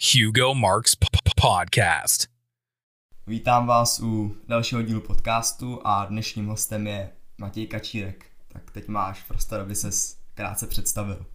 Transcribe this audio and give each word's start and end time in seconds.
Hugo 0.00 0.54
Marks 0.54 0.94
p- 0.94 1.06
p- 1.12 1.30
Podcast. 1.42 2.26
Vítám 3.26 3.66
vás 3.66 4.00
u 4.00 4.34
dalšího 4.48 4.82
dílu 4.82 5.00
podcastu 5.00 5.80
a 5.84 6.04
dnešním 6.04 6.46
hostem 6.46 6.86
je 6.86 7.08
Matěj 7.38 7.66
Kačírek. 7.66 8.24
Tak 8.52 8.62
teď 8.72 8.88
máš 8.88 9.22
prostor, 9.28 9.60
aby 9.60 9.74
ses 9.74 10.16
krátce 10.34 10.66
představil. 10.66 11.26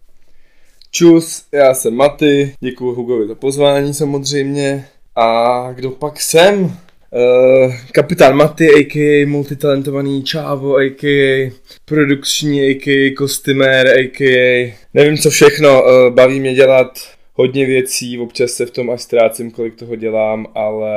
Čus, 0.90 1.46
já 1.52 1.74
jsem 1.74 1.94
Maty, 1.94 2.54
děkuji 2.60 2.94
Hugovi 2.94 3.28
za 3.28 3.34
pozvání 3.34 3.94
samozřejmě. 3.94 4.88
A 5.16 5.72
kdo 5.72 5.90
pak 5.90 6.20
jsem? 6.20 6.64
Uh, 6.64 7.74
kapitán 7.92 8.36
Maty, 8.36 8.68
a.k.a. 8.74 9.26
multitalentovaný 9.26 10.22
čávo, 10.24 10.76
a.k.a. 10.76 11.50
produkční, 11.84 12.60
a.k.a. 12.60 13.14
kostymér, 13.16 13.88
a.k.a. 13.88 14.74
nevím 14.94 15.18
co 15.18 15.30
všechno, 15.30 15.82
uh, 15.82 16.14
baví 16.14 16.40
mě 16.40 16.54
dělat 16.54 17.13
hodně 17.34 17.66
věcí, 17.66 18.18
občas 18.18 18.50
se 18.50 18.66
v 18.66 18.70
tom 18.70 18.90
až 18.90 19.02
ztrácím, 19.02 19.50
kolik 19.50 19.76
toho 19.76 19.96
dělám, 19.96 20.46
ale 20.54 20.96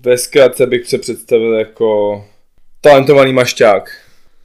ve 0.00 0.18
zkratce 0.18 0.66
bych 0.66 0.86
se 0.86 0.98
představil 0.98 1.52
jako 1.52 2.24
talentovaný 2.80 3.32
mašťák. 3.32 3.90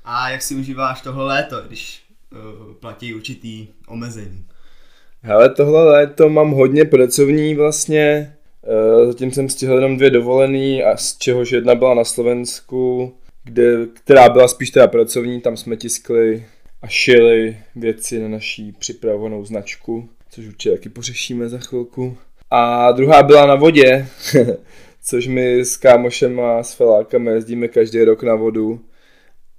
A 0.06 0.30
jak 0.30 0.42
si 0.42 0.56
užíváš 0.56 1.02
tohle 1.02 1.24
léto, 1.24 1.62
když 1.68 2.04
uh, 2.32 2.74
platí 2.74 3.14
určitý 3.14 3.68
omezení? 3.88 4.46
Hele, 5.22 5.50
tohle 5.50 5.84
léto 5.84 6.30
mám 6.30 6.52
hodně 6.52 6.86
pracovní 6.86 7.56
vlastně, 7.56 8.34
Eh, 8.64 9.06
Zatím 9.06 9.32
jsem 9.32 9.50
stihl 9.50 9.76
jenom 9.76 9.98
dvě 9.98 10.10
dovolený 10.10 10.84
a 10.84 10.98
z 10.98 11.18
čehož 11.18 11.52
jedna 11.52 11.76
byla 11.76 11.94
na 11.94 12.04
Slovensku, 12.04 13.14
kde, 13.44 13.88
která 13.94 14.30
byla 14.30 14.48
spíš 14.48 14.70
teda 14.70 14.88
pracovní, 14.88 15.42
tam 15.42 15.58
jsme 15.58 15.78
tiskli 15.78 16.46
a 16.82 16.88
šili 16.88 17.58
věci 17.76 18.20
na 18.20 18.28
naší 18.28 18.72
připravenou 18.72 19.46
značku, 19.46 20.10
což 20.30 20.48
určitě 20.48 20.72
taky 20.72 20.90
pořešíme 20.90 21.50
za 21.50 21.58
chvilku. 21.58 22.18
A 22.52 22.92
druhá 22.92 23.24
byla 23.24 23.46
na 23.46 23.56
vodě, 23.56 24.08
což 25.04 25.28
my 25.28 25.60
s 25.60 25.78
kámošem 25.78 26.40
a 26.40 26.64
s 26.64 26.74
felákami 26.74 27.32
jezdíme 27.32 27.68
každý 27.68 28.04
rok 28.04 28.24
na 28.24 28.36
vodu. 28.36 28.82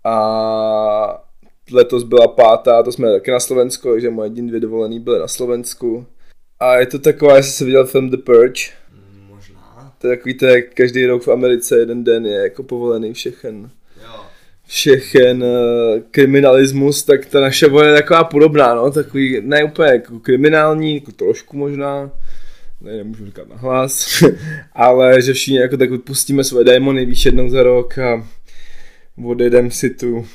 A 0.04 1.24
letos 1.72 2.02
byla 2.02 2.28
pátá, 2.28 2.82
to 2.82 2.92
jsme 2.92 3.12
taky 3.12 3.30
na 3.30 3.40
Slovensku, 3.40 3.90
takže 3.90 4.10
moje 4.10 4.26
jediné 4.30 4.48
dvě 4.48 4.60
dovolený 4.60 5.00
byly 5.00 5.18
na 5.18 5.28
Slovensku. 5.28 6.06
A 6.60 6.76
je 6.76 6.86
to 6.86 6.98
taková, 6.98 7.36
jestli 7.36 7.52
jsi 7.52 7.64
viděl 7.64 7.86
film 7.86 8.10
The 8.10 8.16
Purge, 8.16 8.62
Možná. 9.28 9.94
to 9.98 10.08
je 10.08 10.16
takový 10.16 10.34
to, 10.34 10.46
jak 10.46 10.74
každý 10.74 11.06
rok 11.06 11.22
v 11.22 11.28
Americe 11.28 11.78
jeden 11.78 12.04
den 12.04 12.26
je 12.26 12.42
jako 12.42 12.62
povolený 12.62 13.12
všechen. 13.12 13.70
Všechen 14.70 15.42
uh, 15.42 16.00
kriminalismus, 16.10 17.02
tak 17.02 17.26
ta 17.26 17.40
naše 17.40 17.68
voje 17.68 17.88
je 17.88 17.94
taková 17.94 18.24
podobná, 18.24 18.74
no, 18.74 18.90
takový, 18.90 19.40
ne 19.40 19.64
úplně 19.64 19.90
jako 19.90 20.20
kriminální, 20.20 20.94
jako 20.94 21.12
trošku 21.12 21.56
možná, 21.56 22.10
ne, 22.80 22.96
nemůžu 22.96 23.26
říkat 23.26 23.48
nahlas, 23.48 24.22
ale 24.72 25.22
že 25.22 25.32
všichni 25.32 25.58
jako 25.58 25.76
tak 25.76 25.90
vypustíme 25.90 26.44
své 26.44 26.64
démony, 26.64 27.06
víš, 27.06 27.24
jednou 27.24 27.48
za 27.48 27.62
rok 27.62 27.98
a 27.98 28.28
odjedem 29.24 29.70
si 29.70 29.90
tu. 29.90 30.26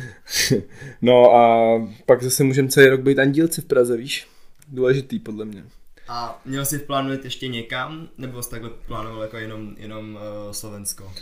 no 1.02 1.34
a 1.34 1.72
pak 2.06 2.22
zase 2.22 2.44
můžeme 2.44 2.68
celý 2.68 2.86
rok 2.86 3.00
být 3.00 3.18
andílci 3.18 3.60
v 3.60 3.64
Praze, 3.64 3.96
víš, 3.96 4.26
důležitý 4.68 5.18
podle 5.18 5.44
mě. 5.44 5.64
A 6.08 6.42
měl 6.44 6.64
jsi 6.64 6.86
jít 7.12 7.24
ještě 7.24 7.48
někam, 7.48 8.08
nebo 8.18 8.42
jsi 8.42 8.50
takhle 8.50 8.70
plánoval 8.86 9.22
jako 9.22 9.36
jenom, 9.36 9.74
jenom 9.78 10.14
uh, 10.14 10.52
Slovensko? 10.52 11.12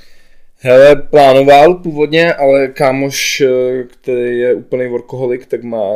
Hele, 0.62 0.96
plánoval 0.96 1.74
původně, 1.74 2.34
ale 2.34 2.68
kámoš, 2.68 3.40
eh, 3.40 3.84
který 3.84 4.38
je 4.38 4.54
úplný 4.54 4.88
workoholik, 4.88 5.46
tak 5.46 5.62
má 5.62 5.92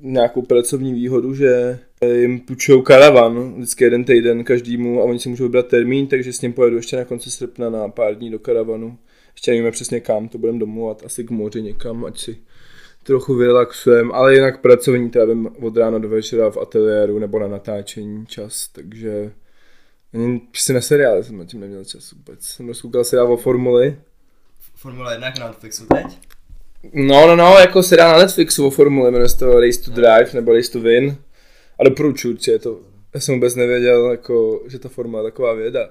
nějakou 0.00 0.42
pracovní 0.42 0.94
výhodu, 0.94 1.34
že 1.34 1.78
jim 2.14 2.40
půjčují 2.40 2.82
karavan 2.82 3.54
vždycky 3.54 3.84
jeden 3.84 4.04
týden 4.04 4.44
každému 4.44 5.00
a 5.00 5.04
oni 5.04 5.18
si 5.18 5.28
můžou 5.28 5.44
vybrat 5.44 5.66
termín, 5.66 6.06
takže 6.06 6.32
s 6.32 6.40
ním 6.40 6.52
pojedu 6.52 6.76
ještě 6.76 6.96
na 6.96 7.04
konci 7.04 7.30
srpna 7.30 7.70
na 7.70 7.88
pár 7.88 8.14
dní 8.14 8.30
do 8.30 8.38
karavanu. 8.38 8.98
Ještě 9.34 9.50
nevíme 9.50 9.70
přesně 9.70 10.00
kam, 10.00 10.28
to 10.28 10.38
budeme 10.38 10.58
domluvat, 10.58 11.02
asi 11.04 11.24
k 11.24 11.30
moři 11.30 11.62
někam, 11.62 12.04
ať 12.04 12.18
si 12.18 12.36
trochu 13.02 13.34
vyrelaxujeme, 13.34 14.10
ale 14.12 14.34
jinak 14.34 14.60
pracovní 14.60 15.10
trávím 15.10 15.48
od 15.60 15.76
rána 15.76 15.98
do 15.98 16.08
večera 16.08 16.50
v 16.50 16.56
ateliéru 16.56 17.18
nebo 17.18 17.38
na 17.38 17.48
natáčení 17.48 18.26
čas, 18.26 18.68
takže 18.72 19.32
ani 20.14 20.38
prostě 20.38 20.72
na 20.72 20.80
seriály 20.80 21.24
jsem 21.24 21.38
na 21.38 21.44
tím 21.44 21.60
neměl 21.60 21.84
čas 21.84 22.12
vůbec. 22.12 22.46
Jsem 22.46 22.68
rozkoukal 22.68 23.04
seriál 23.04 23.32
o 23.32 23.36
formuli. 23.36 24.00
Formule 24.74 25.14
1 25.14 25.32
na 25.40 25.46
Netflixu 25.46 25.86
teď? 25.86 26.18
No, 26.92 27.26
no, 27.26 27.36
no, 27.36 27.58
jako 27.58 27.82
seriál 27.82 28.12
na 28.12 28.18
Netflixu 28.18 28.66
o 28.66 28.70
formuli, 28.70 29.10
jmenuje 29.10 29.28
se 29.28 29.38
to 29.38 29.60
Race 29.60 29.80
to 29.80 29.90
Drive 29.90 30.30
nebo 30.34 30.52
Race 30.52 30.72
to 30.72 30.80
Win. 30.80 31.16
A 31.80 31.84
doporučuji 31.84 32.34
určitě, 32.34 32.58
to, 32.58 32.80
já 33.14 33.20
jsem 33.20 33.34
vůbec 33.34 33.54
nevěděl, 33.54 34.10
jako, 34.10 34.62
že 34.68 34.78
ta 34.78 34.88
formula 34.88 35.22
je 35.22 35.30
taková 35.30 35.52
věda. 35.52 35.88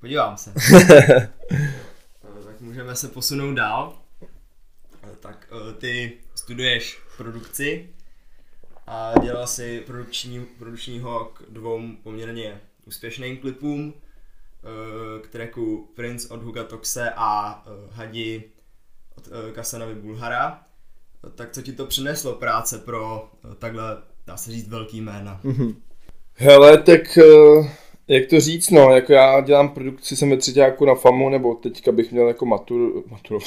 Podívám 0.00 0.36
se. 0.36 0.52
tak 2.44 2.60
můžeme 2.60 2.96
se 2.96 3.08
posunout 3.08 3.54
dál. 3.54 3.98
Tak 5.20 5.48
eh, 5.52 5.72
ty 5.72 6.12
studuješ 6.34 6.98
produkci 7.16 7.88
a 8.86 9.12
dělal 9.22 9.46
si 9.46 9.80
produkční, 9.86 10.46
produkčního 10.58 11.24
k 11.24 11.42
dvou 11.48 11.82
poměrně 12.02 12.60
úspěšným 12.86 13.36
klipům 13.36 13.94
eh, 13.94 15.22
k 15.22 15.28
tracku 15.28 15.92
Prince 15.94 16.28
od 16.28 16.42
Huga 16.42 16.64
Toxe 16.64 17.10
a 17.16 17.62
eh, 17.66 17.70
Hadi 17.92 18.44
od 19.16 19.28
Kasanovy 19.52 19.94
Bulhara. 19.94 20.62
Tak 21.34 21.52
co 21.52 21.62
ti 21.62 21.72
to 21.72 21.86
přineslo 21.86 22.34
práce 22.34 22.78
pro 22.78 23.30
takhle, 23.58 24.02
dá 24.26 24.36
se 24.36 24.50
říct, 24.50 24.68
velký 24.68 25.00
jména? 25.00 25.40
Hele, 26.36 26.78
tak 26.78 27.18
eh, 27.18 27.70
jak 28.08 28.26
to 28.26 28.40
říct, 28.40 28.70
no, 28.70 28.90
jako 28.90 29.12
já 29.12 29.40
dělám 29.40 29.68
produkci, 29.68 30.16
jsem 30.16 30.30
ve 30.30 30.36
třetíku 30.36 30.84
na 30.84 30.94
FAMu, 30.94 31.28
nebo 31.28 31.54
teďka 31.54 31.92
bych 31.92 32.12
měl 32.12 32.28
jako 32.28 32.46
matur, 32.46 32.92
matur 33.10 33.38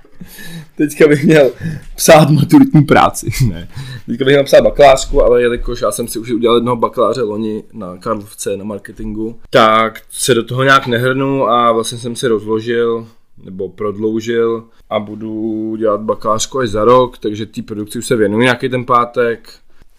teďka 0.76 1.08
bych 1.08 1.24
měl 1.24 1.50
psát 1.96 2.30
maturitní 2.30 2.82
práci, 2.82 3.30
ne, 3.48 3.68
teďka 4.06 4.24
bych 4.24 4.34
měl 4.34 4.44
psát 4.44 4.60
bakalářku, 4.60 5.22
ale 5.22 5.42
jelikož 5.42 5.80
já 5.80 5.92
jsem 5.92 6.08
si 6.08 6.18
už 6.18 6.30
udělal 6.30 6.56
jednoho 6.56 6.76
bakaláře 6.76 7.22
loni 7.22 7.64
na 7.72 7.96
Karlovce 7.96 8.56
na 8.56 8.64
marketingu, 8.64 9.38
tak 9.50 10.00
se 10.10 10.34
do 10.34 10.44
toho 10.44 10.62
nějak 10.62 10.86
nehrnu 10.86 11.48
a 11.48 11.72
vlastně 11.72 11.98
jsem 11.98 12.16
si 12.16 12.28
rozložil, 12.28 13.06
nebo 13.44 13.68
prodloužil 13.68 14.64
a 14.90 15.00
budu 15.00 15.76
dělat 15.76 16.00
bakalářku 16.00 16.58
až 16.58 16.68
za 16.68 16.84
rok, 16.84 17.18
takže 17.18 17.46
té 17.46 17.62
produkci 17.62 17.98
už 17.98 18.06
se 18.06 18.16
věnuju 18.16 18.42
nějaký 18.42 18.68
ten 18.68 18.84
pátek. 18.84 19.48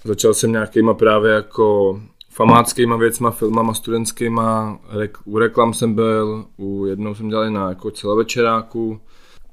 Začal 0.06 0.34
jsem 0.34 0.52
nějakýma 0.52 0.94
právě 0.94 1.32
jako 1.32 2.00
famáckýma 2.34 2.96
věcma, 2.96 3.32
filmama 3.32 3.74
studentskýma, 3.74 4.80
rek, 4.90 5.18
u 5.26 5.38
reklam 5.38 5.74
jsem 5.74 5.94
byl, 5.94 6.46
u 6.58 6.86
jednou 6.86 7.16
jsem 7.16 7.30
dělal 7.30 7.52
na 7.52 7.70
jako 7.70 7.92
celovečeráku. 7.92 9.00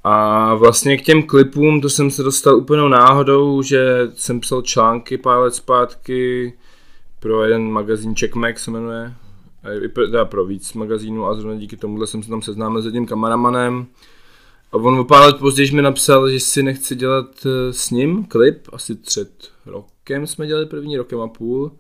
A 0.04 0.54
vlastně 0.54 0.96
k 0.96 1.02
těm 1.02 1.22
klipům, 1.22 1.80
to 1.80 1.90
jsem 1.90 2.10
se 2.10 2.22
dostal 2.22 2.56
úplnou 2.56 2.88
náhodou, 2.88 3.62
že 3.62 4.10
jsem 4.14 4.40
psal 4.40 4.62
články 4.62 5.18
pár 5.18 5.38
let 5.38 5.54
zpátky 5.54 6.52
pro 7.20 7.44
jeden 7.44 7.70
magazín 7.70 8.14
Checkmax 8.14 8.64
se 8.64 8.70
jmenuje, 8.70 9.14
a 9.62 9.84
i 9.84 9.88
pro, 9.88 10.06
teda 10.06 10.24
pro 10.24 10.44
víc 10.44 10.72
magazínů 10.72 11.26
a 11.26 11.34
zrovna 11.34 11.60
díky 11.60 11.76
tomuhle 11.76 12.06
jsem 12.06 12.22
se 12.22 12.28
tam 12.28 12.42
seznámil 12.42 12.82
s 12.82 12.84
jedním 12.84 13.06
kameramanem. 13.06 13.86
A 14.72 14.76
on 14.76 14.98
o 14.98 15.04
pár 15.04 15.22
let 15.22 15.36
později 15.38 15.72
mi 15.72 15.82
napsal, 15.82 16.30
že 16.30 16.40
si 16.40 16.62
nechci 16.62 16.96
dělat 16.96 17.46
eh, 17.46 17.72
s 17.72 17.90
ním 17.90 18.24
klip, 18.24 18.68
asi 18.72 18.94
před 18.94 19.50
rokem 19.66 20.26
jsme 20.26 20.46
dělali 20.46 20.66
první, 20.66 20.96
rokem 20.96 21.20
a 21.20 21.28
půl. 21.28 21.72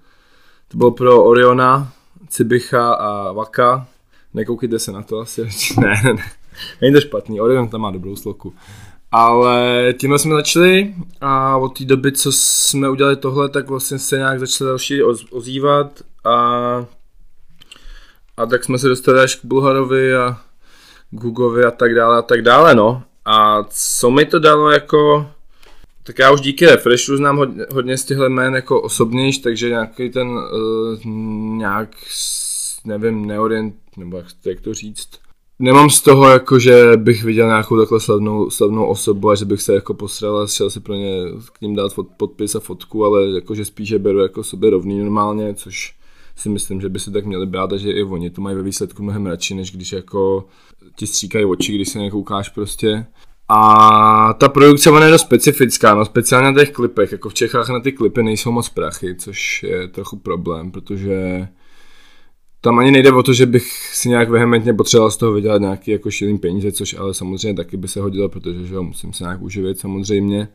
To 0.70 0.76
bylo 0.76 0.90
pro 0.90 1.24
Oriona, 1.24 1.92
Cibicha 2.28 2.92
a 2.92 3.32
Vaka. 3.32 3.86
Nekoukejte 4.34 4.78
se 4.78 4.92
na 4.92 5.02
to 5.02 5.18
asi, 5.18 5.42
ne, 5.80 6.02
ne, 6.04 6.12
ne. 6.12 6.24
Není 6.80 6.94
to 6.94 7.00
špatný, 7.00 7.40
Orion 7.40 7.68
tam 7.68 7.80
má 7.80 7.90
dobrou 7.90 8.16
sloku. 8.16 8.54
Ale 9.12 9.94
tímhle 10.00 10.18
jsme 10.18 10.34
začali 10.34 10.94
a 11.20 11.56
od 11.56 11.78
té 11.78 11.84
doby, 11.84 12.12
co 12.12 12.32
jsme 12.32 12.90
udělali 12.90 13.16
tohle, 13.16 13.48
tak 13.48 13.68
vlastně 13.68 13.98
se 13.98 14.16
nějak 14.16 14.40
začali 14.40 14.68
další 14.68 15.02
oz- 15.02 15.26
ozývat 15.30 16.02
a 16.24 16.34
a 18.36 18.46
tak 18.46 18.64
jsme 18.64 18.78
se 18.78 18.88
dostali 18.88 19.20
až 19.20 19.36
k 19.36 19.44
Bulharovi 19.44 20.14
a 20.16 20.38
k 21.10 21.24
Hugovi 21.24 21.64
a 21.64 21.70
tak 21.70 21.94
dále 21.94 22.18
a 22.18 22.22
tak 22.22 22.42
dále, 22.42 22.74
no. 22.74 23.02
A 23.24 23.64
co 23.70 24.10
mi 24.10 24.24
to 24.24 24.38
dalo 24.38 24.70
jako, 24.70 25.30
tak 26.10 26.18
já 26.18 26.32
už 26.32 26.40
díky 26.40 26.66
Refreshu 26.66 27.16
znám 27.16 27.36
hodně, 27.36 27.64
hodně 27.72 27.96
z 27.96 28.04
těchto 28.04 28.24
jmén 28.24 28.54
jako 28.54 28.80
osobnějš, 28.80 29.38
takže 29.38 29.68
nějaký 29.68 30.10
ten 30.10 30.28
uh, 30.28 31.04
nějak, 31.56 31.96
nevím, 32.84 33.26
neorient, 33.26 33.74
nebo 33.96 34.16
jak, 34.16 34.26
jak 34.46 34.60
to 34.60 34.74
říct. 34.74 35.08
Nemám 35.58 35.90
z 35.90 36.00
toho 36.00 36.28
jako, 36.30 36.58
že 36.58 36.92
bych 36.96 37.24
viděl 37.24 37.46
nějakou 37.46 37.78
takhle 37.78 38.00
slavnou, 38.00 38.50
slavnou 38.50 38.86
osobu 38.86 39.30
a 39.30 39.34
že 39.34 39.44
bych 39.44 39.62
se 39.62 39.74
jako 39.74 39.94
posral 39.94 40.38
a 40.38 40.46
šel 40.46 40.70
si 40.70 40.80
pro 40.80 40.94
ně 40.94 41.12
k 41.52 41.60
ním 41.60 41.74
dát 41.74 41.92
fot, 41.92 42.08
podpis 42.16 42.54
a 42.54 42.60
fotku, 42.60 43.04
ale 43.04 43.30
jakože 43.30 43.64
spíše 43.64 43.98
beru 43.98 44.18
jako 44.18 44.42
sobě 44.42 44.70
rovný 44.70 44.98
normálně, 44.98 45.54
což 45.54 45.94
si 46.36 46.48
myslím, 46.48 46.80
že 46.80 46.88
by 46.88 46.98
se 46.98 47.10
tak 47.10 47.26
měli 47.26 47.46
brát 47.46 47.72
a 47.72 47.76
že 47.76 47.92
i 47.92 48.02
oni 48.02 48.30
to 48.30 48.40
mají 48.40 48.56
ve 48.56 48.62
výsledku 48.62 49.02
mnohem 49.02 49.26
radši, 49.26 49.54
než 49.54 49.72
když 49.72 49.92
jako 49.92 50.44
ti 50.96 51.06
stříkají 51.06 51.44
oči, 51.44 51.74
když 51.74 51.88
se 51.88 51.98
nekoukáš 51.98 52.48
prostě. 52.48 53.06
A 53.52 54.34
ta 54.38 54.48
produkce 54.48 54.90
ona 54.90 55.04
je 55.04 55.10
dost 55.12 55.22
specifická, 55.22 55.94
no 55.94 56.04
speciálně 56.04 56.52
na 56.52 56.60
těch 56.60 56.70
klipech, 56.70 57.12
jako 57.12 57.28
v 57.28 57.34
Čechách 57.34 57.68
na 57.68 57.80
ty 57.80 57.92
klipy 57.92 58.22
nejsou 58.22 58.52
moc 58.52 58.68
prachy, 58.68 59.14
což 59.14 59.62
je 59.62 59.88
trochu 59.88 60.16
problém, 60.16 60.70
protože 60.70 61.48
tam 62.60 62.78
ani 62.78 62.90
nejde 62.90 63.12
o 63.12 63.22
to, 63.22 63.32
že 63.32 63.46
bych 63.46 63.72
si 63.94 64.08
nějak 64.08 64.30
vehementně 64.30 64.74
potřeboval 64.74 65.10
z 65.10 65.16
toho 65.16 65.32
vydělat 65.32 65.60
nějaký 65.60 65.90
jako 65.90 66.10
šilý 66.10 66.38
peníze, 66.38 66.72
což 66.72 66.94
ale 66.94 67.14
samozřejmě 67.14 67.54
taky 67.54 67.76
by 67.76 67.88
se 67.88 68.00
hodilo, 68.00 68.28
protože 68.28 68.66
že 68.66 68.74
jo, 68.74 68.82
musím 68.82 69.12
se 69.12 69.24
nějak 69.24 69.42
uživit 69.42 69.80
samozřejmě. 69.80 70.48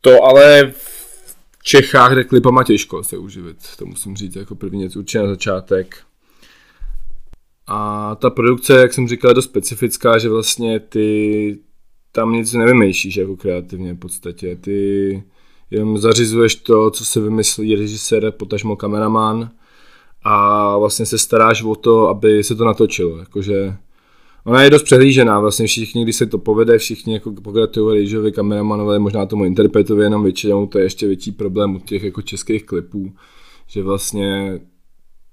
To 0.00 0.24
ale 0.24 0.72
v 0.76 1.62
Čechách 1.62 2.14
jde 2.14 2.24
klipama 2.24 2.64
těžko 2.64 3.04
se 3.04 3.18
uživit, 3.18 3.56
to 3.78 3.86
musím 3.86 4.16
říct 4.16 4.36
jako 4.36 4.54
první 4.54 4.80
věc, 4.80 4.96
určitě 4.96 5.18
na 5.18 5.26
začátek. 5.26 5.96
A 7.66 8.14
ta 8.14 8.30
produkce, 8.30 8.74
jak 8.74 8.92
jsem 8.92 9.08
říkal, 9.08 9.30
je 9.30 9.34
dost 9.34 9.44
specifická, 9.44 10.18
že 10.18 10.28
vlastně 10.28 10.80
ty 10.80 11.58
tam 12.12 12.32
nic 12.32 12.52
nevymýšlíš 12.52 13.16
jako 13.16 13.36
kreativně 13.36 13.94
v 13.94 13.98
podstatě. 13.98 14.56
Ty 14.56 15.22
jenom 15.70 15.98
zařizuješ 15.98 16.54
to, 16.54 16.90
co 16.90 17.04
se 17.04 17.20
vymyslí 17.20 17.74
režisér, 17.74 18.30
potažmo 18.30 18.76
kameraman 18.76 19.50
a 20.22 20.78
vlastně 20.78 21.06
se 21.06 21.18
staráš 21.18 21.62
o 21.62 21.74
to, 21.74 22.08
aby 22.08 22.44
se 22.44 22.54
to 22.54 22.64
natočilo. 22.64 23.18
Jakože 23.18 23.76
ona 24.44 24.62
je 24.62 24.70
dost 24.70 24.82
přehlížená, 24.82 25.40
vlastně 25.40 25.66
všichni, 25.66 26.02
když 26.02 26.16
se 26.16 26.26
to 26.26 26.38
povede, 26.38 26.78
všichni 26.78 27.14
jako 27.14 27.32
pogratulují 27.32 28.00
režisovi, 28.00 28.32
kameramanovi, 28.32 28.98
možná 28.98 29.26
tomu 29.26 29.44
interpretovi, 29.44 30.02
jenom 30.02 30.22
většinou 30.22 30.66
to 30.66 30.78
je 30.78 30.84
ještě 30.84 31.06
větší 31.06 31.32
problém 31.32 31.76
u 31.76 31.78
těch 31.78 32.02
jako 32.02 32.22
českých 32.22 32.66
klipů, 32.66 33.12
že 33.66 33.82
vlastně 33.82 34.60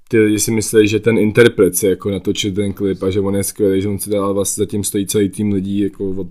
ty 0.09 0.19
lidi 0.19 0.39
si 0.39 0.51
myslí, 0.51 0.87
že 0.87 0.99
ten 0.99 1.17
interpret 1.17 1.75
si 1.75 1.87
jako 1.87 2.11
natočil 2.11 2.51
ten 2.51 2.73
klip 2.73 3.03
a 3.03 3.09
že 3.09 3.19
on 3.19 3.35
je 3.35 3.43
skvělý, 3.43 3.81
že 3.81 3.89
on 3.89 3.99
si 3.99 4.09
dal 4.09 4.33
vlastně 4.33 4.61
zatím 4.61 4.83
stojí 4.83 5.07
celý 5.07 5.29
tým 5.29 5.53
lidí 5.53 5.79
jako 5.79 6.09
od 6.09 6.27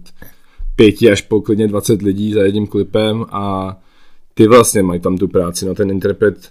pěti 0.77 1.11
až 1.11 1.23
po 1.23 1.41
klidně 1.41 1.69
20 1.69 2.03
lidí 2.03 2.33
za 2.33 2.43
jedním 2.43 2.67
klipem 2.67 3.27
a 3.31 3.77
ty 4.35 4.47
vlastně 4.47 4.83
mají 4.83 5.01
tam 5.01 5.19
tu 5.19 5.29
práci, 5.29 5.67
no 5.67 5.75
ten 5.75 5.91
interpret 5.91 6.51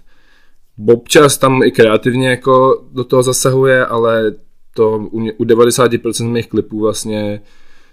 občas 0.88 1.38
tam 1.38 1.62
i 1.62 1.70
kreativně 1.70 2.28
jako 2.28 2.84
do 2.92 3.04
toho 3.04 3.22
zasahuje, 3.22 3.86
ale 3.86 4.34
to 4.74 5.08
u, 5.10 5.20
u 5.36 5.44
90% 5.44 6.28
mých 6.28 6.48
klipů 6.48 6.80
vlastně 6.80 7.40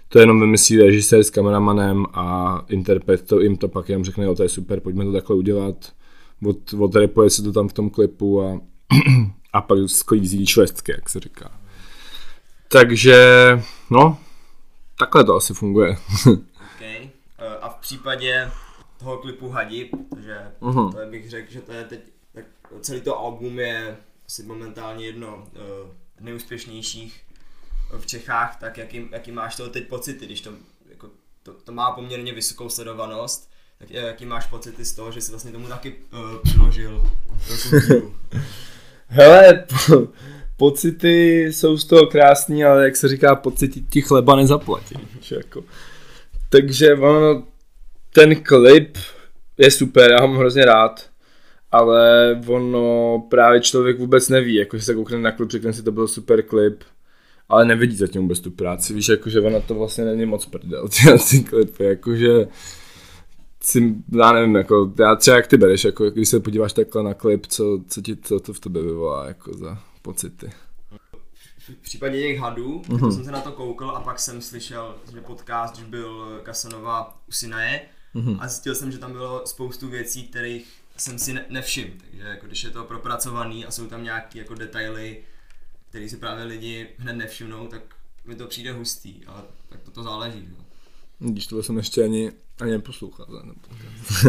to 0.08 0.18
jenom 0.18 0.40
vymyslí 0.40 0.82
režisér 0.82 1.24
s 1.24 1.30
kameramanem 1.30 2.06
a 2.12 2.60
interpret 2.68 3.26
to 3.26 3.40
jim 3.40 3.56
to 3.56 3.68
pak 3.68 3.88
jenom 3.88 4.04
řekne, 4.04 4.24
jo, 4.24 4.34
to 4.34 4.42
je 4.42 4.48
super, 4.48 4.80
pojďme 4.80 5.04
to 5.04 5.12
takhle 5.12 5.36
udělat. 5.36 5.76
Od, 6.46 6.74
odrepuje 6.78 7.30
se 7.30 7.42
to 7.42 7.52
tam 7.52 7.68
v 7.68 7.72
tom 7.72 7.90
klipu 7.90 8.42
a, 8.42 8.60
a 9.52 9.60
pak 9.60 9.78
sklízí 9.86 10.46
švestky, 10.46 10.92
jak 10.92 11.08
se 11.08 11.20
říká. 11.20 11.50
Takže, 12.68 13.18
no, 13.90 14.18
takhle 14.98 15.24
to 15.24 15.34
asi 15.36 15.54
funguje. 15.54 15.96
okay. 16.76 17.10
A 17.60 17.68
v 17.68 17.76
případě 17.76 18.50
toho 18.98 19.16
klipu 19.18 19.48
Hadi, 19.48 19.84
protože 19.84 20.52
Mhm. 20.60 20.92
to 20.92 20.98
bych 21.10 21.30
řekl, 21.30 21.52
že 21.52 21.60
to 21.60 21.72
je 21.72 21.84
teď, 21.84 22.00
tak 22.34 22.44
celý 22.80 23.00
to 23.00 23.18
album 23.18 23.58
je 23.58 23.96
asi 24.26 24.42
momentálně 24.42 25.06
jedno 25.06 25.36
uh, 25.36 25.90
nejúspěšnějších 26.20 27.20
v 27.98 28.06
Čechách, 28.06 28.56
tak 28.60 28.78
jaký, 28.78 29.08
jaký 29.12 29.32
máš 29.32 29.56
toho 29.56 29.68
teď 29.68 29.88
pocity, 29.88 30.26
když 30.26 30.40
to, 30.40 30.50
jako, 30.88 31.08
to, 31.42 31.52
to 31.52 31.72
má 31.72 31.90
poměrně 31.90 32.32
vysokou 32.32 32.68
sledovanost, 32.68 33.50
tak 33.78 33.88
eh, 33.90 33.94
jaký 34.06 34.26
máš 34.26 34.46
pocity 34.46 34.84
z 34.84 34.92
toho, 34.94 35.12
že 35.12 35.20
jsi 35.20 35.30
vlastně 35.30 35.52
tomu 35.52 35.68
taky 35.68 35.94
uh, 36.12 36.38
přiložil? 36.42 37.10
Hele, 39.06 39.52
po, 39.68 40.06
pocity 40.64 41.44
jsou 41.52 41.76
z 41.76 41.84
toho 41.84 42.06
krásný, 42.06 42.64
ale 42.64 42.84
jak 42.84 42.96
se 42.96 43.08
říká, 43.08 43.34
pocity 43.34 43.80
ti 43.90 44.02
chleba 44.02 44.36
nezaplatí. 44.36 44.94
Jako. 45.30 45.64
Takže 46.48 46.94
ono, 46.94 47.46
ten 48.12 48.36
klip 48.36 48.98
je 49.58 49.70
super, 49.70 50.10
já 50.10 50.20
ho 50.20 50.28
mám 50.28 50.36
hrozně 50.36 50.64
rád, 50.64 51.10
ale 51.72 52.40
ono 52.46 53.18
právě 53.30 53.60
člověk 53.60 53.98
vůbec 53.98 54.28
neví, 54.28 54.54
jako 54.54 54.76
že 54.76 54.82
se 54.82 54.94
koukne 54.94 55.18
na 55.18 55.32
klip, 55.32 55.50
řekne 55.50 55.72
si, 55.72 55.82
to 55.82 55.92
byl 55.92 56.08
super 56.08 56.42
klip, 56.42 56.84
ale 57.48 57.64
nevidí 57.64 57.96
zatím 57.96 58.22
vůbec 58.22 58.40
tu 58.40 58.50
práci, 58.50 58.94
víš, 58.94 59.08
jakože 59.08 59.40
ona 59.40 59.60
to 59.60 59.74
vlastně 59.74 60.04
není 60.04 60.26
moc 60.26 60.46
prdel, 60.46 60.88
ty, 60.88 61.18
ty 61.30 61.44
klipy, 61.44 61.84
jakože 61.84 62.46
si, 63.60 63.94
já 64.18 64.32
nevím, 64.32 64.54
jako, 64.54 64.92
já 64.98 65.16
třeba 65.16 65.36
jak 65.36 65.46
ty 65.46 65.56
bereš, 65.56 65.84
jako, 65.84 66.10
když 66.10 66.28
se 66.28 66.40
podíváš 66.40 66.72
takhle 66.72 67.02
na 67.02 67.14
klip, 67.14 67.46
co, 67.46 67.80
co 67.88 68.02
ti 68.02 68.16
to, 68.16 68.40
to 68.40 68.52
v 68.52 68.60
tobě 68.60 68.82
vyvolá, 68.82 69.28
jako 69.28 69.54
za 69.54 69.78
pocity. 70.04 70.50
v 71.58 71.76
případě 71.82 72.20
těch 72.22 72.38
hadů, 72.38 72.82
mm-hmm. 72.82 73.00
to 73.00 73.12
jsem 73.12 73.24
se 73.24 73.30
na 73.30 73.40
to 73.40 73.52
koukal 73.52 73.90
a 73.90 74.00
pak 74.00 74.18
jsem 74.18 74.42
slyšel, 74.42 74.94
že 75.12 75.20
podcast, 75.20 75.74
když 75.74 75.88
byl 75.88 76.40
Kasanova 76.42 77.18
u 77.28 77.32
Sinaje 77.32 77.80
mm-hmm. 78.14 78.38
a 78.40 78.48
zjistil 78.48 78.74
jsem, 78.74 78.92
že 78.92 78.98
tam 78.98 79.12
bylo 79.12 79.46
spoustu 79.46 79.88
věcí, 79.88 80.22
kterých 80.22 80.68
jsem 80.96 81.18
si 81.18 81.32
ne- 81.32 81.44
nevšiml. 81.48 81.90
Takže 82.00 82.22
jako 82.22 82.46
když 82.46 82.64
je 82.64 82.70
to 82.70 82.84
propracovaný 82.84 83.66
a 83.66 83.70
jsou 83.70 83.86
tam 83.86 84.04
nějaké 84.04 84.38
jako 84.38 84.54
detaily, 84.54 85.18
které 85.88 86.08
si 86.08 86.16
právě 86.16 86.44
lidi 86.44 86.88
hned 86.98 87.12
nevšimnou, 87.12 87.66
tak 87.66 87.82
mi 88.24 88.34
to 88.34 88.46
přijde 88.46 88.72
hustý, 88.72 89.14
ale 89.26 89.42
tak 89.68 89.80
to, 89.80 89.90
to 89.90 90.02
záleží. 90.02 90.48
Jo. 90.50 90.64
Když 91.18 91.46
tohle 91.46 91.62
jsem 91.62 91.76
ještě 91.76 92.04
ani, 92.04 92.32
ani 92.60 92.70
neposlouchal. 92.70 93.26
Ne? 93.46 93.52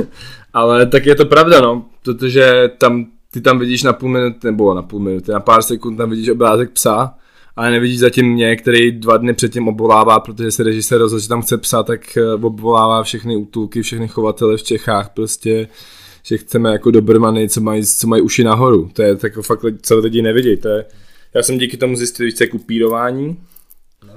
Ale 0.54 0.86
tak 0.86 1.06
je 1.06 1.16
to 1.16 1.26
pravda, 1.26 1.62
no, 1.62 1.90
protože 2.04 2.70
tam, 2.78 3.12
ty 3.36 3.42
tam 3.42 3.60
vidíš 3.60 3.84
na 3.84 3.94
půl 3.94 4.10
minuty, 4.10 4.40
nebo 4.44 4.74
na 4.74 4.82
půl 4.82 5.00
minuty, 5.00 5.32
na 5.32 5.40
pár 5.40 5.62
sekund 5.62 5.98
tam 5.98 6.10
vidíš 6.10 6.30
obrázek 6.30 6.72
psa, 6.72 7.14
ale 7.56 7.72
nevidíš 7.72 8.00
zatím 8.00 8.34
mě, 8.34 8.56
který 8.56 8.92
dva 8.92 9.18
dny 9.18 9.34
předtím 9.34 9.68
obolává, 9.68 10.20
protože 10.20 10.52
se 10.52 10.64
režisér 10.64 11.00
rozhodl, 11.00 11.22
že 11.22 11.28
tam 11.28 11.42
chce 11.42 11.58
psa, 11.58 11.84
tak 11.84 12.18
eh, 12.18 12.34
obolává 12.34 13.04
všechny 13.04 13.36
útulky, 13.36 13.82
všechny 13.82 14.08
chovatele 14.08 14.58
v 14.58 14.64
Čechách, 14.64 15.10
prostě 15.10 15.68
že 16.24 16.38
chceme 16.38 16.72
jako 16.72 16.92
Dobermany, 16.92 17.50
co 17.50 17.62
mají, 17.62 17.86
co 17.86 18.08
mají 18.08 18.22
uši 18.22 18.44
nahoru. 18.44 18.90
To 18.94 19.02
je 19.02 19.18
jako 19.24 19.42
fakt, 19.42 19.66
co 19.82 20.00
lidi 20.00 20.22
nevidí. 20.22 20.58
To 20.58 20.68
je, 20.68 20.86
já 21.34 21.44
jsem 21.44 21.58
díky 21.58 21.78
tomu 21.78 21.96
zjistil, 21.96 22.30
že 22.30 22.48
kupírování, 22.48 23.38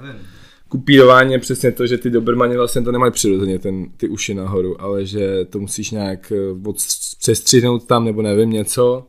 Nevím. 0.01 0.38
Kupírování 0.69 1.33
je 1.33 1.39
přesně 1.39 1.71
to, 1.71 1.87
že 1.87 1.97
ty 1.97 2.09
Dobermani 2.09 2.57
vlastně 2.57 2.81
to 2.81 2.91
nemají 2.91 3.11
přirozeně, 3.11 3.59
ten, 3.59 3.85
ty 3.97 4.09
uši 4.09 4.33
nahoru, 4.33 4.81
ale 4.81 5.05
že 5.05 5.45
to 5.45 5.59
musíš 5.59 5.91
nějak 5.91 6.31
eh, 6.31 6.69
od, 6.69 6.75
přestřihnout 7.19 7.85
tam, 7.85 8.05
nebo 8.05 8.21
nevím, 8.21 8.49
něco. 8.49 9.07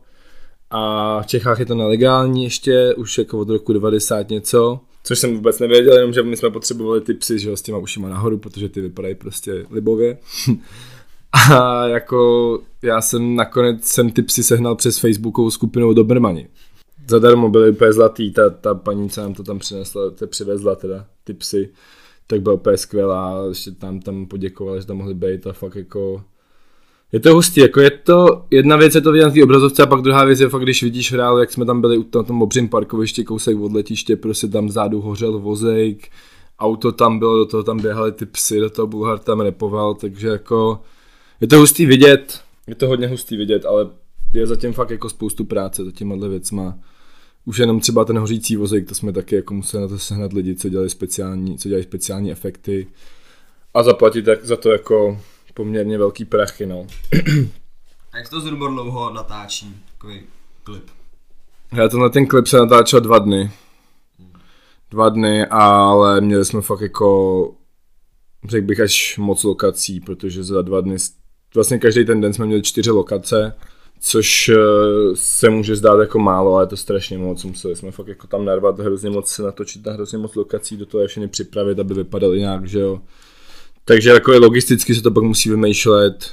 A 0.69 1.21
v 1.21 1.27
Čechách 1.27 1.59
je 1.59 1.65
to 1.65 1.75
nelegální 1.75 2.43
ještě, 2.43 2.95
už 2.95 3.17
jako 3.17 3.39
od 3.39 3.49
roku 3.49 3.73
90 3.73 4.29
něco. 4.29 4.79
Což 5.03 5.19
jsem 5.19 5.35
vůbec 5.35 5.59
nevěděl, 5.59 5.93
jenom 5.93 6.13
že 6.13 6.23
my 6.23 6.37
jsme 6.37 6.49
potřebovali 6.49 7.01
ty 7.01 7.13
psy, 7.13 7.39
že 7.39 7.49
jo, 7.49 7.57
s 7.57 7.61
těma 7.61 7.77
ušima 7.77 8.09
nahoru, 8.09 8.37
protože 8.37 8.69
ty 8.69 8.81
vypadají 8.81 9.15
prostě 9.15 9.65
libově. 9.71 10.17
A 11.33 11.87
jako 11.87 12.59
já 12.81 13.01
jsem 13.01 13.35
nakonec 13.35 13.83
jsem 13.83 14.11
ty 14.11 14.21
psy 14.21 14.43
sehnal 14.43 14.75
přes 14.75 14.97
facebookovou 14.97 15.51
skupinou 15.51 15.93
Dobermani. 15.93 16.47
Zadarmo 17.11 17.49
byly 17.49 17.69
úplně 17.69 17.93
zlatý, 17.93 18.31
ta, 18.31 18.49
ta 18.49 18.73
paní, 18.73 19.09
co 19.09 19.21
nám 19.21 19.33
to 19.33 19.43
tam 19.43 19.59
přinesla, 19.59 20.09
to 20.09 20.27
přivezla 20.27 20.75
teda, 20.75 21.05
ty 21.23 21.33
psy, 21.33 21.69
tak 22.27 22.41
byla 22.41 22.55
úplně 22.55 22.77
skvělá, 22.77 23.45
ještě 23.49 23.71
tam, 23.71 23.99
tam 23.99 24.25
poděkovala, 24.25 24.79
že 24.79 24.85
tam 24.85 24.97
mohli 24.97 25.13
být 25.13 25.47
a 25.47 25.53
fakt 25.53 25.75
jako 25.75 26.23
je 27.11 27.19
to 27.19 27.33
hustý, 27.33 27.61
jako 27.61 27.79
je 27.81 27.89
to, 27.89 28.45
jedna 28.51 28.75
věc 28.75 28.95
je 28.95 29.01
to 29.01 29.11
vidět 29.11 29.35
na 29.35 29.43
obrazovce 29.43 29.83
a 29.83 29.85
pak 29.85 30.01
druhá 30.01 30.25
věc 30.25 30.39
je 30.39 30.49
fakt, 30.49 30.63
když 30.63 30.83
vidíš 30.83 31.11
v 31.11 31.15
reálu, 31.15 31.39
jak 31.39 31.51
jsme 31.51 31.65
tam 31.65 31.81
byli 31.81 31.97
u 31.97 32.03
tom, 32.03 32.41
obřím 32.41 32.69
parkovišti, 32.69 33.23
kousek 33.23 33.59
od 33.59 33.71
letiště, 33.71 34.15
prostě 34.15 34.47
tam 34.47 34.67
vzadu 34.67 35.01
hořel 35.01 35.39
vozejk, 35.39 36.07
auto 36.59 36.91
tam 36.91 37.19
bylo, 37.19 37.37
do 37.37 37.45
toho 37.45 37.63
tam 37.63 37.81
běhaly 37.81 38.11
ty 38.11 38.25
psy, 38.25 38.59
do 38.59 38.69
toho 38.69 38.87
Bulhar 38.87 39.19
tam 39.19 39.39
repoval, 39.39 39.93
takže 39.93 40.27
jako 40.27 40.81
je 41.41 41.47
to 41.47 41.57
hustý 41.57 41.85
vidět, 41.85 42.39
je 42.67 42.75
to 42.75 42.87
hodně 42.87 43.07
hustý 43.07 43.37
vidět, 43.37 43.65
ale 43.65 43.87
je 44.33 44.47
zatím 44.47 44.73
fakt 44.73 44.89
jako 44.89 45.09
spoustu 45.09 45.45
práce 45.45 45.85
za 45.85 45.91
těma 45.91 46.15
věcma. 46.15 46.77
Už 47.45 47.57
jenom 47.57 47.79
třeba 47.79 48.05
ten 48.05 48.17
hořící 48.17 48.55
vozejk, 48.55 48.89
to 48.89 48.95
jsme 48.95 49.13
taky 49.13 49.35
jako 49.35 49.53
museli 49.53 49.81
na 49.81 49.87
to 49.87 49.99
sehnat 49.99 50.33
lidi, 50.33 50.55
co 50.55 50.69
dělají 50.69 50.89
speciální, 50.89 51.57
co 51.57 51.69
dělají 51.69 51.83
speciální 51.83 52.31
efekty 52.31 52.87
a 53.73 53.83
zaplatit 53.83 54.21
tak 54.21 54.45
za 54.45 54.57
to 54.57 54.71
jako 54.71 55.21
poměrně 55.53 55.97
velký 55.97 56.25
prachy, 56.25 56.65
no. 56.65 56.87
A 58.11 58.17
jak 58.17 58.29
to 58.29 58.41
zhruba 58.41 58.67
dlouho 58.67 59.13
natáčí 59.13 59.75
takový 59.91 60.21
klip? 60.63 60.83
Já 61.73 61.87
tenhle 61.87 62.09
ten 62.09 62.27
klip 62.27 62.47
se 62.47 62.57
natáčel 62.57 62.99
dva 63.01 63.19
dny. 63.19 63.51
Dva 64.91 65.09
dny, 65.09 65.45
ale 65.45 66.21
měli 66.21 66.45
jsme 66.45 66.61
fakt 66.61 66.81
jako, 66.81 67.53
řekl 68.47 68.67
bych 68.67 68.79
až 68.79 69.17
moc 69.17 69.43
lokací, 69.43 69.99
protože 69.99 70.43
za 70.43 70.61
dva 70.61 70.81
dny, 70.81 70.95
vlastně 71.55 71.77
každý 71.77 72.05
ten 72.05 72.21
den 72.21 72.33
jsme 72.33 72.45
měli 72.45 72.61
čtyři 72.61 72.91
lokace, 72.91 73.55
což 74.03 74.49
eh, 74.49 74.55
se 75.13 75.49
může 75.49 75.75
zdát 75.75 75.99
jako 75.99 76.19
málo, 76.19 76.55
ale 76.55 76.63
je 76.63 76.67
to 76.67 76.77
strašně 76.77 77.17
moc. 77.17 77.43
Museli 77.43 77.75
jsme 77.75 77.91
fakt 77.91 78.07
jako 78.07 78.27
tam 78.27 78.45
narvat 78.45 78.79
hrozně 78.79 79.09
moc, 79.09 79.31
se 79.31 79.43
natočit 79.43 79.85
na 79.85 79.91
hrozně 79.91 80.17
moc 80.17 80.35
lokací, 80.35 80.77
do 80.77 80.85
toho 80.85 81.07
všechny 81.07 81.27
připravit, 81.27 81.79
aby 81.79 81.93
vypadaly 81.93 82.39
nějak, 82.39 82.67
že 82.67 82.79
jo. 82.79 83.01
Takže 83.85 84.09
jako 84.09 84.31
logisticky 84.31 84.95
se 84.95 85.01
to 85.01 85.11
pak 85.11 85.23
musí 85.23 85.49
vymýšlet. 85.49 86.31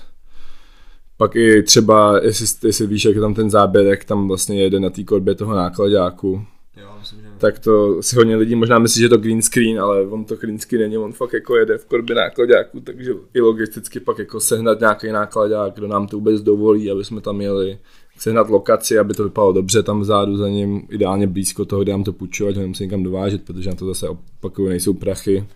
Pak 1.17 1.37
i 1.37 1.63
třeba, 1.63 2.25
jestli, 2.25 2.69
jestli 2.69 2.87
víš, 2.87 3.05
jak 3.05 3.15
je 3.15 3.21
tam 3.21 3.35
ten 3.35 3.51
záběr, 3.51 3.87
jak 3.87 4.05
tam 4.05 4.29
vlastně 4.29 4.63
jede 4.63 4.81
na 4.81 4.91
té 4.91 5.05
korbě 5.05 5.35
toho 5.35 5.55
nákladáku. 5.55 6.45
Jo, 6.77 6.89
myslím, 7.01 7.21
že. 7.21 7.28
Tak 7.39 7.59
to 7.59 8.03
si 8.03 8.17
hodně 8.17 8.37
lidí 8.37 8.55
možná 8.55 8.79
myslí, 8.79 9.01
že 9.03 9.09
to 9.09 9.17
green 9.17 9.43
screen, 9.43 9.81
ale 9.81 10.07
on 10.07 10.25
to 10.25 10.37
green 10.37 10.59
screen 10.59 10.83
není, 10.83 10.99
on 10.99 11.13
fakt 11.13 11.33
jako 11.33 11.57
jede 11.57 11.79
v 11.79 11.85
korbě 11.85 12.17
nákladáku, 12.17 12.81
takže 12.81 13.13
i 13.35 13.41
logisticky 13.41 14.01
pak 14.01 14.19
jako 14.19 14.41
sehnat 14.41 14.81
nějaký 14.81 15.13
nákladák, 15.13 15.75
kdo 15.75 15.89
nám 15.89 16.07
to 16.07 16.17
vůbec 16.17 16.43
dovolí, 16.43 16.91
aby 16.91 17.05
jsme 17.05 17.21
tam 17.21 17.41
jeli, 17.41 17.79
sehnat 18.19 18.49
lokaci, 18.49 18.99
aby 18.99 19.15
to 19.15 19.25
vypadalo 19.25 19.53
dobře 19.53 19.83
tam 19.83 20.01
vzadu 20.01 20.37
za 20.37 20.49
ním, 20.49 20.83
ideálně 20.91 21.27
blízko 21.27 21.65
toho, 21.65 21.83
kde 21.83 21.93
nám 21.93 22.05
to 22.05 22.13
půjčovat, 22.13 22.55
že 22.55 22.61
nemusím 22.61 22.85
někam 22.85 23.03
dovážet, 23.03 23.45
protože 23.45 23.71
na 23.71 23.77
to 23.77 23.87
zase 23.87 24.09
opakuju, 24.09 24.69
nejsou 24.69 24.95
prachy. 24.95 25.47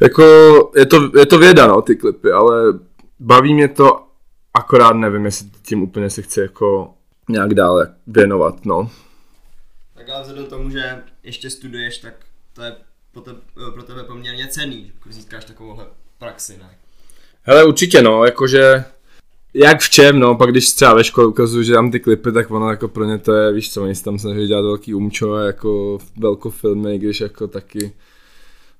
Jako 0.00 0.22
je 0.76 0.86
to, 0.86 1.10
je 1.18 1.26
to 1.26 1.38
věda, 1.38 1.66
no, 1.66 1.82
ty 1.82 1.96
klipy, 1.96 2.30
ale 2.30 2.62
baví 3.20 3.54
mě 3.54 3.68
to, 3.68 4.00
akorát 4.54 4.92
nevím, 4.92 5.24
jestli 5.24 5.46
tím 5.62 5.82
úplně 5.82 6.10
se 6.10 6.22
chci 6.22 6.40
jako 6.40 6.90
nějak 7.28 7.54
dále 7.54 7.94
věnovat, 8.06 8.66
no. 8.66 8.90
Tak 9.98 10.08
ale 10.08 10.22
vzhledem 10.22 10.46
tomu, 10.46 10.70
že 10.70 11.02
ještě 11.22 11.50
studuješ, 11.50 11.98
tak 11.98 12.14
to 12.52 12.62
je 12.62 12.76
pro 13.12 13.20
tebe, 13.20 13.38
pro 13.72 13.82
tebe 13.82 14.04
poměrně 14.04 14.46
cený, 14.46 14.92
že 15.06 15.12
získáš 15.12 15.44
takovouhle 15.44 15.86
praxi, 16.18 16.56
ne? 16.58 16.70
Hele, 17.42 17.64
určitě 17.64 18.02
no, 18.02 18.24
jakože 18.24 18.84
jak 19.54 19.80
v 19.80 19.90
čem, 19.90 20.18
no, 20.18 20.34
pak 20.34 20.50
když 20.50 20.72
třeba 20.72 20.94
ve 20.94 21.04
škole 21.04 21.26
ukazuju, 21.26 21.62
že 21.62 21.72
dám 21.72 21.90
ty 21.90 22.00
klipy, 22.00 22.32
tak 22.32 22.50
ono 22.50 22.70
jako 22.70 22.88
pro 22.88 23.04
ně 23.04 23.18
to 23.18 23.32
je, 23.32 23.52
víš 23.52 23.72
co, 23.72 23.82
oni 23.82 23.94
si 23.94 24.04
tam 24.04 24.18
snaží 24.18 24.46
dělat 24.46 24.62
velký 24.62 24.94
umčo, 24.94 25.36
jako 25.36 25.98
velkofilmy, 26.16 26.98
když 26.98 27.20
jako 27.20 27.48
taky 27.48 27.92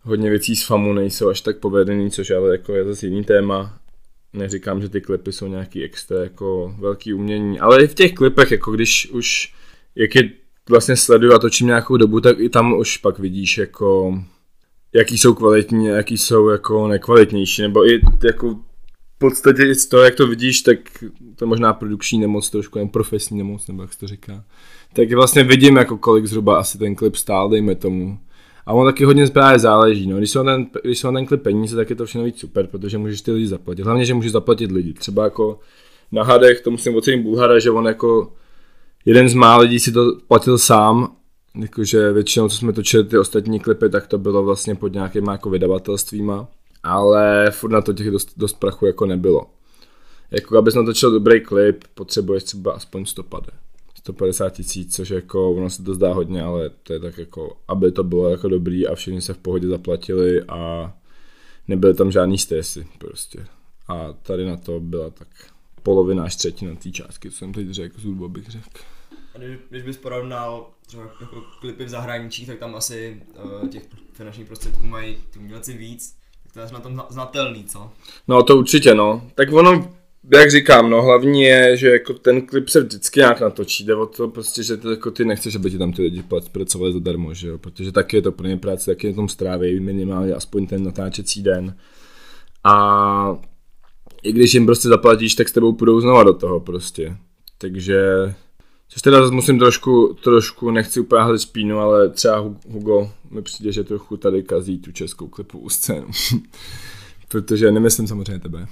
hodně 0.03 0.31
věcí 0.31 0.57
z 0.57 0.67
FAMu 0.67 0.93
nejsou 0.93 1.29
až 1.29 1.41
tak 1.41 1.59
povedený, 1.59 2.11
což 2.11 2.31
ale 2.31 2.53
jako 2.53 2.75
je 2.75 2.85
zase 2.85 3.07
jiný 3.07 3.25
téma. 3.25 3.79
Neříkám, 4.33 4.83
že 4.83 4.89
ty 4.89 5.01
klipy 5.01 5.33
jsou 5.33 5.47
nějaký 5.47 5.85
extra 5.85 6.21
jako 6.23 6.75
velký 6.79 7.15
umění, 7.15 7.61
ale 7.61 7.85
i 7.85 7.87
v 7.87 7.95
těch 7.95 8.15
klipech, 8.15 8.51
jako 8.51 8.71
když 8.73 9.11
už, 9.11 9.55
jak 9.95 10.15
je 10.15 10.31
vlastně 10.71 10.97
sleduju 10.97 11.33
a 11.33 11.39
točím 11.39 11.67
nějakou 11.67 11.97
dobu, 11.97 12.21
tak 12.21 12.41
i 12.41 12.49
tam 12.49 12.79
už 12.79 12.97
pak 12.97 13.19
vidíš 13.19 13.59
jako 13.59 14.19
jaký 14.95 15.19
jsou 15.19 15.35
kvalitní, 15.35 15.87
jaký 15.87 16.19
jsou 16.19 16.49
jako 16.49 16.89
nekvalitnější, 16.89 17.63
nebo 17.63 17.91
i 17.91 18.01
jako 18.25 18.55
v 19.17 19.19
podstatě 19.19 19.75
z 19.75 19.87
toho, 19.87 20.03
jak 20.03 20.15
to 20.15 20.27
vidíš, 20.27 20.63
tak 20.63 20.79
to 21.37 21.45
je 21.45 21.49
možná 21.49 21.73
produkční 21.73 22.19
nemoc, 22.19 22.51
trošku 22.51 22.79
jen 22.79 22.89
profesní 22.89 23.39
nemoc, 23.39 23.69
nebo 23.69 23.83
jak 23.83 23.93
se 23.93 23.99
to 23.99 24.07
říká. 24.07 24.45
Tak 24.93 25.13
vlastně 25.13 25.45
vidím, 25.45 25.77
jako 25.77 25.99
kolik 25.99 26.27
zhruba 26.27 26.59
asi 26.59 26.79
ten 26.79 26.95
klip 26.95 27.17
stál, 27.17 27.49
dejme 27.49 27.75
tomu. 27.75 28.19
A 28.67 28.73
on 28.73 28.87
taky 28.87 29.05
hodně 29.05 29.27
právě 29.27 29.59
záleží. 29.59 30.07
No. 30.07 30.19
Když 30.19 30.31
jsou 30.31 30.45
ten, 30.45 30.67
když 30.83 30.99
jsou 30.99 31.13
ten 31.13 31.27
klip 31.27 31.43
peníze, 31.43 31.77
tak 31.77 31.91
je 31.91 31.97
to 31.97 32.07
všechno 32.07 32.25
víc 32.25 32.39
super, 32.39 32.67
protože 32.67 32.99
můžeš 32.99 33.23
ty 33.23 33.33
lidi 33.33 33.47
zaplatit. 33.47 33.83
Hlavně, 33.83 34.05
že 34.05 34.15
můžeš 34.15 34.33
zaplatit 34.33 34.73
lidi. 34.73 34.93
Třeba 34.93 35.25
jako 35.25 35.61
na 36.13 36.25
hadech, 36.25 36.61
to 36.61 36.71
musím 36.71 36.97
ocenit 36.97 37.23
Bulhara, 37.23 37.59
že 37.59 37.71
on 37.71 37.87
jako 37.87 38.33
jeden 39.05 39.29
z 39.29 39.35
mála 39.35 39.63
lidí 39.63 39.81
si 39.81 39.93
to 39.93 40.13
platil 40.29 40.59
sám, 40.59 41.17
jakože 41.61 42.13
většinou, 42.13 42.49
co 42.49 42.57
jsme 42.57 42.73
točili 42.73 43.05
ty 43.05 43.19
ostatní 43.19 43.61
klipy, 43.61 43.89
tak 43.89 44.07
to 44.07 44.19
bylo 44.19 44.45
vlastně 44.45 44.75
pod 44.75 44.93
nějakýma 44.93 45.33
jako 45.33 45.51
vydavatelstvíma, 45.51 46.49
ale 46.83 47.51
furt 47.51 47.71
na 47.71 47.81
to 47.81 47.93
těch 47.93 48.11
dost, 48.11 48.33
dost 48.37 48.53
prachu 48.53 48.87
jako 48.87 49.07
nebylo. 49.07 49.47
Jako 50.31 50.59
abys 50.59 50.75
natočil 50.75 51.11
dobrý 51.11 51.41
klip, 51.41 51.85
potřebuješ 51.95 52.45
třeba 52.45 52.73
aspoň 52.73 53.05
150. 53.05 53.55
150 53.99 54.51
tisíc, 54.51 54.97
což 54.97 55.11
jako 55.11 55.51
ono 55.53 55.71
se 55.71 55.83
to 55.83 55.95
zdá 55.95 56.13
hodně, 56.13 56.43
ale 56.43 56.71
to 56.83 56.93
je 56.93 57.01
tak 57.01 57.19
jako, 57.19 57.57
aby 57.69 57.93
to 57.93 58.05
bylo 58.05 58.29
jako 58.29 58.49
dobrý 58.49 58.87
a 58.87 58.95
všichni 58.95 59.21
se 59.21 59.35
v 59.35 59.39
pohodě 59.39 59.69
zaplatili 59.69 60.43
a 60.43 60.93
nebyly 61.69 61.95
tam 61.95 62.11
žádný 62.11 62.39
stresy 62.39 62.87
prostě. 62.99 63.47
A 63.89 64.13
tady 64.13 64.47
na 64.47 64.57
to 64.57 64.81
byla 64.81 65.11
tak 65.11 65.29
polovina 65.89 66.25
až 66.25 66.37
třetina 66.37 66.75
té 66.75 66.91
částky, 66.91 67.31
co 67.31 67.37
jsem 67.37 67.53
teď 67.53 67.71
řekl, 67.71 68.01
zhruba 68.01 68.29
bych 68.29 68.49
řekl. 68.49 68.81
A 69.35 69.39
když, 69.39 69.59
když 69.71 69.83
bys 69.83 69.97
porovnal 69.97 70.71
třeba 70.87 71.03
jako 71.21 71.43
klipy 71.61 71.85
v 71.85 71.89
zahraničí, 71.89 72.47
tak 72.47 72.59
tam 72.59 72.75
asi 72.75 73.23
uh, 73.45 73.69
těch 73.69 73.83
finančních 74.13 74.47
prostředků 74.47 74.87
mají 74.87 75.17
ty 75.31 75.39
umělci 75.39 75.73
víc, 75.77 76.15
tak 76.43 76.53
to 76.53 76.61
je 76.61 76.67
na 76.73 76.81
tom 76.81 77.03
znatelný, 77.11 77.65
co? 77.65 77.91
No 78.29 78.43
to 78.43 78.57
určitě, 78.57 78.95
no. 78.95 79.31
Tak 79.35 79.53
ono, 79.53 79.93
jak 80.35 80.51
říkám, 80.51 80.91
no 80.91 81.03
hlavní 81.03 81.43
je, 81.43 81.77
že 81.77 81.89
jako 81.89 82.15
ten 82.15 82.47
klip 82.47 82.69
se 82.69 82.81
vždycky 82.81 83.21
nějak 83.21 83.41
natočí, 83.41 83.85
jde 83.85 83.95
o 83.95 84.07
to 84.07 84.29
prostě, 84.29 84.63
že 84.63 84.77
ty, 84.77 84.89
jako 84.89 85.11
ty 85.11 85.25
nechceš, 85.25 85.55
aby 85.55 85.71
ti 85.71 85.79
tam 85.79 85.93
ty 85.93 86.03
lidi 86.03 86.25
pracovali 86.53 86.93
zadarmo, 86.93 87.35
že 87.35 87.49
jo, 87.49 87.59
protože 87.59 87.93
taky 87.93 88.17
je 88.17 88.23
to 88.23 88.33
pro 88.33 88.47
ně 88.47 88.57
práce, 88.57 88.91
taky 88.91 89.07
je 89.07 89.15
tom 89.15 89.29
stráví 89.29 89.81
minimálně 89.81 90.35
aspoň 90.35 90.67
ten 90.67 90.85
natáčecí 90.85 91.43
den. 91.43 91.77
A 92.65 93.49
i 94.23 94.33
když 94.33 94.55
jim 94.55 94.67
prostě 94.67 94.89
zaplatíš, 94.89 95.35
tak 95.35 95.49
s 95.49 95.53
tebou 95.53 95.73
půjdou 95.73 96.01
znova 96.01 96.23
do 96.23 96.35
toho 96.35 96.61
prostě. 96.61 97.17
Takže, 97.59 98.01
což 98.89 99.03
teda 99.03 99.21
zase 99.21 99.35
musím 99.35 99.59
trošku, 99.59 100.17
trošku, 100.23 100.71
nechci 100.71 101.01
úplně 101.01 101.23
hledat 101.23 101.41
špínu, 101.41 101.79
ale 101.79 102.09
třeba 102.09 102.55
Hugo 102.71 103.11
mi 103.31 103.43
přijde, 103.43 103.73
že 103.73 103.85
trochu 103.85 104.17
tady 104.17 104.43
kazí 104.43 104.79
tu 104.79 104.93
českou 104.93 105.29
klipovou 105.29 105.69
scénu. 105.69 106.07
Protože 107.29 107.73
nemyslím 107.73 108.07
samozřejmě 108.07 108.39
tebe. 108.39 108.67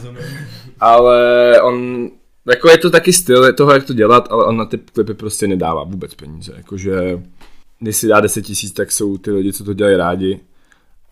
ale 0.80 1.54
on, 1.62 2.08
jako 2.50 2.68
je 2.70 2.78
to 2.78 2.90
taky 2.90 3.12
styl 3.12 3.52
toho, 3.52 3.72
jak 3.72 3.84
to 3.84 3.92
dělat, 3.92 4.28
ale 4.30 4.44
on 4.44 4.56
na 4.56 4.64
ty 4.64 4.78
klipy 4.78 5.14
prostě 5.14 5.48
nedává 5.48 5.84
vůbec 5.84 6.14
peníze. 6.14 6.52
Jakože, 6.56 7.22
když 7.78 7.96
si 7.96 8.08
dá 8.08 8.20
10 8.20 8.42
tisíc, 8.42 8.72
tak 8.72 8.92
jsou 8.92 9.18
ty 9.18 9.30
lidi, 9.30 9.52
co 9.52 9.64
to 9.64 9.72
dělají 9.72 9.96
rádi 9.96 10.40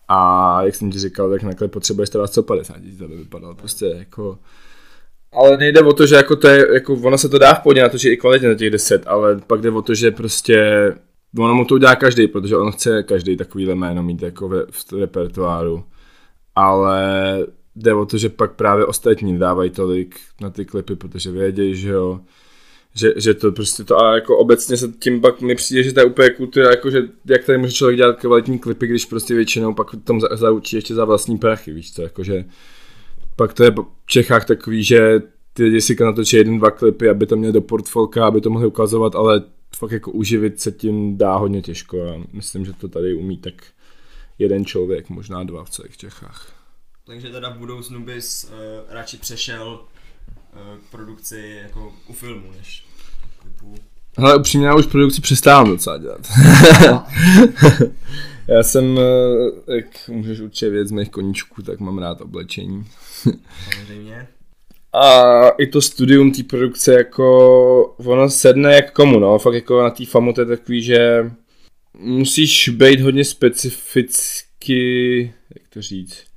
a 0.09 0.61
jak 0.63 0.75
jsem 0.75 0.91
ti 0.91 0.99
říkal, 0.99 1.29
tak 1.29 1.43
nakonec 1.43 1.71
potřebuješ 1.71 2.09
teda 2.09 2.27
150 2.27 2.79
tisíc, 2.79 3.01
aby 3.01 3.15
vypadal 3.15 3.55
prostě 3.55 3.85
jako... 3.85 4.37
Ale 5.31 5.57
nejde 5.57 5.81
o 5.81 5.93
to, 5.93 6.05
že 6.05 6.15
jako 6.15 6.35
to 6.35 6.47
je, 6.47 6.67
jako 6.73 6.93
ono 6.93 7.17
se 7.17 7.29
to 7.29 7.37
dá 7.37 7.53
v 7.53 7.59
pohodě 7.59 7.81
natočit 7.81 8.13
i 8.13 8.17
kvalitně 8.17 8.47
na 8.47 8.55
těch 8.55 8.69
10, 8.69 9.07
ale 9.07 9.37
pak 9.47 9.61
jde 9.61 9.71
o 9.71 9.81
to, 9.81 9.95
že 9.95 10.11
prostě 10.11 10.89
ono 11.37 11.55
mu 11.55 11.65
to 11.65 11.75
udělá 11.75 11.95
každý, 11.95 12.27
protože 12.27 12.57
on 12.57 12.71
chce 12.71 13.03
každý 13.03 13.37
takovýhle 13.37 13.75
jméno 13.75 14.03
mít 14.03 14.21
jako 14.21 14.49
ve, 14.49 14.65
v 14.71 14.93
repertoáru. 14.99 15.83
Ale 16.55 17.01
jde 17.75 17.93
o 17.93 18.05
to, 18.05 18.17
že 18.17 18.29
pak 18.29 18.51
právě 18.51 18.85
ostatní 18.85 19.39
dávají 19.39 19.69
tolik 19.69 20.19
na 20.41 20.49
ty 20.49 20.65
klipy, 20.65 20.95
protože 20.95 21.31
vědějí, 21.31 21.75
že 21.75 21.89
jo, 21.89 22.19
že, 22.99 23.13
že 23.17 23.33
to 23.33 23.51
prostě 23.51 23.83
to 23.83 23.97
a 23.97 24.15
jako 24.15 24.37
obecně 24.37 24.77
se 24.77 24.87
tím 24.87 25.21
pak 25.21 25.41
mi 25.41 25.55
přijde, 25.55 25.83
že 25.83 25.93
to 25.93 25.99
je 25.99 26.05
úplně 26.05 26.29
kultura, 26.29 26.69
jako 26.69 26.89
že 26.89 27.01
jak 27.25 27.43
tady 27.43 27.57
může 27.57 27.73
člověk 27.73 27.97
dělat 27.97 28.19
kvalitní 28.19 28.59
klipy, 28.59 28.87
když 28.87 29.05
prostě 29.05 29.35
většinou 29.35 29.73
pak 29.73 29.87
tam 30.03 30.21
zaučí 30.21 30.75
ještě 30.75 30.95
za 30.95 31.05
vlastní 31.05 31.37
prachy, 31.37 31.73
víš 31.73 31.93
co, 31.93 32.01
jakože 32.01 32.45
pak 33.35 33.53
to 33.53 33.63
je 33.63 33.71
v 33.71 33.85
Čechách 34.05 34.45
takový, 34.45 34.83
že 34.83 35.21
ty 35.53 35.63
lidi 35.63 35.81
si 35.81 35.95
natočí 35.99 36.35
jeden, 36.35 36.57
dva 36.57 36.71
klipy, 36.71 37.09
aby 37.09 37.25
to 37.25 37.35
měli 37.35 37.53
do 37.53 37.61
portfolka, 37.61 38.27
aby 38.27 38.41
to 38.41 38.49
mohli 38.49 38.67
ukazovat, 38.67 39.15
ale 39.15 39.43
fakt 39.75 39.91
jako 39.91 40.11
uživit 40.11 40.59
se 40.59 40.71
tím 40.71 41.17
dá 41.17 41.35
hodně 41.35 41.61
těžko 41.61 42.01
a 42.01 42.23
myslím, 42.33 42.65
že 42.65 42.73
to 42.73 42.87
tady 42.87 43.13
umí 43.13 43.37
tak 43.37 43.53
jeden 44.39 44.65
člověk, 44.65 45.09
možná 45.09 45.43
dva 45.43 45.63
v 45.63 45.69
celých 45.69 45.97
Čechách. 45.97 46.53
Takže 47.05 47.29
teda 47.29 47.49
v 47.49 47.57
budoucnu 47.57 48.05
bys 48.05 48.43
uh, 48.43 48.93
radši 48.93 49.17
přešel 49.17 49.79
uh, 49.79 50.77
k 50.77 50.91
produkci 50.91 51.59
jako 51.63 51.93
u 52.07 52.13
filmu, 52.13 52.51
než 52.57 52.85
klipů? 53.41 53.75
Ale 54.17 54.37
upřímně 54.37 54.67
já 54.67 54.75
už 54.75 54.85
produkci 54.85 55.21
přestávám 55.21 55.69
docela 55.69 55.97
dělat. 55.97 56.21
já 58.47 58.63
jsem, 58.63 58.99
eh, 58.99 59.75
jak 59.75 59.85
můžeš 60.07 60.39
určitě 60.39 60.69
vědět 60.69 60.87
z 60.87 60.91
mých 60.91 61.09
koníčků, 61.09 61.61
tak 61.61 61.79
mám 61.79 61.97
rád 61.97 62.21
oblečení. 62.21 62.85
Samozřejmě. 63.73 64.27
A 64.93 65.49
i 65.49 65.67
to 65.67 65.81
studium 65.81 66.31
té 66.31 66.43
produkce 66.43 66.93
jako, 66.93 67.95
ono 67.97 68.29
sedne 68.29 68.73
jak 68.75 68.93
komu, 68.93 69.19
no, 69.19 69.39
fakt 69.39 69.53
jako 69.53 69.83
na 69.83 69.89
té 69.89 70.05
famu 70.05 70.33
to 70.33 70.41
je 70.41 70.47
takový, 70.47 70.81
že 70.81 71.31
musíš 71.93 72.69
být 72.69 73.01
hodně 73.01 73.25
specificky, 73.25 75.21
jak 75.55 75.67
to 75.69 75.81
říct, 75.81 76.28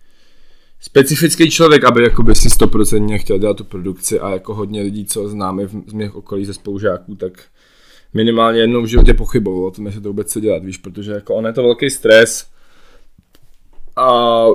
specifický 0.83 1.51
člověk, 1.51 1.85
aby 1.85 2.03
jakoby 2.03 2.35
si 2.35 2.51
stoprocentně 2.51 3.19
chtěl 3.19 3.39
dělat 3.39 3.57
tu 3.57 3.65
produkci 3.65 4.21
a 4.21 4.31
jako 4.31 4.55
hodně 4.55 4.83
lidí, 4.83 5.05
co 5.05 5.29
známe 5.29 5.69
z 5.87 5.93
mých 5.93 6.15
okolí 6.15 6.45
ze 6.45 6.55
spolužáků, 6.55 7.15
tak 7.15 7.45
minimálně 8.15 8.61
jednou 8.61 8.83
v 8.83 8.87
životě 8.87 9.15
pochybovalo 9.15 9.67
o 9.67 9.71
tom, 9.71 9.87
jestli 9.87 10.01
to 10.01 10.09
vůbec 10.09 10.33
co 10.33 10.41
dělat, 10.41 10.65
víš, 10.65 10.79
protože 10.79 11.13
jako 11.13 11.35
on 11.35 11.47
je 11.47 11.53
to 11.53 11.63
velký 11.63 11.91
stres 11.91 12.47
a 13.97 14.47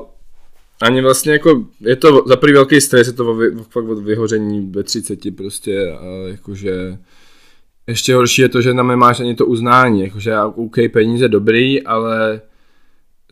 ani 0.81 1.01
vlastně 1.01 1.31
jako, 1.31 1.65
je 1.79 1.96
to 1.96 2.24
za 2.27 2.36
prvý 2.36 2.53
velký 2.53 2.81
stres, 2.81 3.07
je 3.07 3.13
to 3.13 3.38
fakt 3.69 3.86
od 3.86 4.00
vyhoření 4.00 4.72
ve 4.72 4.84
30 4.84 5.36
prostě 5.36 5.91
a 5.91 6.27
jakože 6.27 6.98
ještě 7.88 8.15
horší 8.15 8.41
je 8.41 8.50
to, 8.50 8.62
že 8.62 8.74
tam 8.74 8.88
nemáš 8.88 9.19
ani 9.19 9.36
to 9.36 9.46
uznání, 9.46 10.01
jakože 10.01 10.39
OK, 10.41 10.75
peníze 10.91 11.27
dobrý, 11.27 11.84
ale 11.84 12.41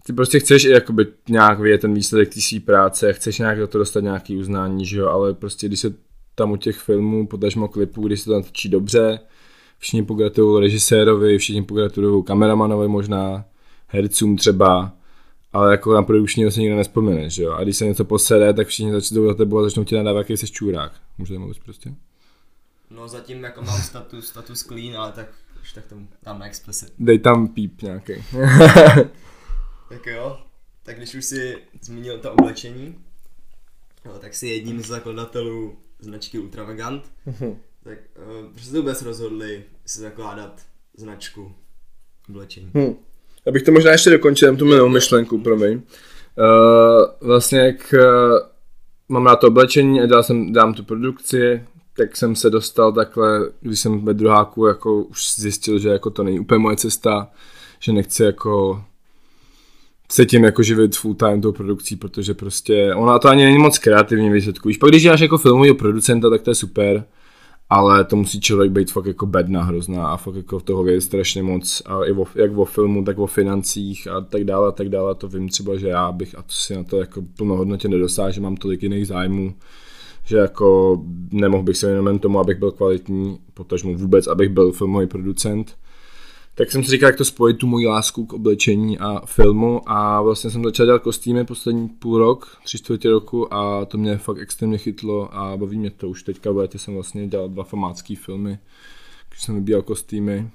ty 0.08 0.14
prostě 0.14 0.40
chceš 0.40 0.66
i 0.66 0.70
jakoby 0.70 1.08
nějak 1.30 1.60
vědět 1.60 1.82
ten 1.82 1.94
výsledek 1.94 2.34
té 2.34 2.42
své 2.42 2.60
práce, 2.60 3.14
chceš 3.14 3.40
nějak 3.40 3.60
do 3.60 3.68
toho 3.68 3.80
dostat 3.80 4.00
nějaký 4.00 4.38
uznání, 4.38 4.86
že 4.86 4.98
jo, 4.98 5.08
ale 5.08 5.34
prostě 5.34 5.68
když 5.68 5.80
se 5.80 5.94
tam 6.36 6.52
u 6.52 6.58
těch 6.58 6.78
filmů, 6.78 7.28
potažmo 7.28 7.68
klipů, 7.68 8.08
když 8.08 8.20
se 8.20 8.26
to 8.26 8.34
natočí 8.34 8.70
dobře, 8.70 9.20
všichni 9.80 10.04
pogratulují 10.04 10.62
režisérovi, 10.62 11.38
všichni 11.38 11.64
pogratulují 11.64 12.24
kameramanovi 12.24 12.88
možná, 12.88 13.46
hercům 13.88 14.38
třeba, 14.38 14.94
ale 15.54 15.72
jako 15.72 15.94
na 15.94 16.04
produkčního 16.04 16.52
se 16.52 16.60
nikdo 16.60 16.76
nespomene, 16.76 17.30
že 17.30 17.44
jo, 17.44 17.52
a 17.52 17.64
když 17.64 17.78
se 17.78 17.86
něco 17.86 18.06
posede, 18.06 18.54
tak 18.54 18.68
všichni 18.68 18.92
začnou 18.92 19.28
za 19.28 19.34
tebou 19.34 19.58
a 19.58 19.64
začnou 19.64 19.84
ti 19.84 19.96
nadávat, 19.96 20.20
jaký 20.20 20.38
jsi 20.38 20.48
čurák. 20.48 20.92
Můžete 21.18 21.40
mluvit 21.40 21.60
prostě? 21.64 21.94
No 22.90 23.08
zatím 23.08 23.44
jako 23.44 23.62
mám 23.62 23.82
status, 23.82 24.28
status 24.28 24.64
clean, 24.64 24.98
ale 24.98 25.12
tak 25.12 25.28
už 25.62 25.74
tak 25.74 25.86
tomu 25.86 26.08
dáme 26.24 26.46
explicit. 26.46 26.94
Dej 27.00 27.20
tam 27.20 27.48
píp 27.48 27.82
nějaký. 27.82 28.14
Tak 29.96 30.06
jo, 30.06 30.38
tak 30.84 30.98
když 30.98 31.16
už 31.16 31.26
si 31.26 31.58
zmínil 31.82 32.20
to 32.20 32.32
oblečení, 32.32 32.96
no, 34.06 34.20
tak 34.20 34.34
si 34.34 34.48
jedním 34.48 34.82
z 34.82 34.88
zakladatelů 34.88 35.78
značky 36.00 36.40
Ultravagant, 36.40 37.04
tak 37.84 37.98
uh, 38.18 38.52
proč 38.52 38.64
jste 38.64 38.78
vůbec 38.78 39.02
rozhodli 39.02 39.64
si 39.86 40.00
zakládat 40.00 40.62
značku 40.98 41.56
oblečení? 42.30 42.72
Hm. 42.78 42.96
Abych 43.48 43.64
to 43.64 43.72
možná 43.72 43.92
ještě 43.92 44.10
dokončil, 44.10 44.48
jen 44.48 44.58
tu 44.58 44.66
minulou 44.66 44.90
myšlenku, 44.90 45.42
promiň. 45.42 45.74
Uh, 45.76 47.28
vlastně 47.28 47.60
jak 47.60 47.94
uh, 47.94 48.40
mám 49.10 49.26
rád 49.26 49.36
to 49.36 49.48
oblečení 49.48 50.02
a 50.02 50.06
dělal 50.06 50.24
jsem, 50.24 50.54
dám 50.54 50.74
tu 50.74 50.84
produkci, 50.84 51.68
tak 51.98 52.18
jsem 52.18 52.36
se 52.36 52.50
dostal 52.50 52.94
takhle, 52.94 53.52
když 53.62 53.80
jsem 53.80 54.06
ve 54.06 54.14
druháku 54.14 54.66
jako 54.66 55.04
už 55.04 55.36
zjistil, 55.36 55.80
že 55.80 55.90
jako 55.90 56.10
to 56.10 56.24
není 56.24 56.40
úplně 56.40 56.60
moje 56.60 56.78
cesta, 56.78 57.32
že 57.80 57.94
nechci 57.94 58.24
jako 58.24 58.86
se 60.12 60.26
tím 60.26 60.44
jako 60.44 60.64
živit 60.64 60.98
full 60.98 61.14
time 61.14 61.42
tou 61.42 61.52
produkcí, 61.52 61.96
protože 61.96 62.34
prostě 62.34 62.94
ona 62.96 63.20
to 63.20 63.28
ani 63.28 63.44
není 63.44 63.58
moc 63.58 63.80
kreativní 63.80 64.30
výsledku. 64.30 64.68
Víš, 64.68 64.78
pak 64.78 64.90
když 64.90 65.04
děláš 65.04 65.20
jako 65.20 65.38
filmového 65.38 65.76
producenta, 65.76 66.30
tak 66.30 66.42
to 66.42 66.52
je 66.52 66.56
super, 66.56 67.06
ale 67.70 68.06
to 68.06 68.16
musí 68.16 68.42
člověk 68.42 68.72
být 68.72 68.92
fakt 68.92 69.06
jako 69.06 69.26
bedna 69.26 69.64
hrozná 69.64 70.08
a 70.08 70.18
fakt 70.18 70.36
jako 70.36 70.60
toho 70.60 70.84
vědět 70.84 71.02
strašně 71.02 71.44
moc 71.44 71.82
a 71.86 72.06
i 72.06 72.12
o, 72.12 72.26
jak 72.36 72.58
o 72.58 72.66
filmu, 72.66 73.04
tak 73.04 73.20
o 73.20 73.28
financích 73.28 74.08
a 74.08 74.22
tak 74.22 74.44
dále 74.44 74.68
a 74.68 74.72
tak 74.72 74.90
dále, 74.90 75.16
to 75.16 75.28
vím 75.28 75.50
třeba, 75.50 75.78
že 75.78 75.88
já 75.88 76.12
bych 76.12 76.38
a 76.38 76.42
to 76.42 76.52
si 76.52 76.76
na 76.76 76.84
to 76.84 76.98
jako 76.98 77.22
plnohodnotně 77.38 77.90
nedosáhl, 77.90 78.32
že 78.32 78.42
mám 78.42 78.56
tolik 78.56 78.84
jiných 78.84 79.08
zájmů, 79.08 79.56
že 80.26 80.38
jako 80.38 80.98
nemohl 81.32 81.64
bych 81.64 81.78
se 81.78 81.88
věnovat 81.88 82.22
tomu, 82.22 82.40
abych 82.40 82.58
byl 82.58 82.72
kvalitní, 82.72 83.40
potažmu 83.54 83.98
vůbec, 83.98 84.28
abych 84.28 84.50
byl 84.50 84.72
filmový 84.72 85.08
producent. 85.08 85.76
Tak 86.58 86.72
jsem 86.72 86.84
si 86.84 86.92
říkal, 86.92 87.10
jak 87.10 87.18
to 87.18 87.26
spojit 87.26 87.58
tu 87.58 87.68
moji 87.68 87.88
lásku 87.88 88.26
k 88.26 88.34
oblečení 88.34 89.00
a 89.00 89.26
filmu 89.26 89.82
a 89.90 90.22
vlastně 90.22 90.50
jsem 90.50 90.64
začal 90.64 90.86
dělat 90.86 91.02
kostýmy 91.02 91.46
poslední 91.46 91.90
půl 91.90 92.18
rok, 92.18 92.58
tři 92.64 92.78
čtvrtě 92.78 93.10
roku 93.10 93.54
a 93.54 93.86
to 93.86 93.98
mě 93.98 94.18
fakt 94.18 94.38
extrémně 94.38 94.78
chytlo 94.78 95.36
a 95.36 95.58
baví 95.58 95.78
mě 95.78 95.92
to. 95.92 96.10
Už 96.10 96.24
teďka 96.24 96.52
v 96.52 96.68
jsem 96.76 96.94
vlastně 96.94 97.28
dělal 97.28 97.50
dva 97.50 97.64
famácký 97.64 98.16
filmy, 98.16 98.60
když 99.30 99.42
jsem 99.42 99.56
vybíjel 99.56 99.82
kostýmy 99.82 100.50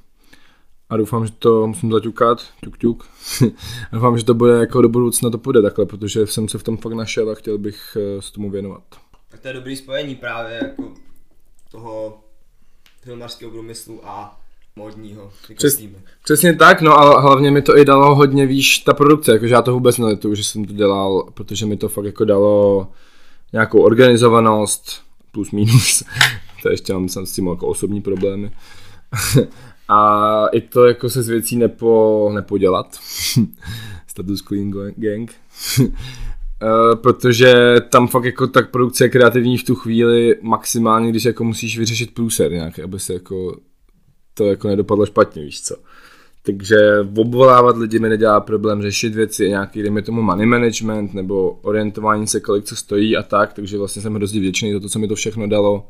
a 0.88 0.96
doufám, 0.96 1.26
že 1.26 1.32
to 1.32 1.66
musím 1.66 1.92
zaťukat, 1.92 2.46
ťuk 2.64 2.78
ťuk. 2.78 3.08
a 3.42 3.46
doufám, 3.92 4.18
že 4.18 4.24
to 4.24 4.34
bude 4.34 4.52
jako 4.52 4.82
do 4.82 4.88
budoucna 4.88 5.30
to 5.30 5.38
půjde 5.38 5.62
takhle, 5.62 5.86
protože 5.86 6.26
jsem 6.26 6.48
se 6.48 6.58
v 6.58 6.62
tom 6.62 6.76
fakt 6.76 6.92
našel 6.92 7.30
a 7.30 7.34
chtěl 7.34 7.58
bych 7.58 7.96
eh, 7.96 8.22
se 8.22 8.32
tomu 8.32 8.50
věnovat. 8.50 8.82
Tak 9.28 9.40
to 9.40 9.48
je 9.48 9.54
dobrý 9.54 9.76
spojení 9.76 10.14
právě 10.14 10.58
jako 10.62 10.94
toho 11.70 12.20
filmařského 13.02 13.50
průmyslu 13.50 14.00
a 14.08 14.39
módního, 14.80 15.30
ty 15.46 15.54
Přes-. 15.54 15.88
Přesně 16.24 16.56
tak, 16.56 16.80
no 16.80 16.98
a 16.98 17.20
hlavně 17.20 17.50
mi 17.50 17.62
to 17.62 17.78
i 17.78 17.84
dalo 17.84 18.14
hodně, 18.14 18.46
víš, 18.46 18.78
ta 18.78 18.94
produkce, 18.94 19.32
jakože 19.32 19.54
já 19.54 19.62
to 19.62 19.72
vůbec 19.72 19.98
nelituju, 19.98 20.34
že 20.34 20.44
jsem 20.44 20.64
to 20.64 20.72
dělal, 20.72 21.28
protože 21.34 21.66
mi 21.66 21.76
to 21.76 21.88
fakt 21.88 22.04
jako 22.04 22.24
dalo 22.24 22.88
nějakou 23.52 23.82
organizovanost, 23.82 25.02
plus 25.32 25.50
minus, 25.50 26.02
to 26.62 26.70
ještě 26.70 26.92
mám 26.92 27.08
jsem 27.08 27.26
s 27.26 27.32
tím 27.32 27.46
jako 27.46 27.66
osobní 27.66 28.00
problémy. 28.00 28.52
a 29.88 30.46
i 30.52 30.60
to 30.60 30.86
jako 30.86 31.10
se 31.10 31.22
s 31.22 31.28
věcí 31.28 31.56
nepo, 31.56 32.30
nepodělat. 32.34 32.98
Status 34.06 34.42
Clean 34.42 34.70
Gang. 34.96 35.32
Eh, 36.62 36.96
protože 36.96 37.76
tam 37.88 38.08
fakt 38.08 38.24
jako 38.24 38.46
tak 38.46 38.70
produkce 38.70 39.04
je 39.04 39.08
kreativní 39.08 39.58
v 39.58 39.64
tu 39.64 39.74
chvíli 39.74 40.36
maximálně, 40.42 41.10
když 41.10 41.24
jako 41.24 41.44
musíš 41.44 41.78
vyřešit 41.78 42.14
průser 42.14 42.52
nějaký, 42.52 42.82
aby 42.82 42.98
se 42.98 43.12
jako 43.12 43.56
to 44.40 44.46
jako 44.46 44.68
nedopadlo 44.68 45.06
špatně, 45.06 45.42
víš 45.42 45.62
co. 45.62 45.76
Takže 46.42 46.76
obvolávat 47.16 47.76
lidi 47.76 47.98
mi 47.98 48.08
nedělá 48.08 48.40
problém, 48.40 48.82
řešit 48.82 49.14
věci, 49.14 49.48
nějaký, 49.48 49.82
dejme 49.82 50.02
tomu 50.02 50.22
money 50.22 50.46
management, 50.46 51.14
nebo 51.14 51.50
orientování 51.50 52.26
se, 52.26 52.40
kolik 52.40 52.64
co 52.64 52.76
stojí 52.76 53.16
a 53.16 53.22
tak, 53.22 53.52
takže 53.52 53.78
vlastně 53.78 54.02
jsem 54.02 54.14
hrozně 54.14 54.40
vděčný 54.40 54.72
za 54.72 54.80
to, 54.80 54.88
co 54.88 54.98
mi 54.98 55.08
to 55.08 55.14
všechno 55.14 55.46
dalo. 55.46 55.88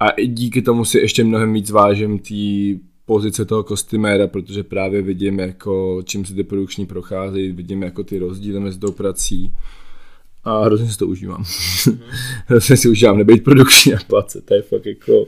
A 0.00 0.10
i 0.10 0.26
díky 0.26 0.62
tomu 0.62 0.84
si 0.84 0.98
ještě 0.98 1.24
mnohem 1.24 1.52
víc 1.52 1.70
vážím 1.70 2.18
té 2.18 2.34
pozice 3.04 3.44
toho 3.44 3.64
kostyméra, 3.64 4.26
protože 4.26 4.62
právě 4.62 5.02
vidím, 5.02 5.38
jako, 5.38 6.02
čím 6.04 6.24
se 6.24 6.34
ty 6.34 6.44
produkční 6.44 6.86
procházejí, 6.86 7.52
vidím 7.52 7.82
jako 7.82 8.04
ty 8.04 8.18
rozdíly 8.18 8.60
mezi 8.60 8.78
tou 8.78 8.92
prací 8.92 9.52
a 10.44 10.64
hrozně 10.64 10.88
si 10.88 10.98
to 10.98 11.06
užívám. 11.06 11.44
hrozně 12.46 12.76
si 12.76 12.88
užívám 12.88 13.18
nebejt 13.18 13.44
produkční 13.44 13.94
a 13.94 13.98
place, 14.06 14.40
to 14.40 14.54
je 14.54 14.62
fakt 14.62 14.86
jako 14.86 15.26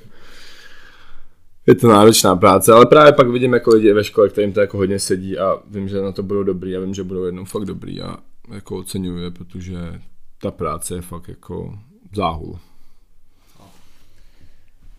je 1.66 1.75
to 1.75 1.88
náročná 1.88 2.37
práce, 2.37 2.72
ale 2.72 2.87
právě 2.87 3.12
pak 3.12 3.29
vidím 3.29 3.53
jako 3.53 3.70
lidi 3.70 3.92
ve 3.92 4.05
škole, 4.05 4.29
kterým 4.29 4.53
to 4.53 4.61
jako 4.61 4.77
hodně 4.77 4.98
sedí 4.98 5.38
a 5.38 5.59
vím, 5.70 5.88
že 5.88 6.01
na 6.01 6.12
to 6.12 6.22
budou 6.22 6.42
dobrý 6.42 6.77
a 6.77 6.81
vím, 6.81 6.94
že 6.94 7.05
budou 7.05 7.25
jednou 7.25 7.44
fakt 7.44 7.64
dobrý 7.64 8.03
a 8.03 8.16
jako 8.55 8.77
oceňuju 8.77 9.18
je, 9.18 9.31
protože 9.31 9.77
ta 10.42 10.51
práce 10.51 10.94
je 10.94 11.03
fakt 11.03 11.29
jako 11.29 11.79
záhul. 12.14 12.59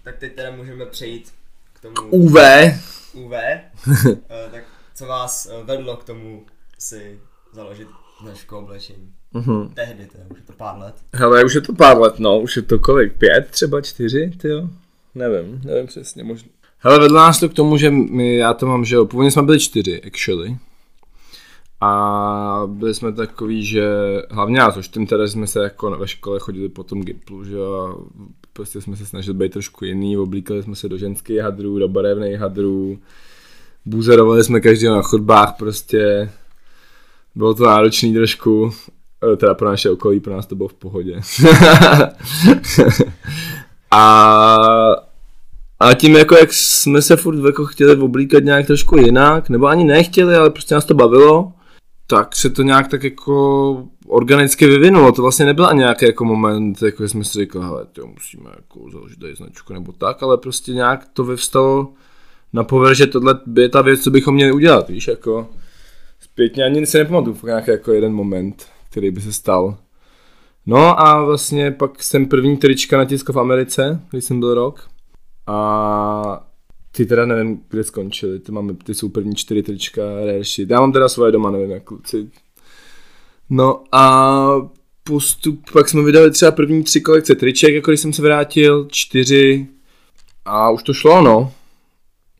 Tak 0.03 0.17
teď 0.17 0.35
teda 0.35 0.51
můžeme 0.51 0.85
přejít 0.85 1.33
k 1.73 1.79
tomu 1.79 2.09
UV. 2.09 2.35
UV. 3.13 3.33
Eh, 4.29 4.49
tak 4.51 4.63
co 4.95 5.05
vás 5.05 5.45
eh, 5.51 5.63
vedlo 5.63 5.97
k 5.97 6.03
tomu 6.03 6.45
si 6.79 7.19
založit 7.51 7.87
značku 8.21 8.57
oblečení? 8.57 9.13
Mhm. 9.33 9.69
Tehdy, 9.73 10.07
to 10.07 10.17
je, 10.17 10.25
už 10.31 10.37
je 10.37 10.45
to 10.45 10.53
pár 10.53 10.77
let. 10.77 10.95
Hele, 11.13 11.45
už 11.45 11.53
je 11.53 11.61
to 11.61 11.73
pár 11.73 11.99
let, 11.99 12.19
no, 12.19 12.39
už 12.39 12.55
je 12.55 12.61
to 12.61 12.79
kolik, 12.79 13.13
pět, 13.17 13.47
třeba 13.51 13.81
čtyři, 13.81 14.31
ty 14.41 14.47
jo? 14.47 14.69
Nevím, 15.15 15.61
nevím 15.65 15.87
přesně, 15.87 16.23
možná. 16.23 16.49
Hele, 16.77 16.99
vedlo 16.99 17.17
nás 17.17 17.39
to 17.39 17.49
k 17.49 17.53
tomu, 17.53 17.77
že 17.77 17.89
my, 17.91 18.35
já 18.35 18.53
to 18.53 18.65
mám, 18.65 18.85
že 18.85 18.95
jo, 18.95 19.05
původně 19.05 19.31
jsme 19.31 19.43
byli 19.43 19.59
čtyři, 19.59 20.01
actually. 20.01 20.57
A 21.81 22.63
byli 22.67 22.93
jsme 22.93 23.13
takový, 23.13 23.65
že 23.65 23.87
hlavně 24.29 24.59
já, 24.59 24.71
což 24.71 24.87
tím 24.87 25.07
teda 25.07 25.27
jsme 25.27 25.47
se 25.47 25.63
jako 25.63 25.91
ve 25.91 26.07
škole 26.07 26.39
chodili 26.39 26.69
po 26.69 26.83
tom 26.83 27.01
Gimplu, 27.01 27.43
že 27.43 27.55
jo, 27.55 27.97
prostě 28.53 28.81
jsme 28.81 28.97
se 28.97 29.05
snažili 29.05 29.37
být 29.37 29.51
trošku 29.51 29.85
jiný, 29.85 30.17
oblíkali 30.17 30.63
jsme 30.63 30.75
se 30.75 30.89
do 30.89 30.97
ženských 30.97 31.39
hadrů, 31.39 31.79
do 31.79 31.87
barevných 31.87 32.39
hadrů, 32.39 32.99
buzerovali 33.85 34.43
jsme 34.43 34.61
každého 34.61 34.95
na 34.95 35.01
chodbách 35.01 35.55
prostě, 35.57 36.29
bylo 37.35 37.53
to 37.53 37.63
náročný 37.63 38.13
trošku, 38.13 38.71
eh, 39.33 39.37
teda 39.37 39.53
pro 39.53 39.69
naše 39.69 39.89
okolí, 39.89 40.19
pro 40.19 40.33
nás 40.33 40.45
to 40.45 40.55
bylo 40.55 40.69
v 40.69 40.73
pohodě. 40.73 41.21
a, 43.91 44.57
a 45.79 45.93
tím 45.93 46.15
jako 46.15 46.35
jak 46.35 46.53
jsme 46.53 47.01
se 47.01 47.15
furt 47.15 47.45
jako 47.45 47.65
chtěli 47.65 47.95
oblíkat 47.95 48.43
nějak 48.43 48.67
trošku 48.67 48.97
jinak, 48.97 49.49
nebo 49.49 49.67
ani 49.67 49.83
nechtěli, 49.83 50.35
ale 50.35 50.49
prostě 50.49 50.75
nás 50.75 50.85
to 50.85 50.93
bavilo, 50.93 51.51
tak 52.07 52.35
se 52.35 52.49
to 52.49 52.61
nějak 52.61 52.87
tak 52.87 53.03
jako 53.03 53.87
organicky 54.07 54.67
vyvinulo. 54.67 55.11
To 55.11 55.21
vlastně 55.21 55.45
nebyl 55.45 55.65
ani 55.65 55.79
nějaký 55.79 56.05
jako 56.05 56.25
moment, 56.25 56.81
jako 56.81 57.07
jsme 57.07 57.23
si 57.23 57.39
říkali, 57.39 57.65
hele, 57.65 57.85
tyjo, 57.85 58.07
musíme 58.07 58.49
jako 58.55 58.89
založit 58.91 59.19
tady 59.19 59.35
značku 59.35 59.73
nebo 59.73 59.91
tak, 59.91 60.23
ale 60.23 60.37
prostě 60.37 60.73
nějak 60.73 61.07
to 61.13 61.23
vyvstalo 61.23 61.93
na 62.53 62.63
povrch, 62.63 62.97
že 62.97 63.07
tohle 63.07 63.39
je 63.57 63.69
ta 63.69 63.81
věc, 63.81 64.03
co 64.03 64.11
bychom 64.11 64.35
měli 64.35 64.51
udělat, 64.51 64.89
víš, 64.89 65.07
jako 65.07 65.47
zpětně 66.19 66.63
ani 66.63 66.85
si 66.85 66.97
nepamatuju, 66.97 67.37
nějaký 67.45 67.71
jako 67.71 67.91
jeden 67.91 68.13
moment, 68.13 68.65
který 68.89 69.11
by 69.11 69.21
se 69.21 69.33
stal. 69.33 69.77
No 70.65 70.99
a 70.99 71.23
vlastně 71.23 71.71
pak 71.71 72.03
jsem 72.03 72.25
první 72.25 72.57
trička 72.57 72.97
natiskl 72.97 73.33
v 73.33 73.39
Americe, 73.39 74.01
když 74.11 74.25
jsem 74.25 74.39
byl 74.39 74.53
rok. 74.53 74.89
A 75.47 76.47
ty 76.91 77.05
teda 77.05 77.25
nevím, 77.25 77.61
kde 77.69 77.83
skončily, 77.83 78.39
ty, 78.39 78.51
máme, 78.51 78.73
ty 78.73 78.93
jsou 78.95 79.09
první 79.09 79.35
čtyři 79.35 79.63
trička, 79.63 80.01
rare 80.15 80.43
shit. 80.43 80.69
Já 80.69 80.79
mám 80.79 80.91
teda 80.93 81.09
svoje 81.09 81.31
doma, 81.31 81.51
nevím 81.51 81.71
jak 81.71 81.83
kluci. 81.83 82.29
No 83.49 83.83
a 83.91 84.71
postup, 85.03 85.71
pak 85.71 85.89
jsme 85.89 86.03
vydali 86.03 86.31
třeba 86.31 86.51
první 86.51 86.83
tři 86.83 87.01
kolekce 87.01 87.35
triček, 87.35 87.73
jako 87.73 87.91
když 87.91 87.99
jsem 87.99 88.13
se 88.13 88.21
vrátil, 88.21 88.87
čtyři 88.91 89.67
a 90.45 90.69
už 90.69 90.83
to 90.83 90.93
šlo, 90.93 91.21
no. 91.21 91.53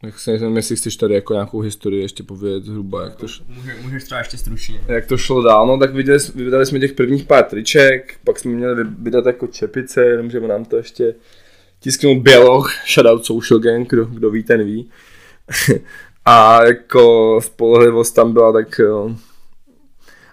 Tak 0.02 0.20
si 0.20 0.32
nevím, 0.32 0.56
jestli 0.56 0.76
chceš 0.76 0.96
tady 0.96 1.14
jako 1.14 1.34
nějakou 1.34 1.60
historii 1.60 2.02
ještě 2.02 2.24
povědět 2.24 2.64
zhruba, 2.64 3.04
jak 3.04 3.16
to 3.16 3.28
šlo 3.28 3.46
Může, 3.50 3.76
můžeš 3.82 4.04
třeba 4.04 4.20
ještě 4.20 4.38
stručně. 4.38 4.82
jak 4.88 5.06
to 5.06 5.18
šlo 5.18 5.42
dál, 5.44 5.68
no 5.68 5.78
tak 5.78 5.94
vydali, 5.94 6.20
vydali 6.36 6.66
jsme 6.66 6.80
těch 6.80 6.94
prvních 6.94 7.24
pár 7.24 7.44
triček, 7.44 8.20
pak 8.24 8.40
jsme 8.40 8.52
měli 8.52 8.84
vydat 8.84 9.26
jako 9.26 9.48
čepice, 9.48 10.06
jenomže 10.06 10.40
nám 10.40 10.66
to 10.66 10.78
ještě 10.78 11.16
tisknul 11.84 12.22
Běloch, 12.22 12.72
shoutout 12.94 13.26
Social 13.26 13.60
Gang, 13.60 13.90
kdo, 13.90 14.06
kdo 14.06 14.30
ví, 14.30 14.44
ten 14.44 14.64
ví. 14.64 14.90
A 16.26 16.64
jako 16.64 17.40
spolehlivost 17.44 18.16
tam 18.16 18.34
byla 18.34 18.54
tak, 18.54 18.80
jo. 18.80 19.16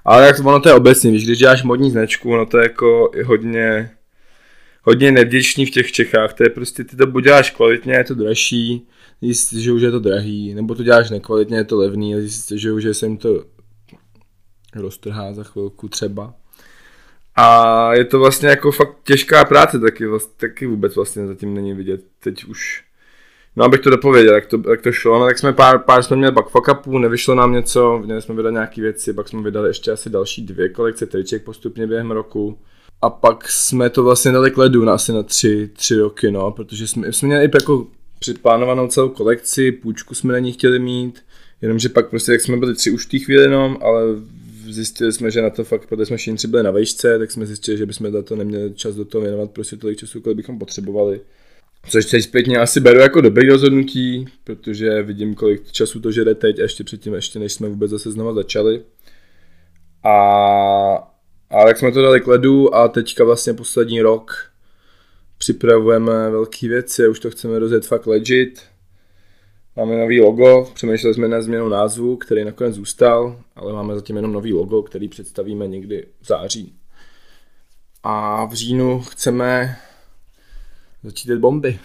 Ale 0.05 0.27
jak 0.27 0.39
ono 0.39 0.61
to 0.61 0.69
je 0.69 0.75
obecně, 0.75 1.11
víš, 1.11 1.25
když 1.25 1.39
děláš 1.39 1.63
modní 1.63 1.91
značku, 1.91 2.37
no 2.37 2.47
to 2.47 2.59
je 2.59 2.63
jako 2.63 3.11
hodně, 3.25 3.91
hodně 4.83 5.13
nevděčný 5.13 5.67
v 5.67 5.71
těch 5.71 5.93
Čechách, 5.93 6.35
to 6.35 6.43
je 6.43 6.51
prostě, 6.51 6.85
ty 6.85 6.97
to 6.97 7.07
buď 7.07 7.25
děláš 7.25 7.51
kvalitně, 7.51 7.93
je 7.93 8.05
to 8.05 8.15
dražší, 8.15 8.87
zjistíš, 9.23 9.63
že 9.63 9.73
už 9.73 9.83
je 9.83 9.91
to 9.91 10.01
drahý, 10.01 10.55
nebo 10.55 10.75
to 10.75 10.83
děláš 10.83 11.11
nekvalitně, 11.11 11.57
je 11.57 11.65
to 11.65 11.77
levný, 11.77 12.15
a 12.15 12.19
zjistíš, 12.19 12.61
že 12.61 12.73
už 12.73 12.85
se 12.93 13.07
jim 13.07 13.17
to 13.17 13.45
roztrhá 14.75 15.35
za 15.35 15.45
chvilku 15.45 15.89
třeba. 15.89 16.35
A 17.43 17.95
je 17.95 18.05
to 18.05 18.19
vlastně 18.19 18.49
jako 18.49 18.73
fakt 18.73 18.97
těžká 19.05 19.45
práce 19.45 19.79
taky, 19.79 20.07
vlastně, 20.07 20.33
taky 20.37 20.67
vůbec 20.67 20.97
vlastně 20.97 21.27
zatím 21.27 21.55
není 21.55 21.75
vidět. 21.75 22.01
Teď 22.21 22.45
už 22.45 22.85
No 23.57 23.65
abych 23.65 23.81
to 23.81 23.91
dopověděl, 23.91 24.35
jak 24.35 24.47
to, 24.47 24.63
jak 24.71 24.83
to 24.83 24.93
šlo, 24.93 25.19
no 25.19 25.27
tak 25.27 25.39
jsme 25.39 25.53
pár, 25.53 25.79
pár 25.79 26.03
jsme 26.03 26.17
měli 26.17 26.33
pak 26.33 26.49
fuck 26.49 26.69
upů, 26.69 26.99
nevyšlo 26.99 27.35
nám 27.35 27.53
něco, 27.53 27.99
měli 28.05 28.23
jsme 28.23 28.35
vydat 28.35 28.51
nějaké 28.51 28.83
věci, 28.83 29.13
pak 29.13 29.29
jsme 29.29 29.43
vydali 29.43 29.69
ještě 29.69 29.91
asi 29.91 30.11
další 30.11 30.47
dvě 30.47 30.69
kolekce 30.69 31.07
triček 31.07 31.45
postupně 31.45 31.87
během 31.87 32.11
roku. 32.11 32.59
A 33.03 33.11
pak 33.11 33.49
jsme 33.49 33.91
to 33.91 34.05
vlastně 34.05 34.33
dali 34.33 34.51
k 34.51 34.59
ledu 34.59 34.85
na 34.85 34.95
asi 34.95 35.13
na 35.13 35.23
tři, 35.23 35.71
tři 35.73 35.97
roky, 35.97 36.31
no, 36.31 36.51
protože 36.51 36.87
jsme, 36.87 37.13
jsme 37.13 37.27
měli 37.27 37.45
i 37.45 37.51
jako 37.55 37.87
předplánovanou 38.19 38.89
celou 38.89 39.09
kolekci, 39.09 39.73
půjčku 39.73 40.15
jsme 40.15 40.33
na 40.33 40.39
ní 40.39 40.53
chtěli 40.53 40.79
mít, 40.79 41.23
jenomže 41.63 41.89
pak 41.89 42.11
prostě, 42.11 42.33
jak 42.33 42.41
jsme 42.41 42.57
byli 42.57 42.75
tři 42.75 42.91
už 42.91 43.07
v 43.07 43.11
té 43.11 43.19
chvíli 43.19 43.43
jenom, 43.43 43.79
ale 43.83 44.03
zjistili 44.73 45.13
jsme, 45.13 45.31
že 45.31 45.43
na 45.43 45.51
to 45.51 45.65
fakt, 45.65 45.87
protože 45.87 46.07
jsme 46.07 46.17
všichni 46.17 46.49
byli 46.49 46.63
na 46.63 46.71
vejšce, 46.71 47.19
tak 47.19 47.31
jsme 47.31 47.47
zjistili, 47.47 47.79
že 47.79 47.87
bychom 47.87 48.13
za 48.13 48.23
to 48.23 48.37
neměli 48.37 48.75
čas 48.75 48.95
do 48.95 49.05
toho 49.05 49.23
věnovat 49.23 49.51
prostě 49.51 49.77
tolik 49.77 49.99
času, 49.99 50.21
kolik 50.21 50.37
bychom 50.37 50.59
potřebovali. 50.59 51.21
Což 51.89 52.07
teď 52.07 52.23
zpětně 52.23 52.59
asi 52.59 52.81
beru 52.81 52.99
jako 52.99 53.21
dobrý 53.21 53.49
rozhodnutí, 53.49 54.27
protože 54.45 55.03
vidím, 55.03 55.35
kolik 55.35 55.73
času 55.73 56.01
to 56.01 56.13
žere 56.13 56.35
teď 56.35 56.59
a 56.59 56.63
ještě 56.63 56.85
předtím, 56.85 57.15
ještě 57.15 57.39
než 57.39 57.53
jsme 57.53 57.69
vůbec 57.69 57.91
zase 57.91 58.11
znova 58.11 58.35
začali. 58.35 58.83
A, 60.05 60.15
a 61.51 61.65
tak 61.65 61.79
jsme 61.79 61.93
to 61.93 62.03
dali 62.03 62.21
k 62.21 62.27
ledu 62.27 62.75
a 62.75 62.89
teďka 62.89 63.25
vlastně 63.25 63.55
poslední 63.55 64.03
rok 64.03 64.51
připravujeme 65.39 66.31
velké 66.31 66.69
věci, 66.69 67.09
už 67.09 67.21
to 67.21 67.31
chceme 67.31 67.59
rozjet 67.59 67.87
fakt 67.87 68.07
legit. 68.07 68.70
Máme 69.81 69.97
nový 69.97 70.21
logo, 70.21 70.71
přemýšleli 70.75 71.15
jsme 71.15 71.29
na 71.29 71.43
změnu 71.43 71.69
názvu, 71.69 72.17
který 72.17 72.45
nakonec 72.45 72.75
zůstal, 72.75 73.41
ale 73.57 73.73
máme 73.73 73.95
zatím 73.95 74.17
jenom 74.17 74.33
nový 74.33 74.53
logo, 74.53 74.83
který 74.83 75.09
představíme 75.09 75.69
někdy 75.69 76.07
v 76.21 76.27
září. 76.27 76.75
A 78.03 78.45
v 78.45 78.53
říjnu 78.53 79.03
chceme 79.03 79.79
začít 81.03 81.33
bomby. 81.33 81.79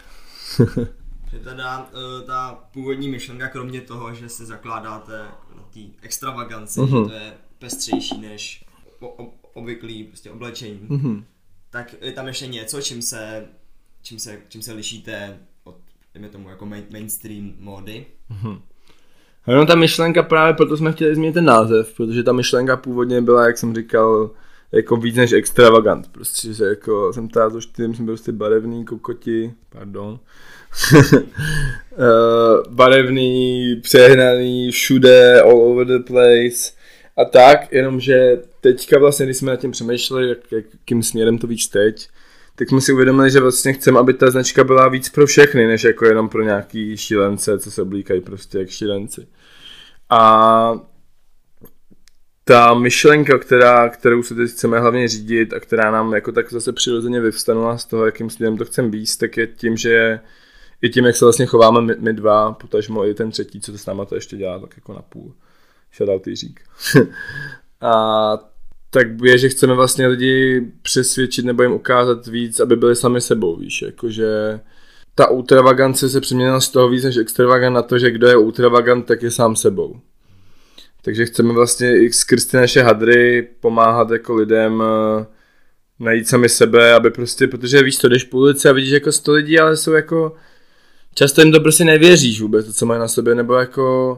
že 1.32 1.40
teda 1.40 1.80
uh, 1.80 2.28
ta 2.28 2.64
původní 2.74 3.10
myšlenka, 3.10 3.48
kromě 3.48 3.82
toho, 3.82 4.14
že 4.14 4.30
se 4.30 4.46
zakládáte 4.46 5.18
na 5.56 5.64
té 5.74 5.80
extravaganci, 6.02 6.80
uh-huh. 6.80 7.04
že 7.04 7.10
to 7.10 7.24
je 7.24 7.34
pestřejší 7.60 8.22
než 8.22 8.66
obvyklý 9.54 10.04
prostě 10.04 10.32
oblečení, 10.32 10.80
uh-huh. 10.90 11.24
tak 11.70 11.96
je 12.02 12.12
tam 12.12 12.28
ještě 12.28 12.48
něco, 12.48 12.82
čím 12.82 13.02
se, 13.02 13.48
čím 14.02 14.20
se, 14.20 14.42
čím 14.48 14.62
se 14.62 14.74
lišíte 14.74 15.40
dejme 16.16 16.30
tomu, 16.30 16.50
jako 16.50 16.66
main, 16.66 16.84
mainstream 16.92 17.54
módy. 17.60 18.06
Uh-huh. 18.32 18.62
No 19.48 19.66
ta 19.66 19.76
myšlenka 19.76 20.24
právě 20.24 20.54
proto 20.54 20.78
jsme 20.78 20.92
chtěli 20.92 21.16
změnit 21.16 21.34
ten 21.34 21.46
název, 21.46 21.94
protože 21.98 22.24
ta 22.24 22.34
myšlenka 22.34 22.78
původně 22.78 23.22
byla, 23.22 23.46
jak 23.46 23.58
jsem 23.58 23.76
říkal, 23.76 24.32
jako 24.72 24.96
víc 24.96 25.16
než 25.16 25.32
extravagant. 25.32 26.08
Prostě, 26.12 26.54
že 26.54 26.66
jako 26.66 27.14
jsem 27.14 27.30
táto 27.30 27.62
štýlem, 27.62 27.96
jsem 27.96 28.06
prostě 28.06 28.32
barevný 28.32 28.86
kokoti, 28.86 29.54
pardon. 29.70 30.20
uh, 30.94 32.64
barevný, 32.70 33.76
přehnaný, 33.82 34.72
všude, 34.72 35.42
all 35.42 35.62
over 35.62 35.88
the 35.88 36.04
place. 36.08 36.72
A 37.18 37.26
tak, 37.26 37.74
jenomže 37.74 38.42
teďka 38.62 39.00
vlastně, 39.00 39.26
když 39.26 39.38
jsme 39.38 39.52
nad 39.52 39.60
tím 39.60 39.72
přemýšleli, 39.72 40.30
jak, 40.30 40.52
jakým 40.52 41.04
směrem 41.04 41.38
to 41.38 41.48
víc 41.48 41.68
teď, 41.68 42.08
tak 42.56 42.70
jsme 42.70 42.82
si 42.82 42.94
uvědomili, 42.94 43.32
že 43.32 43.40
vlastně 43.40 43.74
chceme, 43.74 44.00
aby 44.00 44.14
ta 44.14 44.32
značka 44.32 44.64
byla 44.64 44.88
víc 44.88 45.10
pro 45.10 45.26
všechny, 45.26 45.68
než 45.68 45.84
jako 45.84 46.06
jenom 46.06 46.30
pro 46.30 46.44
nějaký 46.44 46.98
šílence, 46.98 47.60
co 47.60 47.72
se 47.72 47.82
oblíkají 47.82 48.22
prostě 48.22 48.60
jak 48.60 48.70
šílenci. 48.70 49.28
A 50.10 50.80
ta 52.44 52.74
myšlenka, 52.74 53.38
která, 53.38 53.90
kterou 53.90 54.24
se 54.24 54.36
teď 54.36 54.50
chceme 54.50 54.80
hlavně 54.80 55.08
řídit 55.08 55.54
a 55.54 55.60
která 55.60 55.92
nám 55.92 56.14
jako 56.14 56.32
tak 56.32 56.52
zase 56.52 56.74
přirozeně 56.74 57.22
vyvstanula 57.22 57.78
z 57.78 57.86
toho, 57.86 58.06
jakým 58.06 58.30
směrem 58.30 58.58
to 58.58 58.66
chceme 58.66 58.90
být, 58.90 59.18
tak 59.18 59.38
je 59.38 59.48
tím, 59.48 59.78
že 59.78 60.20
i 60.82 60.90
tím, 60.90 61.06
jak 61.06 61.16
se 61.16 61.26
vlastně 61.26 61.46
chováme 61.46 61.82
my, 61.82 61.96
my 62.00 62.14
dva, 62.14 62.52
potažmo 62.52 63.06
i 63.06 63.14
ten 63.14 63.32
třetí, 63.32 63.62
co 63.62 63.72
to 63.72 63.78
s 63.78 63.86
náma 63.86 64.06
to 64.06 64.16
ještě 64.16 64.38
dělá, 64.38 64.60
tak 64.60 64.78
jako 64.78 64.94
na 64.94 65.02
půl. 65.02 65.34
Shoutout 65.98 66.28
řík. 66.34 66.60
a 67.82 68.55
tak 68.96 69.08
je, 69.24 69.38
že 69.38 69.50
chceme 69.50 69.74
vlastně 69.74 70.08
lidi 70.08 70.62
přesvědčit 70.82 71.46
nebo 71.46 71.64
jim 71.64 71.72
ukázat 71.72 72.28
víc, 72.28 72.60
aby 72.60 72.76
byli 72.76 72.96
sami 72.96 73.22
sebou, 73.22 73.56
víš, 73.56 73.82
jakože 73.82 74.60
ta 75.16 75.28
ultravagance 75.30 76.10
se 76.10 76.22
přeměnila 76.22 76.60
z 76.60 76.70
toho 76.70 76.90
víc 76.90 77.04
než 77.04 77.18
extravagant 77.18 77.74
na 77.74 77.82
to, 77.82 78.00
že 78.00 78.12
kdo 78.12 78.28
je 78.28 78.38
ultravagant, 78.38 79.06
tak 79.06 79.24
je 79.24 79.32
sám 79.32 79.56
sebou. 79.56 80.00
Takže 81.02 81.26
chceme 81.26 81.54
vlastně 81.54 82.00
i 82.00 82.14
skrz 82.14 82.46
ty 82.46 82.58
naše 82.58 82.82
hadry 82.82 83.48
pomáhat 83.60 84.10
jako 84.10 84.36
lidem 84.36 84.84
eh, 84.84 85.26
najít 86.00 86.28
sami 86.28 86.50
sebe, 86.50 86.94
aby 86.94 87.12
prostě, 87.12 87.48
protože 87.48 87.84
víš 87.84 87.98
to, 87.98 88.10
jdeš 88.10 88.24
po 88.24 88.38
ulici 88.38 88.70
a 88.70 88.72
vidíš 88.72 88.92
jako 88.92 89.12
sto 89.12 89.32
lidí, 89.32 89.60
ale 89.60 89.78
jsou 89.78 89.92
jako, 89.92 90.36
často 91.16 91.42
jim 91.42 91.52
to 91.52 91.60
prostě 91.60 91.84
nevěříš 91.84 92.42
vůbec, 92.42 92.66
to, 92.66 92.74
co 92.74 92.86
mají 92.86 93.00
na 93.00 93.08
sobě, 93.08 93.36
nebo 93.36 93.54
jako, 93.54 94.18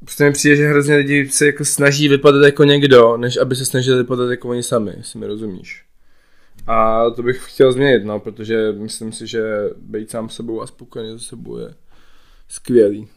prostě 0.00 0.24
mi 0.24 0.32
přijde, 0.32 0.56
že 0.56 0.68
hrozně 0.68 0.96
lidi 0.96 1.28
se 1.28 1.46
jako 1.46 1.64
snaží 1.64 2.08
vypadat 2.08 2.44
jako 2.44 2.64
někdo, 2.64 3.16
než 3.16 3.36
aby 3.36 3.56
se 3.56 3.64
snažili 3.64 3.96
vypadat 3.96 4.30
jako 4.30 4.48
oni 4.48 4.62
sami, 4.62 4.92
jestli 4.96 5.18
mi 5.18 5.26
rozumíš. 5.26 5.84
A 6.66 7.10
to 7.10 7.22
bych 7.22 7.52
chtěl 7.52 7.72
změnit, 7.72 8.04
no, 8.04 8.20
protože 8.20 8.72
myslím 8.72 9.12
si, 9.12 9.26
že 9.26 9.42
být 9.76 10.10
sám 10.10 10.28
sebou 10.28 10.62
a 10.62 10.66
spokojený 10.66 11.12
za 11.12 11.18
sebou 11.18 11.58
je 11.58 11.74
skvělý. 12.48 13.08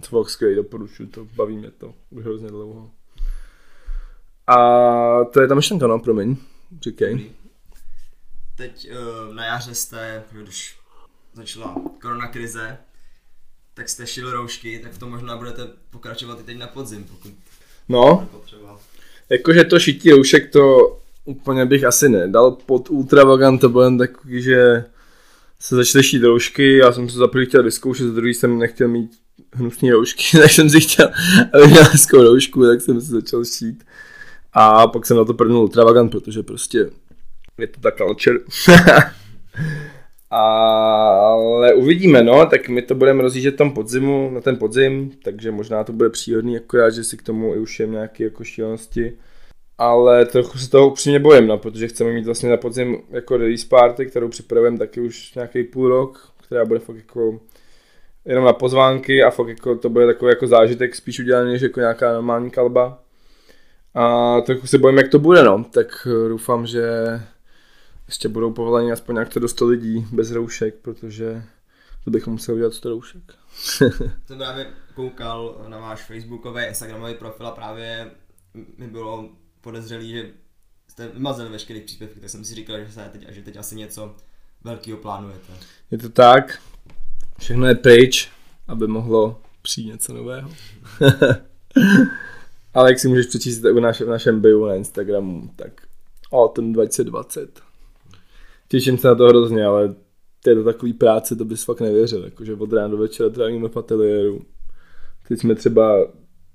To 0.00 0.06
fakt 0.06 0.30
skvělý, 0.30 0.56
doporučuji 0.56 1.08
to, 1.08 1.24
baví 1.24 1.56
mě 1.56 1.70
to 1.70 1.94
už 2.10 2.24
hrozně 2.24 2.48
dlouho. 2.48 2.90
A 4.46 4.56
to 5.24 5.40
je 5.40 5.48
ta 5.48 5.54
myšlenka, 5.54 5.86
no, 5.86 5.98
promiň, 5.98 6.36
říkej. 6.80 7.30
Teď 8.56 8.90
uh, 8.90 9.34
na 9.34 9.44
jaře 9.44 9.74
jste, 9.74 10.24
když 10.32 10.78
začala 11.32 11.74
korona 12.02 12.28
krize, 12.28 12.78
tak 13.74 13.88
jste 13.88 14.06
šili 14.06 14.32
roušky, 14.32 14.80
tak 14.82 14.98
to 14.98 15.06
možná 15.06 15.36
budete 15.36 15.68
pokračovat 15.90 16.40
i 16.40 16.42
teď 16.42 16.58
na 16.58 16.66
podzim, 16.66 17.04
pokud 17.04 17.32
No, 17.88 18.28
jakože 19.30 19.64
to 19.64 19.78
šití 19.78 20.10
roušek 20.10 20.52
to 20.52 20.96
úplně 21.24 21.66
bych 21.66 21.84
asi 21.84 22.08
nedal 22.08 22.50
pod 22.50 22.90
ultravagant, 22.90 23.60
to 23.60 23.82
jen 23.82 23.98
takový, 23.98 24.42
že 24.42 24.84
se 25.60 25.76
začaly 25.76 26.04
šít 26.04 26.22
roušky, 26.22 26.76
já 26.76 26.92
jsem 26.92 27.08
se 27.08 27.18
za 27.18 27.28
prvý 27.28 27.46
chtěl 27.46 27.62
vyzkoušet, 27.62 28.06
za 28.06 28.12
druhý 28.12 28.34
jsem 28.34 28.58
nechtěl 28.58 28.88
mít 28.88 29.10
hnusný 29.52 29.90
roušky, 29.90 30.38
tak 30.38 30.50
jsem 30.50 30.70
si 30.70 30.80
chtěl, 30.80 31.10
aby 31.54 31.66
měl 31.66 31.84
hezkou 31.84 32.22
roušku, 32.22 32.66
tak 32.66 32.80
jsem 32.80 33.00
se 33.00 33.06
začal 33.06 33.44
šít. 33.44 33.84
A 34.52 34.86
pak 34.86 35.06
jsem 35.06 35.16
na 35.16 35.24
to 35.24 35.34
prvnul 35.34 35.62
ultravagant, 35.62 36.10
protože 36.10 36.42
prostě 36.42 36.90
je 37.58 37.66
to 37.66 37.80
ta 37.80 37.90
culture. 37.90 38.38
Ale 40.30 41.74
uvidíme, 41.74 42.22
no, 42.22 42.46
tak 42.46 42.68
my 42.68 42.82
to 42.82 42.94
budeme 42.94 43.22
rozjíždět 43.22 43.56
tam 43.56 43.72
podzimu, 43.72 44.30
na 44.30 44.40
ten 44.40 44.56
podzim, 44.56 45.10
takže 45.24 45.50
možná 45.50 45.84
to 45.84 45.92
bude 45.92 46.10
příhodný, 46.10 46.56
akorát, 46.56 46.90
že 46.90 47.04
si 47.04 47.16
k 47.16 47.22
tomu 47.22 47.54
i 47.54 47.58
už 47.58 47.80
je 47.80 47.86
nějaké 47.86 48.24
jako 48.24 48.44
šílenosti. 48.44 49.12
Ale 49.78 50.24
trochu 50.24 50.58
se 50.58 50.70
toho 50.70 50.88
upřímně 50.88 51.18
bojím, 51.18 51.46
no, 51.46 51.58
protože 51.58 51.88
chceme 51.88 52.12
mít 52.12 52.26
vlastně 52.26 52.50
na 52.50 52.56
podzim 52.56 53.02
jako 53.10 53.36
release 53.36 53.66
party, 53.68 54.06
kterou 54.06 54.28
připravujeme 54.28 54.78
taky 54.78 55.00
už 55.00 55.34
nějaký 55.34 55.64
půl 55.64 55.88
rok, 55.88 56.32
která 56.46 56.64
bude 56.64 56.80
fakt 56.80 56.96
jako 56.96 57.40
jenom 58.24 58.44
na 58.44 58.52
pozvánky 58.52 59.22
a 59.22 59.30
fakt 59.30 59.48
jako 59.48 59.76
to 59.76 59.88
bude 59.88 60.06
takový 60.06 60.28
jako 60.28 60.46
zážitek 60.46 60.94
spíš 60.94 61.20
udělaný 61.20 61.52
než 61.52 61.62
jako 61.62 61.80
nějaká 61.80 62.12
normální 62.12 62.50
kalba. 62.50 63.02
A 63.94 64.36
trochu 64.40 64.66
se 64.66 64.78
bojím, 64.78 64.98
jak 64.98 65.08
to 65.08 65.18
bude, 65.18 65.44
no. 65.44 65.64
Tak 65.70 66.08
doufám, 66.28 66.66
že 66.66 66.82
ještě 68.10 68.28
budou 68.28 68.52
povolení 68.52 68.92
aspoň 68.92 69.14
nějak 69.14 69.28
to 69.28 69.40
do 69.40 69.48
100 69.48 69.66
lidí 69.66 70.06
bez 70.12 70.30
roušek, 70.30 70.74
protože 70.74 71.42
to 72.04 72.10
bychom 72.10 72.32
museli 72.32 72.56
udělat 72.56 72.74
100 72.74 72.88
roušek. 72.88 73.22
jsem 74.26 74.38
právě 74.38 74.66
koukal 74.94 75.64
na 75.68 75.78
váš 75.78 76.02
facebookový, 76.02 76.62
instagramový 76.68 77.14
profil 77.14 77.46
a 77.46 77.50
právě 77.50 78.10
mi 78.78 78.88
bylo 78.88 79.28
podezřelý, 79.60 80.10
že 80.10 80.30
jste 80.88 81.08
vymazali 81.08 81.50
veškerý 81.50 81.80
příspěvky, 81.80 82.20
tak 82.20 82.30
jsem 82.30 82.44
si 82.44 82.54
říkal, 82.54 82.78
že, 82.78 82.92
se 82.92 83.08
teď, 83.12 83.26
že 83.28 83.42
teď 83.42 83.56
asi 83.56 83.76
něco 83.76 84.16
velkého 84.64 84.98
plánujete. 84.98 85.52
Je 85.90 85.98
to 85.98 86.08
tak, 86.08 86.62
všechno 87.38 87.66
je 87.66 87.74
pryč, 87.74 88.30
aby 88.68 88.86
mohlo 88.86 89.40
přijít 89.62 89.86
něco 89.86 90.14
nového. 90.14 90.50
Ale 92.74 92.90
jak 92.90 92.98
si 92.98 93.08
můžeš 93.08 93.26
přečíst 93.26 93.58
v, 93.58 93.80
naš, 93.80 94.00
v 94.00 94.08
našem 94.08 94.40
bio 94.40 94.66
na 94.66 94.74
Instagramu, 94.74 95.50
tak 95.56 95.72
Autumn 96.32 96.72
2020. 96.72 97.69
Těším 98.70 98.98
se 98.98 99.08
na 99.08 99.14
to 99.14 99.28
hrozně, 99.28 99.64
ale 99.64 99.94
to 100.42 100.50
je 100.50 100.56
to 100.56 100.64
takový 100.64 100.92
práce, 100.92 101.36
to 101.36 101.44
bys 101.44 101.64
fakt 101.64 101.80
nevěřil, 101.80 102.24
jakože 102.24 102.54
od 102.54 102.72
rána 102.72 102.88
do 102.88 102.96
večera 102.96 103.30
trávíme 103.30 103.68
v 103.68 103.76
ateliéru. 103.76 104.42
Teď 105.28 105.40
jsme 105.40 105.54
třeba 105.54 106.06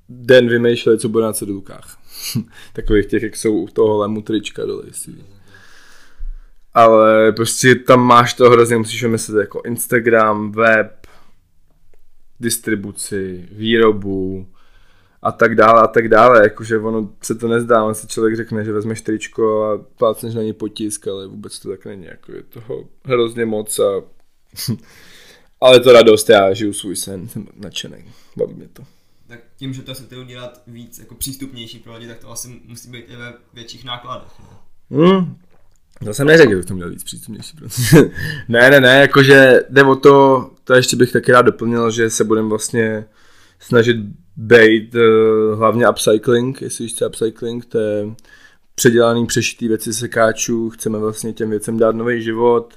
den 0.10 0.49
vymýšleli, 0.49 0.99
co 0.99 1.10
bude 1.10 1.23
na 1.23 1.34
cedulkách. 1.34 1.97
Takových 2.73 3.06
těch, 3.06 3.23
jak 3.23 3.36
jsou 3.36 3.58
u 3.58 3.67
toho 3.67 3.97
lemu 3.97 4.21
trička 4.21 4.65
dole, 4.65 4.84
jestli 4.88 5.13
ale 6.75 7.32
prostě 7.32 7.75
tam 7.75 8.01
máš 8.01 8.34
to 8.34 8.49
hrozně, 8.49 8.78
musíš 8.78 9.04
vymyslet 9.04 9.39
jako 9.39 9.62
Instagram, 9.65 10.51
web, 10.51 11.08
distribuci, 12.39 13.49
výrobu 13.51 14.47
a 15.25 15.31
tak 15.31 15.55
dále 15.55 15.81
a 15.81 15.88
tak 15.88 16.09
dále, 16.09 16.43
jakože 16.43 16.77
ono 16.77 17.09
se 17.21 17.35
to 17.35 17.47
nezdá, 17.47 17.83
on 17.83 17.95
si 17.95 18.07
člověk 18.07 18.35
řekne, 18.35 18.65
že 18.65 18.71
vezmeš 18.71 19.01
tričko 19.01 19.63
a 19.63 19.77
plácneš 19.97 20.35
na 20.35 20.41
něj 20.41 20.53
potisk, 20.53 21.07
ale 21.07 21.27
vůbec 21.27 21.59
to 21.59 21.69
tak 21.69 21.85
není, 21.85 22.05
jako 22.05 22.31
je 22.31 22.43
toho 22.43 22.83
hrozně 23.05 23.45
moc 23.45 23.79
a 23.79 24.01
Ale 25.61 25.79
to 25.79 25.91
radost, 25.93 26.29
já 26.29 26.53
žiju 26.53 26.73
svůj 26.73 26.95
sen, 26.95 27.27
jsem 27.27 27.47
nadšený, 27.55 28.05
baví 28.38 28.53
mě 28.53 28.67
to. 28.73 28.83
Tak 29.27 29.39
tím, 29.57 29.73
že 29.73 29.81
to 29.81 29.93
chcete 29.93 30.17
udělat 30.17 30.61
víc 30.67 30.99
jako 30.99 31.15
přístupnější 31.15 31.79
pro 31.79 31.93
lidi, 31.93 32.07
tak 32.07 32.19
to 32.19 32.31
asi 32.31 32.61
musí 32.65 32.89
být 32.89 33.05
i 33.07 33.15
ve 33.15 33.33
větších 33.53 33.85
nákladech. 33.85 34.31
Ne? 34.39 34.97
Hmm. 34.97 35.35
To 36.05 36.13
jsem 36.13 36.27
neřekl, 36.27 36.49
že 36.49 36.55
bych 36.55 36.65
to 36.65 36.73
měl 36.73 36.89
víc 36.89 37.03
přístupnější. 37.03 37.57
Ne, 38.47 38.69
ne, 38.69 38.79
ne, 38.79 38.99
jakože 38.99 39.59
jde 39.69 39.83
o 39.83 39.95
to, 39.95 40.49
to 40.63 40.73
ještě 40.73 40.95
bych 40.95 41.11
taky 41.11 41.31
rád 41.31 41.41
doplnil, 41.41 41.91
že 41.91 42.09
se 42.09 42.23
budeme 42.23 42.49
vlastně 42.49 43.05
snažit 43.65 43.97
být 44.36 44.95
uh, 44.95 45.60
hlavně 45.60 45.89
upcycling, 45.89 46.62
jestli 46.62 46.89
co 46.89 47.08
upcycling, 47.08 47.65
to 47.65 47.80
je 47.80 48.06
předělaný, 48.75 49.25
přešitý 49.25 49.67
věci 49.67 49.93
sekáčů, 49.93 50.69
chceme 50.69 50.99
vlastně 50.99 51.34
těm 51.34 51.49
věcem 51.49 51.78
dát 51.78 51.95
nový 51.95 52.21
život, 52.21 52.73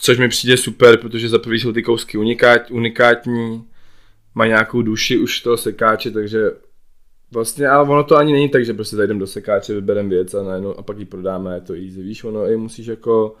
což 0.00 0.18
mi 0.18 0.28
přijde 0.28 0.56
super, 0.56 0.96
protože 0.96 1.28
za 1.28 1.38
prvý 1.38 1.60
jsou 1.60 1.72
ty 1.72 1.82
kousky 1.82 2.18
unikát, 2.18 2.70
unikátní, 2.70 3.64
mají 4.34 4.48
nějakou 4.48 4.82
duši 4.82 5.18
už 5.18 5.40
toho 5.40 5.56
sekáče, 5.56 6.10
takže 6.10 6.50
vlastně, 7.30 7.68
ale 7.68 7.88
ono 7.88 8.04
to 8.04 8.16
ani 8.16 8.32
není 8.32 8.48
tak, 8.48 8.64
že 8.64 8.74
prostě 8.74 8.96
zajdeme 8.96 9.20
do 9.20 9.26
sekáče, 9.26 9.74
vybereme 9.74 10.08
věc 10.08 10.34
a, 10.34 10.42
najednou, 10.42 10.78
a 10.78 10.82
pak 10.82 10.98
ji 10.98 11.04
prodáme, 11.04 11.54
je 11.54 11.60
to 11.60 11.74
easy, 11.74 12.02
víš, 12.02 12.24
ono 12.24 12.46
i 12.46 12.56
musíš 12.56 12.86
jako, 12.86 13.34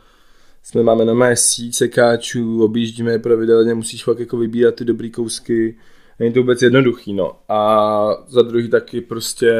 jsme 0.62 0.82
máme 0.82 1.04
na 1.04 1.14
mé 1.14 1.34
sekáčů, 1.70 2.64
objíždíme 2.64 3.12
je 3.12 3.18
pravidelně, 3.18 3.74
musíš 3.74 4.04
fakt 4.04 4.18
jako 4.18 4.36
vybírat 4.36 4.74
ty 4.74 4.84
dobrý 4.84 5.10
kousky, 5.10 5.76
není 6.18 6.32
to 6.32 6.40
vůbec 6.40 6.62
jednoduchý, 6.62 7.12
no. 7.12 7.40
A 7.48 8.08
za 8.28 8.42
druhý 8.42 8.70
taky 8.70 9.00
prostě 9.00 9.52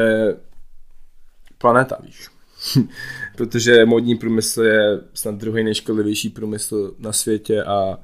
planeta, 1.59 1.97
víš. 2.03 2.29
Protože 3.37 3.85
modní 3.85 4.15
průmysl 4.15 4.63
je 4.63 5.01
snad 5.15 5.35
druhý 5.35 5.65
nejškodlivější 5.65 6.29
průmysl 6.29 6.95
na 6.99 7.13
světě 7.13 7.65
a 7.65 7.99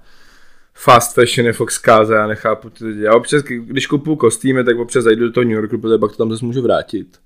fast 0.74 1.14
fashion 1.14 1.46
je 1.46 1.52
fakt 1.52 1.70
zkáze, 1.70 2.14
já 2.14 2.26
nechápu 2.26 2.70
ty 2.70 2.84
lidi. 2.84 3.02
Já 3.02 3.14
občas, 3.14 3.42
když 3.42 3.86
kupuju 3.86 4.16
kostýmy, 4.16 4.64
tak 4.64 4.78
občas 4.78 5.04
zajdu 5.04 5.26
do 5.26 5.32
toho 5.32 5.44
New 5.44 5.52
Yorku, 5.52 5.78
protože 5.78 5.98
pak 5.98 6.10
to 6.10 6.16
tam 6.16 6.30
zase 6.30 6.44
můžu 6.44 6.62
vrátit. 6.62 7.20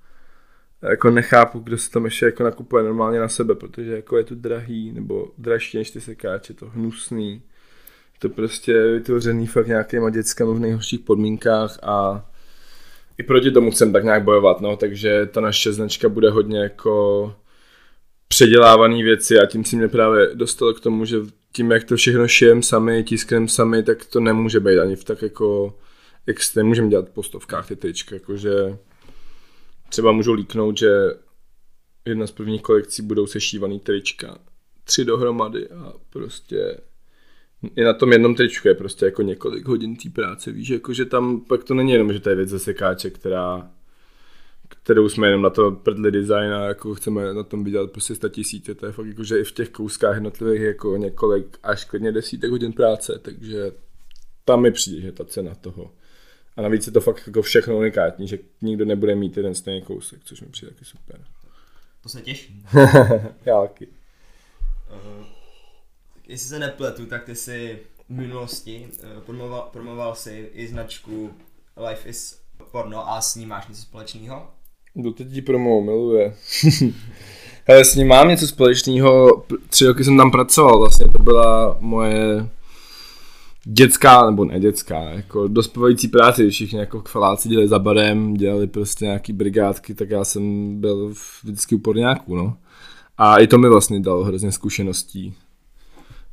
A 0.83 0.91
jako 0.91 1.11
nechápu, 1.11 1.59
kdo 1.59 1.79
se 1.79 1.91
tam 1.91 2.05
ještě 2.05 2.27
jako 2.27 2.43
nakupuje 2.43 2.85
normálně 2.85 3.21
na 3.21 3.29
sebe, 3.29 3.55
protože 3.55 3.97
jako 3.97 4.17
je 4.17 4.25
to 4.25 4.35
drahý, 4.35 4.93
nebo 4.93 5.33
dražší 5.39 5.79
než 5.79 5.91
ty 5.91 6.01
sekáče, 6.01 6.55
to 6.55 6.67
hnusný. 6.67 7.43
To 8.19 8.29
prostě 8.29 8.93
vytvořený 8.93 9.47
fakt 9.47 9.67
nějakýma 9.67 10.11
dětskama 10.11 10.53
v 10.53 10.59
nejhorších 10.59 11.01
podmínkách 11.01 11.79
a 11.83 12.27
i 13.19 13.23
proti 13.23 13.51
tomu 13.51 13.71
chcem 13.71 13.93
tak 13.93 14.05
nějak 14.05 14.25
bojovat, 14.25 14.61
no, 14.61 14.77
takže 14.77 15.27
ta 15.27 15.41
naše 15.41 15.73
značka 15.73 16.09
bude 16.09 16.31
hodně 16.31 16.59
jako 16.59 17.35
předělávaný 18.29 19.03
věci 19.03 19.39
a 19.39 19.47
tím 19.47 19.65
si 19.65 19.77
mě 19.77 19.89
právě 19.89 20.35
dostalo 20.35 20.75
k 20.75 20.81
tomu, 20.81 21.05
že 21.05 21.17
tím, 21.53 21.71
jak 21.71 21.85
to 21.85 21.97
všechno 21.97 22.29
šijem 22.29 22.63
sami, 22.63 23.05
tisknem 23.05 23.49
sami, 23.49 23.83
tak 23.83 24.05
to 24.05 24.21
nemůže 24.21 24.61
být 24.61 24.79
ani 24.79 24.97
v 24.97 25.05
tak 25.05 25.23
jako 25.23 25.79
extrém, 26.27 26.67
můžeme 26.67 26.89
dělat 26.89 27.09
po 27.09 27.23
stovkách 27.23 27.69
ty 27.69 27.77
tyčky, 27.77 28.15
jakože 28.15 28.79
třeba 29.89 30.13
můžu 30.13 30.33
líknout, 30.33 30.79
že 30.79 30.91
jedna 32.05 32.27
z 32.27 32.33
prvních 32.33 32.63
kolekcí 32.63 33.03
budou 33.03 33.27
sešívaný 33.27 33.81
trička, 33.81 34.39
tři 34.85 35.05
dohromady 35.05 35.69
a 35.69 35.93
prostě 36.11 36.81
i 37.77 37.85
na 37.85 37.93
tom 37.93 38.13
jednom 38.13 38.35
tričku 38.35 38.69
je 38.69 38.75
prostě 38.75 39.05
jako 39.05 39.23
několik 39.23 39.67
hodin 39.67 39.97
té 39.97 40.11
práce, 40.11 40.53
víš, 40.53 40.69
jako 40.69 40.93
že 40.93 41.05
tam 41.05 41.41
pak 41.41 41.65
to 41.65 41.75
není 41.75 41.93
jenom, 41.93 42.13
že 42.13 42.21
to 42.21 42.31
je 42.31 42.37
věc 42.37 42.49
ze 42.49 42.59
sekáče, 42.59 43.11
která 43.11 43.71
kterou 44.83 45.09
jsme 45.09 45.27
jenom 45.27 45.43
na 45.43 45.51
to 45.51 45.71
prdli 45.71 46.13
design 46.13 46.53
a 46.53 46.65
jako 46.65 46.95
chceme 46.95 47.35
na 47.35 47.43
tom 47.43 47.65
vydělat 47.65 47.91
prostě 47.91 48.15
100 48.15 48.29
tisíce, 48.29 48.75
to 48.75 48.87
je 48.87 48.93
fakt 48.93 49.07
jako, 49.07 49.25
že 49.25 49.41
i 49.41 49.45
v 49.45 49.53
těch 49.53 49.71
kouskách 49.71 50.15
jednotlivých 50.15 50.61
jako 50.61 50.97
několik 50.97 51.59
až 51.63 51.85
klidně 51.85 52.13
desítek 52.13 52.51
hodin 52.51 52.73
práce, 52.73 53.19
takže 53.23 53.73
tam 54.45 54.63
mi 54.63 54.71
přijde, 54.71 55.01
že 55.01 55.13
ta 55.13 55.25
cena 55.25 55.55
toho. 55.55 55.91
A 56.57 56.63
navíc 56.63 56.87
je 56.87 56.93
to 56.93 57.01
fakt 57.01 57.27
jako 57.27 57.43
všechno 57.43 57.79
unikátní, 57.79 58.29
že 58.29 58.39
nikdo 58.63 58.85
nebude 58.85 59.15
mít 59.15 59.37
jeden 59.37 59.55
stejný 59.55 59.83
kousek, 59.83 60.21
což 60.25 60.41
mi 60.41 60.47
přijde 60.47 60.73
taky 60.73 60.85
super. 60.85 61.21
To 62.03 62.09
se 62.09 62.21
těší. 62.21 62.65
Já 63.47 63.61
taky. 63.61 63.89
Uh, 64.91 65.38
jestli 66.29 66.49
se 66.49 66.59
nepletu, 66.59 67.07
tak 67.07 67.25
ty 67.25 67.35
si 67.35 67.79
v 68.09 68.11
minulosti 68.11 68.89
uh, 69.03 69.21
promoval, 69.21 69.69
promoval 69.73 70.15
si 70.15 70.51
i 70.53 70.69
značku 70.69 71.31
Life 71.89 72.09
is 72.09 72.39
porno 72.73 73.11
a 73.11 73.21
s 73.21 73.35
ní 73.35 73.47
máš 73.47 73.69
něco 73.69 73.83
společného? 73.83 74.47
Kdo 74.95 75.13
teď 75.13 75.33
ti 75.33 75.43
promo 75.43 75.81
miluje. 75.81 76.35
Hele, 77.65 77.85
s 77.85 77.95
ním 77.95 78.09
mám 78.09 78.29
něco 78.29 78.47
společného, 78.47 79.43
tři 79.71 79.87
roky 79.87 80.05
jsem 80.05 80.17
tam 80.17 80.31
pracoval, 80.31 80.79
vlastně 80.79 81.09
to 81.09 81.23
byla 81.23 81.77
moje 81.81 82.49
dětská, 83.65 84.31
nebo 84.31 84.45
ne 84.45 84.61
dětská, 84.61 85.03
jako 85.03 85.49
dospívající 85.49 86.09
práce, 86.09 86.51
všichni 86.51 86.79
jako 86.79 87.01
chvaláci 87.01 87.49
dělali 87.49 87.69
za 87.69 87.79
barem, 87.79 88.35
dělali 88.35 88.67
prostě 88.67 89.05
nějaký 89.05 89.33
brigádky, 89.33 89.95
tak 89.95 90.11
já 90.11 90.25
jsem 90.25 90.75
byl 90.81 91.15
vždycky 91.43 91.75
u 91.75 91.79
porňáků, 91.79 92.37
no. 92.37 92.57
A 93.19 93.39
i 93.39 93.47
to 93.47 93.59
mi 93.59 93.69
vlastně 93.69 94.01
dalo 94.01 94.25
hrozně 94.25 94.53
zkušeností 94.53 95.35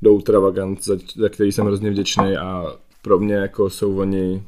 do 0.02 0.14
Ultravagant, 0.14 0.84
za, 0.84 0.96
za 1.16 1.30
který 1.30 1.52
jsem 1.52 1.66
hrozně 1.66 1.90
vděčný 1.90 2.38
a 2.38 2.66
pro 3.02 3.20
mě 3.20 3.36
jako 3.36 3.70
jsou 3.70 3.98
oni 3.98 4.44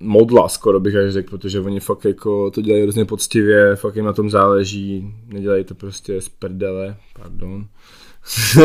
modla 0.00 0.48
skoro 0.48 0.80
bych 0.80 0.96
až 0.96 1.12
řekl, 1.12 1.30
protože 1.30 1.60
oni 1.60 1.80
fakt 1.80 2.04
jako 2.04 2.50
to 2.50 2.60
dělají 2.60 2.82
hrozně 2.82 3.04
poctivě, 3.04 3.76
fakt 3.76 3.96
jim 3.96 4.04
na 4.04 4.12
tom 4.12 4.30
záleží, 4.30 5.14
nedělají 5.26 5.64
to 5.64 5.74
prostě 5.74 6.20
z 6.20 6.28
prdele, 6.28 6.96
pardon. 7.20 7.66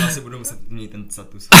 Já 0.00 0.08
si 0.08 0.20
budu 0.20 0.38
muset 0.38 0.58
mít 0.70 0.90
ten 0.90 1.10
status. 1.10 1.48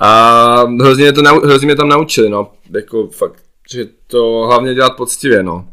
a 0.00 0.56
hrozně 0.80 1.04
mě, 1.04 1.12
to, 1.12 1.22
hrozně 1.22 1.66
mě 1.66 1.76
tam 1.76 1.88
naučili, 1.88 2.28
no, 2.28 2.52
jako 2.70 3.08
fakt, 3.08 3.42
že 3.72 3.86
to 4.06 4.44
hlavně 4.46 4.74
dělat 4.74 4.96
poctivě, 4.96 5.42
no. 5.42 5.68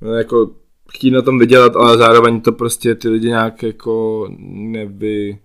no 0.00 0.12
jako 0.12 0.50
chtít 0.94 1.10
na 1.10 1.22
tom 1.22 1.38
vydělat, 1.38 1.76
ale 1.76 1.98
zároveň 1.98 2.40
to 2.40 2.52
prostě 2.52 2.94
ty 2.94 3.08
lidi 3.08 3.28
nějak 3.28 3.62
jako 3.62 4.26
nevy, 4.48 5.38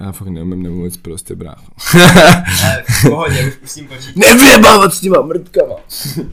já 0.00 0.12
fakt 0.12 0.28
neumím 0.28 0.62
nemluvit 0.62 1.02
prostě 1.02 1.34
brácho. 1.34 1.72
V 2.88 3.08
pohodě, 3.10 3.46
už 3.48 3.60
musím 3.60 3.88
počítat. 3.88 4.16
Nevyjebávat 4.16 4.94
s 4.94 5.00
těma 5.00 5.22
mrtkama. 5.22 5.74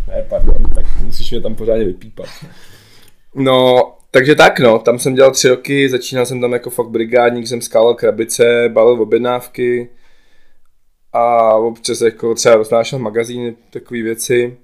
ne, 0.07 0.25
pardon, 0.29 0.63
tak 0.75 0.85
musíš 1.03 1.31
mě 1.31 1.41
tam 1.41 1.55
pořádně 1.55 1.85
vypípat. 1.85 2.29
No, 3.35 3.91
takže 4.11 4.35
tak 4.35 4.59
no, 4.59 4.79
tam 4.79 4.99
jsem 4.99 5.15
dělal 5.15 5.31
tři 5.31 5.49
roky, 5.49 5.89
začínal 5.89 6.25
jsem 6.25 6.41
tam 6.41 6.53
jako 6.53 6.69
fakt 6.69 6.89
brigádník, 6.89 7.47
jsem 7.47 7.61
skálal 7.61 7.95
krabice, 7.95 8.69
balil 8.73 9.01
objednávky 9.01 9.89
a 11.13 11.53
občas 11.55 12.01
jako 12.01 12.35
třeba 12.35 12.55
roznášel 12.55 12.99
magazíny, 12.99 13.55
takové 13.69 14.01
věci. 14.01 14.57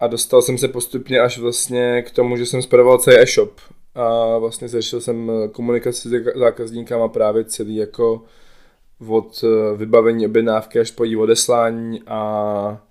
A 0.00 0.06
dostal 0.06 0.42
jsem 0.42 0.58
se 0.58 0.68
postupně 0.68 1.20
až 1.20 1.38
vlastně 1.38 2.02
k 2.02 2.10
tomu, 2.10 2.36
že 2.36 2.46
jsem 2.46 2.62
spravoval 2.62 2.98
celý 2.98 3.16
e-shop 3.16 3.60
a 3.94 4.38
vlastně 4.38 4.68
zašel 4.68 5.00
jsem 5.00 5.30
komunikaci 5.52 6.08
s 6.08 6.38
zákazníkama 6.38 7.08
právě 7.08 7.44
celý 7.44 7.76
jako 7.76 8.22
od 9.08 9.44
eh, 9.44 9.76
vybavení 9.76 10.26
objednávky 10.26 10.80
až 10.80 10.90
po 10.90 11.04
její 11.04 11.16
odeslání 11.16 12.02
a 12.06 12.82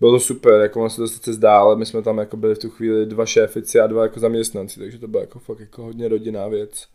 bylo 0.00 0.12
to 0.12 0.20
super, 0.20 0.60
jako 0.60 0.80
ono 0.80 0.90
se 0.90 0.96
to 0.96 1.08
sice 1.08 1.32
zdá, 1.32 1.58
ale 1.58 1.76
my 1.76 1.86
jsme 1.86 2.02
tam 2.02 2.18
jako 2.18 2.36
byli 2.36 2.54
v 2.54 2.58
tu 2.58 2.70
chvíli 2.70 3.06
dva 3.06 3.26
šéfici 3.26 3.80
a 3.80 3.86
dva 3.86 4.02
jako 4.02 4.20
zaměstnanci, 4.20 4.80
takže 4.80 4.98
to 4.98 5.08
byla 5.08 5.20
jako 5.20 5.38
fakt 5.38 5.60
jako 5.60 5.82
hodně 5.82 6.08
rodinná 6.08 6.48
věc. 6.48 6.86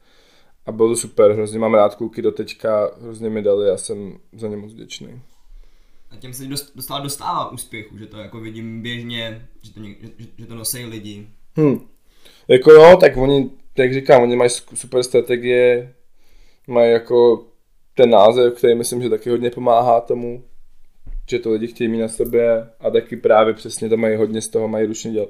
A 0.66 0.72
bylo 0.72 0.90
to 0.90 0.96
super, 0.96 1.32
hrozně 1.32 1.60
mám 1.60 1.74
rád 1.74 1.96
kluky 1.96 2.22
do 2.22 2.32
teďka, 2.32 2.92
hrozně 3.02 3.30
mi 3.30 3.42
dali 3.42 3.70
a 3.70 3.78
jsem 3.78 4.18
za 4.34 4.48
ně 4.48 4.58
moc 4.58 4.74
vděčný. 4.74 5.22
A 6.14 6.16
tím 6.20 6.34
se 6.34 6.44
dostává, 6.76 7.00
dostává 7.00 7.52
úspěchu, 7.52 7.98
že 7.98 8.06
to 8.06 8.18
jako 8.18 8.40
vidím 8.40 8.82
běžně, 8.82 9.48
že 9.62 9.74
to, 9.74 9.84
že, 9.84 10.26
že 10.38 10.46
to 10.46 10.56
nosí 10.56 10.86
lidi. 10.86 11.28
Hmm. 11.56 11.88
Jako 12.48 12.72
jo, 12.72 12.98
tak 13.00 13.18
oni, 13.18 13.52
jak 13.78 13.94
říkám, 13.94 14.24
oni 14.24 14.36
mají 14.36 14.50
super 14.74 15.04
strategie, 15.04 15.94
mají 16.68 16.92
jako 16.92 17.46
ten 17.96 18.10
název, 18.10 18.54
který 18.54 18.76
myslím, 18.76 19.02
že 19.02 19.10
taky 19.10 19.30
hodně 19.30 19.50
pomáhá 19.50 20.02
tomu, 20.02 20.44
že 21.30 21.40
to 21.40 21.52
lidi 21.52 21.68
chtějí 21.68 21.88
mít 21.88 22.02
na 22.02 22.08
sobě 22.08 22.70
a 22.80 22.90
taky 22.90 23.18
právě 23.18 23.54
přesně 23.54 23.90
to 23.90 23.98
mají 23.98 24.16
hodně 24.16 24.42
z 24.42 24.48
toho, 24.48 24.68
mají 24.68 24.88
ručně, 24.88 25.12
děl, 25.12 25.28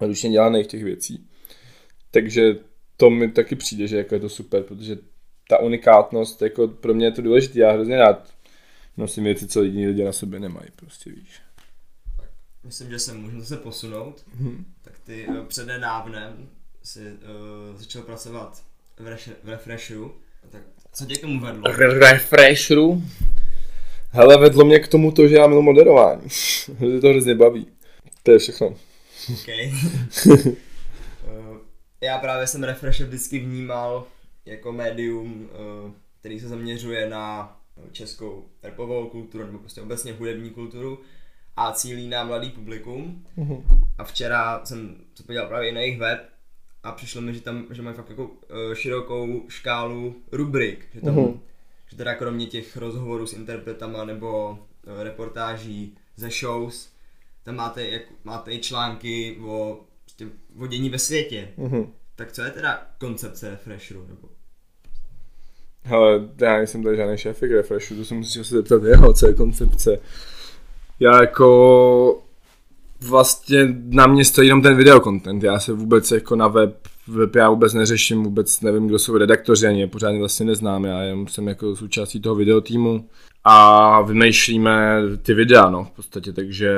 ručně 0.00 0.30
dělaných 0.30 0.66
těch 0.66 0.84
věcí. 0.84 1.26
Takže 2.10 2.56
to 2.96 3.10
mi 3.10 3.30
taky 3.30 3.56
přijde, 3.56 3.86
že 3.86 3.96
jako 3.96 4.14
je 4.14 4.20
to 4.20 4.28
super, 4.28 4.62
protože 4.62 4.98
ta 5.48 5.58
unikátnost, 5.58 6.42
jako 6.42 6.68
pro 6.68 6.94
mě 6.94 7.06
je 7.06 7.12
to 7.12 7.22
důležité, 7.22 7.60
já 7.60 7.72
hrozně 7.72 7.96
rád 7.96 8.34
nosím 8.96 9.24
věci, 9.24 9.46
co 9.48 9.62
jiní 9.62 9.86
lidi 9.86 10.04
na 10.04 10.12
sobě 10.12 10.40
nemají, 10.40 10.68
prostě 10.76 11.10
víš. 11.10 11.40
Myslím, 12.64 12.90
že 12.90 12.98
se 12.98 13.14
můžeme 13.14 13.44
se 13.44 13.56
posunout. 13.56 14.24
Hmm. 14.34 14.64
Tak 14.82 14.98
ty 14.98 15.26
uh, 15.26 15.44
přednedávnem 15.46 16.48
si 16.82 17.00
uh, 17.00 17.76
začal 17.76 18.02
pracovat 18.02 18.64
v, 18.98 19.06
reš- 19.06 19.34
v 19.44 19.48
Refreshu. 19.48 20.14
Tak 20.50 20.62
co 20.92 21.06
tě 21.06 21.14
k 21.14 21.20
tomu 21.20 21.40
vedlo? 21.40 21.62
Refreshu? 21.98 23.02
Hele, 24.10 24.38
vedlo 24.38 24.64
mě 24.64 24.78
k 24.78 24.88
tomu 24.88 25.12
to, 25.12 25.28
že 25.28 25.36
já 25.36 25.46
milu 25.46 25.62
moderování. 25.62 26.28
Že 26.80 27.00
to 27.00 27.08
hrozně 27.08 27.34
baví. 27.34 27.66
To 28.22 28.30
je 28.30 28.38
všechno. 28.38 28.66
OK. 29.32 29.48
uh, 30.26 30.46
já 32.00 32.18
právě 32.18 32.46
jsem 32.46 32.64
Refresh 32.64 33.00
vždycky 33.00 33.38
vnímal 33.38 34.06
jako 34.46 34.72
médium, 34.72 35.48
uh, 35.84 35.90
který 36.20 36.40
se 36.40 36.48
zaměřuje 36.48 37.08
na 37.08 37.56
českou 37.92 38.44
repovou 38.62 39.08
kulturu, 39.08 39.46
nebo 39.46 39.58
prostě 39.58 39.82
obecně 39.82 40.12
hudební 40.12 40.50
kulturu 40.50 40.98
a 41.56 41.72
cílí 41.72 42.08
na 42.08 42.24
mladý 42.24 42.50
publikum. 42.50 43.26
Mhm. 43.36 43.64
A 43.98 44.04
včera 44.04 44.64
jsem 44.64 44.96
se 45.14 45.22
podíval 45.22 45.48
právě 45.48 45.68
i 45.68 45.72
na 45.72 45.80
jejich 45.80 45.98
web 45.98 46.28
a 46.82 46.92
přišlo 46.92 47.20
mi, 47.20 47.34
že 47.34 47.40
tam 47.40 47.66
že 47.70 47.82
mají 47.82 47.96
fakt 47.96 48.10
jako 48.10 48.30
eh, 48.72 48.76
širokou 48.76 49.44
škálu 49.48 50.16
rubrik, 50.32 50.88
že 50.94 51.00
tam, 51.00 51.14
Mhm. 51.14 51.40
že 51.90 51.96
teda 51.96 52.14
kromě 52.14 52.46
těch 52.46 52.76
rozhovorů 52.76 53.26
s 53.26 53.32
interpretama 53.32 54.04
nebo 54.04 54.58
eh, 55.00 55.04
reportáží 55.04 55.98
ze 56.16 56.30
shows, 56.30 56.92
tam 57.42 57.56
máte, 57.56 57.88
jak, 57.88 58.02
máte 58.24 58.52
i 58.52 58.58
články 58.58 59.38
o, 59.46 59.84
prostě, 60.04 60.26
o 60.58 60.66
dění 60.66 60.90
ve 60.90 60.98
světě. 60.98 61.48
Mhm. 61.56 61.92
Tak 62.16 62.32
co 62.32 62.42
je 62.42 62.50
teda 62.50 62.86
koncepce 62.98 63.50
Refresheru? 63.50 64.06
Nebo 64.06 64.28
Hele, 65.84 66.20
já 66.40 66.56
nejsem 66.56 66.82
tady 66.82 66.96
žádný 66.96 67.18
šéfik 67.18 67.50
refreshu, 67.50 67.96
to 67.96 68.04
se 68.04 68.14
musíš 68.14 68.40
asi 68.40 68.54
zeptat 68.54 68.82
jeho, 68.82 69.12
co 69.12 69.26
je 69.26 69.34
koncepce. 69.34 69.98
Já 71.00 71.20
jako 71.20 72.22
vlastně 73.08 73.74
na 73.88 74.06
mě 74.06 74.24
stojí 74.24 74.48
jenom 74.48 74.62
ten 74.62 74.76
videokontent, 74.76 75.42
já 75.42 75.58
se 75.58 75.72
vůbec 75.72 76.10
jako 76.10 76.36
na 76.36 76.48
web, 76.48 76.76
web 77.08 77.34
já 77.34 77.50
vůbec 77.50 77.74
neřeším, 77.74 78.22
vůbec 78.22 78.60
nevím, 78.60 78.86
kdo 78.86 78.98
jsou 78.98 79.16
redaktoři, 79.18 79.66
ani 79.66 79.80
je 79.80 79.86
pořádně 79.86 80.18
vlastně 80.18 80.46
neznám, 80.46 80.84
já 80.84 81.02
jenom 81.02 81.28
jsem 81.28 81.48
jako 81.48 81.76
součástí 81.76 82.20
toho 82.20 82.34
videotýmu 82.34 83.08
a 83.44 84.00
vymýšlíme 84.00 85.00
ty 85.22 85.34
videa, 85.34 85.70
no, 85.70 85.84
v 85.84 85.90
podstatě, 85.90 86.32
takže 86.32 86.74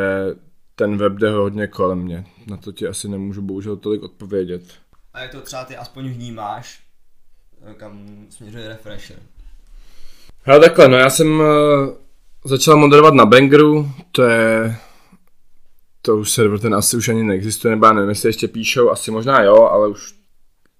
ten 0.74 0.96
web 0.96 1.12
jde 1.12 1.30
hodně 1.30 1.66
kolem 1.66 1.98
mě, 1.98 2.26
na 2.46 2.56
to 2.56 2.72
ti 2.72 2.86
asi 2.86 3.08
nemůžu 3.08 3.42
bohužel 3.42 3.76
tolik 3.76 4.02
odpovědět. 4.02 4.62
A 5.14 5.20
jak 5.20 5.30
to 5.30 5.40
třeba 5.40 5.64
ty 5.64 5.76
aspoň 5.76 6.08
vnímáš, 6.08 6.85
kam 7.76 8.26
směřuje 8.30 8.68
Refresher? 8.68 9.16
Hele 10.42 10.60
takhle, 10.60 10.88
no 10.88 10.96
já 10.96 11.10
jsem 11.10 11.40
uh, 11.40 11.46
začal 12.44 12.76
moderovat 12.76 13.14
na 13.14 13.26
Bangeru, 13.26 13.90
to 14.12 14.22
je, 14.22 14.76
to 16.02 16.16
už 16.16 16.30
server 16.30 16.58
ten 16.58 16.74
asi 16.74 16.96
už 16.96 17.08
ani 17.08 17.22
neexistuje, 17.22 17.70
nebo 17.70 17.86
já 17.86 17.92
nevím, 17.92 18.08
jestli 18.08 18.28
ještě 18.28 18.48
píšou, 18.48 18.90
asi 18.90 19.10
možná 19.10 19.42
jo, 19.42 19.56
ale 19.56 19.88
už 19.88 20.14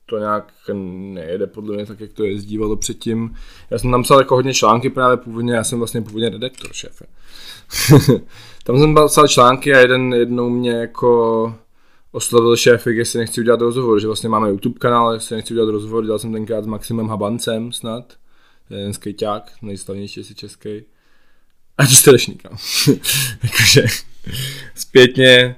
to 0.07 0.19
nějak 0.19 0.53
nejede 0.75 1.47
podle 1.47 1.75
mě 1.75 1.87
tak, 1.87 2.01
jak 2.01 2.13
to 2.13 2.25
jezdívalo 2.25 2.77
předtím. 2.77 3.37
Já 3.71 3.79
jsem 3.79 3.91
tam 3.91 4.03
psal 4.03 4.19
jako 4.19 4.35
hodně 4.35 4.55
články 4.55 4.91
právě 4.91 5.17
původně, 5.17 5.55
já 5.55 5.65
jsem 5.65 5.79
vlastně 5.79 6.03
původně 6.03 6.29
redaktor, 6.29 6.73
šéfe. 6.73 7.07
tam 8.65 8.79
jsem 8.79 8.95
psal 9.07 9.29
články 9.29 9.75
a 9.75 9.79
jeden 9.79 10.15
jednou 10.15 10.51
mě 10.51 10.71
jako 10.71 11.55
oslovil 12.17 12.57
šéfik, 12.57 12.97
jestli 12.97 13.19
nechci 13.19 13.41
udělat 13.41 13.61
rozhovor, 13.61 14.01
že 14.01 14.07
vlastně 14.07 14.29
máme 14.29 14.49
YouTube 14.49 14.79
kanál, 14.79 15.15
jestli 15.15 15.37
nechci 15.37 15.55
udělat 15.55 15.71
rozhovor, 15.71 16.05
dělal 16.05 16.19
jsem 16.19 16.33
tenkrát 16.33 16.65
s 16.65 16.67
Maximem 16.67 17.09
Habancem 17.09 17.73
snad, 17.73 18.15
jeden 18.71 18.93
skejťák, 18.93 19.53
nejslavnější 19.63 20.21
asi 20.21 20.35
český. 20.35 20.83
A 21.79 21.87
čtyřešník, 21.87 22.45
no. 22.45 22.51
Jakože 23.43 23.87
zpětně, 24.75 25.57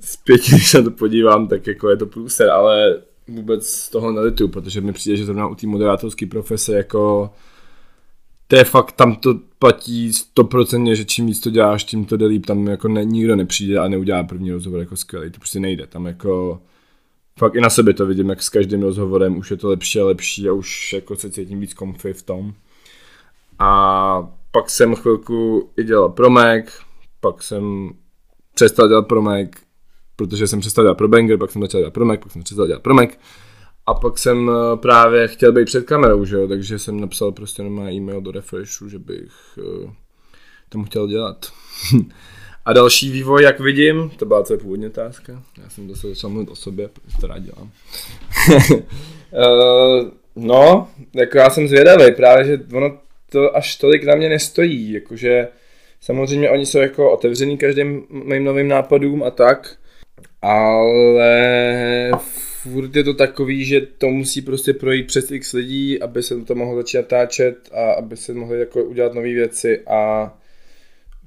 zpětně, 0.00 0.54
když 0.54 0.70
se 0.70 0.82
to 0.82 0.90
podívám, 0.90 1.48
tak 1.48 1.66
jako 1.66 1.90
je 1.90 1.96
to 1.96 2.06
průser, 2.06 2.50
ale 2.50 3.02
vůbec 3.28 3.68
z 3.68 3.88
toho 3.88 4.12
nelitu, 4.12 4.48
protože 4.48 4.80
mi 4.80 4.92
přijde, 4.92 5.16
že 5.16 5.24
zrovna 5.24 5.48
u 5.48 5.54
té 5.54 5.66
moderátorské 5.66 6.26
profese 6.26 6.76
jako 6.76 7.30
to 8.48 8.56
je 8.56 8.64
fakt, 8.64 8.92
tam 8.92 9.16
to 9.16 9.40
platí 9.58 10.12
stoprocentně, 10.12 10.96
že 10.96 11.04
čím 11.04 11.26
víc 11.26 11.40
to 11.40 11.50
děláš, 11.50 11.84
tím 11.84 12.04
to 12.04 12.16
jde 12.16 12.26
líp, 12.26 12.46
tam 12.46 12.66
jako 12.66 12.88
ne, 12.88 13.04
nikdo 13.04 13.36
nepřijde 13.36 13.78
a 13.78 13.88
neudělá 13.88 14.22
první 14.22 14.52
rozhovor 14.52 14.80
jako 14.80 14.96
skvělý, 14.96 15.30
to 15.30 15.38
prostě 15.38 15.60
nejde, 15.60 15.86
tam 15.86 16.06
jako 16.06 16.60
fakt 17.38 17.54
i 17.54 17.60
na 17.60 17.70
sebe 17.70 17.94
to 17.94 18.06
vidím, 18.06 18.30
jak 18.30 18.42
s 18.42 18.48
každým 18.48 18.82
rozhovorem 18.82 19.36
už 19.36 19.50
je 19.50 19.56
to 19.56 19.68
lepší 19.68 20.00
a 20.00 20.04
lepší 20.04 20.48
a 20.48 20.52
už 20.52 20.92
jako 20.92 21.16
se 21.16 21.30
cítím 21.30 21.60
víc 21.60 21.74
comfy 21.74 22.12
v 22.12 22.22
tom. 22.22 22.54
A 23.58 24.30
pak 24.50 24.70
jsem 24.70 24.94
chvilku 24.94 25.70
i 25.76 25.84
dělal 25.84 26.08
pro 26.08 26.30
Mac, 26.30 26.64
pak 27.20 27.42
jsem 27.42 27.90
přestal 28.54 28.88
dělat 28.88 29.08
pro 29.08 29.22
Mac, 29.22 29.48
protože 30.16 30.46
jsem 30.46 30.60
přestal 30.60 30.84
dělat 30.84 30.98
pro 30.98 31.08
Banger, 31.08 31.38
pak 31.38 31.50
jsem 31.50 31.62
začal 31.62 31.80
dělat 31.80 31.94
pro 31.94 32.04
Mac, 32.04 32.20
pak 32.22 32.32
jsem 32.32 32.42
přestal 32.42 32.66
dělat 32.66 32.82
pro 32.82 32.94
Mac. 32.94 33.10
A 33.86 33.94
pak 33.94 34.18
jsem 34.18 34.50
eh, 34.50 34.76
právě 34.76 35.28
chtěl 35.28 35.52
být 35.52 35.64
před 35.64 35.86
kamerou, 35.86 36.24
že 36.24 36.36
jo, 36.36 36.48
takže 36.48 36.78
jsem 36.78 37.00
napsal 37.00 37.32
prostě 37.32 37.62
na 37.62 37.90
e-mail 37.90 38.20
do 38.20 38.30
Refreshu, 38.30 38.88
že 38.88 38.98
bych 38.98 39.58
uh, 39.58 39.90
tomu 40.68 40.84
chtěl 40.84 41.08
dělat. 41.08 41.46
A 42.64 42.72
další 42.72 43.10
vývoj, 43.10 43.42
jak 43.42 43.60
vidím, 43.60 44.10
to 44.16 44.24
byla 44.24 44.42
tvoje 44.42 44.58
původní 44.58 44.86
otázka. 44.86 45.42
Já 45.62 45.70
jsem 45.70 45.88
zase 45.88 46.08
začal 46.08 46.30
mluvit 46.30 46.50
o 46.50 46.56
sobě, 46.56 46.90
to 47.20 47.26
rád 47.26 47.38
dělám. 47.38 47.70
uh, 48.68 50.08
no, 50.36 50.88
jako 51.14 51.38
já 51.38 51.50
jsem 51.50 51.68
zvědavý, 51.68 52.14
právě, 52.14 52.44
že 52.44 52.60
ono 52.76 52.98
to 53.30 53.56
až 53.56 53.76
tolik 53.76 54.04
na 54.04 54.14
mě 54.14 54.28
nestojí, 54.28 54.92
jakože 54.92 55.48
samozřejmě 56.00 56.50
oni 56.50 56.66
jsou 56.66 56.78
jako 56.78 57.12
otevřený 57.12 57.58
každým 57.58 58.06
mým 58.10 58.44
novým 58.44 58.68
nápadům 58.68 59.22
a 59.22 59.30
tak, 59.30 59.76
ale 60.42 62.10
furt 62.72 62.96
je 62.96 63.04
to 63.04 63.14
takový, 63.14 63.64
že 63.64 63.80
to 63.80 64.06
musí 64.08 64.42
prostě 64.42 64.72
projít 64.72 65.06
přes 65.06 65.30
x 65.30 65.52
lidí, 65.52 66.02
aby 66.02 66.22
se 66.22 66.44
to 66.44 66.54
mohlo 66.54 66.76
začít 66.76 66.96
natáčet 66.96 67.56
a 67.72 67.92
aby 67.92 68.16
se 68.16 68.34
mohly 68.34 68.58
jako 68.58 68.84
udělat 68.84 69.14
nové 69.14 69.32
věci 69.32 69.80
a 69.86 70.32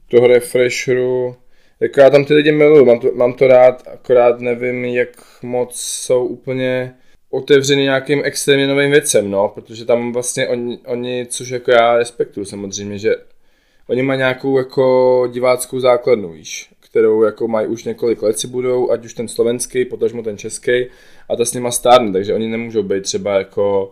toho 0.08 0.28
refresheru, 0.28 1.36
jako 1.80 2.00
já 2.00 2.10
tam 2.10 2.26
ty 2.26 2.34
lidi 2.34 2.52
miluju, 2.52 2.86
mám 2.86 3.00
to, 3.00 3.12
mám 3.16 3.34
to 3.34 3.48
rád, 3.48 3.88
akorát 3.88 4.40
nevím, 4.40 4.86
jak 4.86 5.10
moc 5.44 5.82
jsou 5.82 6.26
úplně 6.26 6.94
otevřený 7.30 7.84
nějakým 7.84 8.22
extrémně 8.26 8.68
novým 8.68 8.92
věcem, 8.92 9.32
no, 9.32 9.52
protože 9.56 9.86
tam 9.86 10.14
vlastně 10.14 10.48
oni, 10.48 10.80
oni, 10.86 11.26
což 11.30 11.50
jako 11.50 11.72
já 11.72 11.98
respektuju 11.98 12.46
samozřejmě, 12.46 12.98
že 13.00 13.16
oni 13.88 14.02
mají 14.02 14.18
nějakou 14.18 14.58
jako 14.58 15.28
diváckou 15.32 15.80
základnu, 15.80 16.32
víš, 16.32 16.70
kterou 16.80 17.24
jako 17.24 17.48
mají 17.48 17.68
už 17.68 17.84
několik 17.84 18.22
let 18.22 18.40
si 18.40 18.48
budou, 18.48 18.92
ať 18.92 19.06
už 19.06 19.14
ten 19.14 19.28
slovenský, 19.28 19.86
potažmo 19.86 20.24
ten 20.24 20.38
český, 20.38 20.86
a 21.30 21.36
ta 21.36 21.46
s 21.46 21.54
nima 21.54 21.72
stárne, 21.72 22.12
takže 22.12 22.34
oni 22.34 22.48
nemůžou 22.48 22.84
být 22.84 23.04
třeba 23.04 23.38
jako 23.38 23.92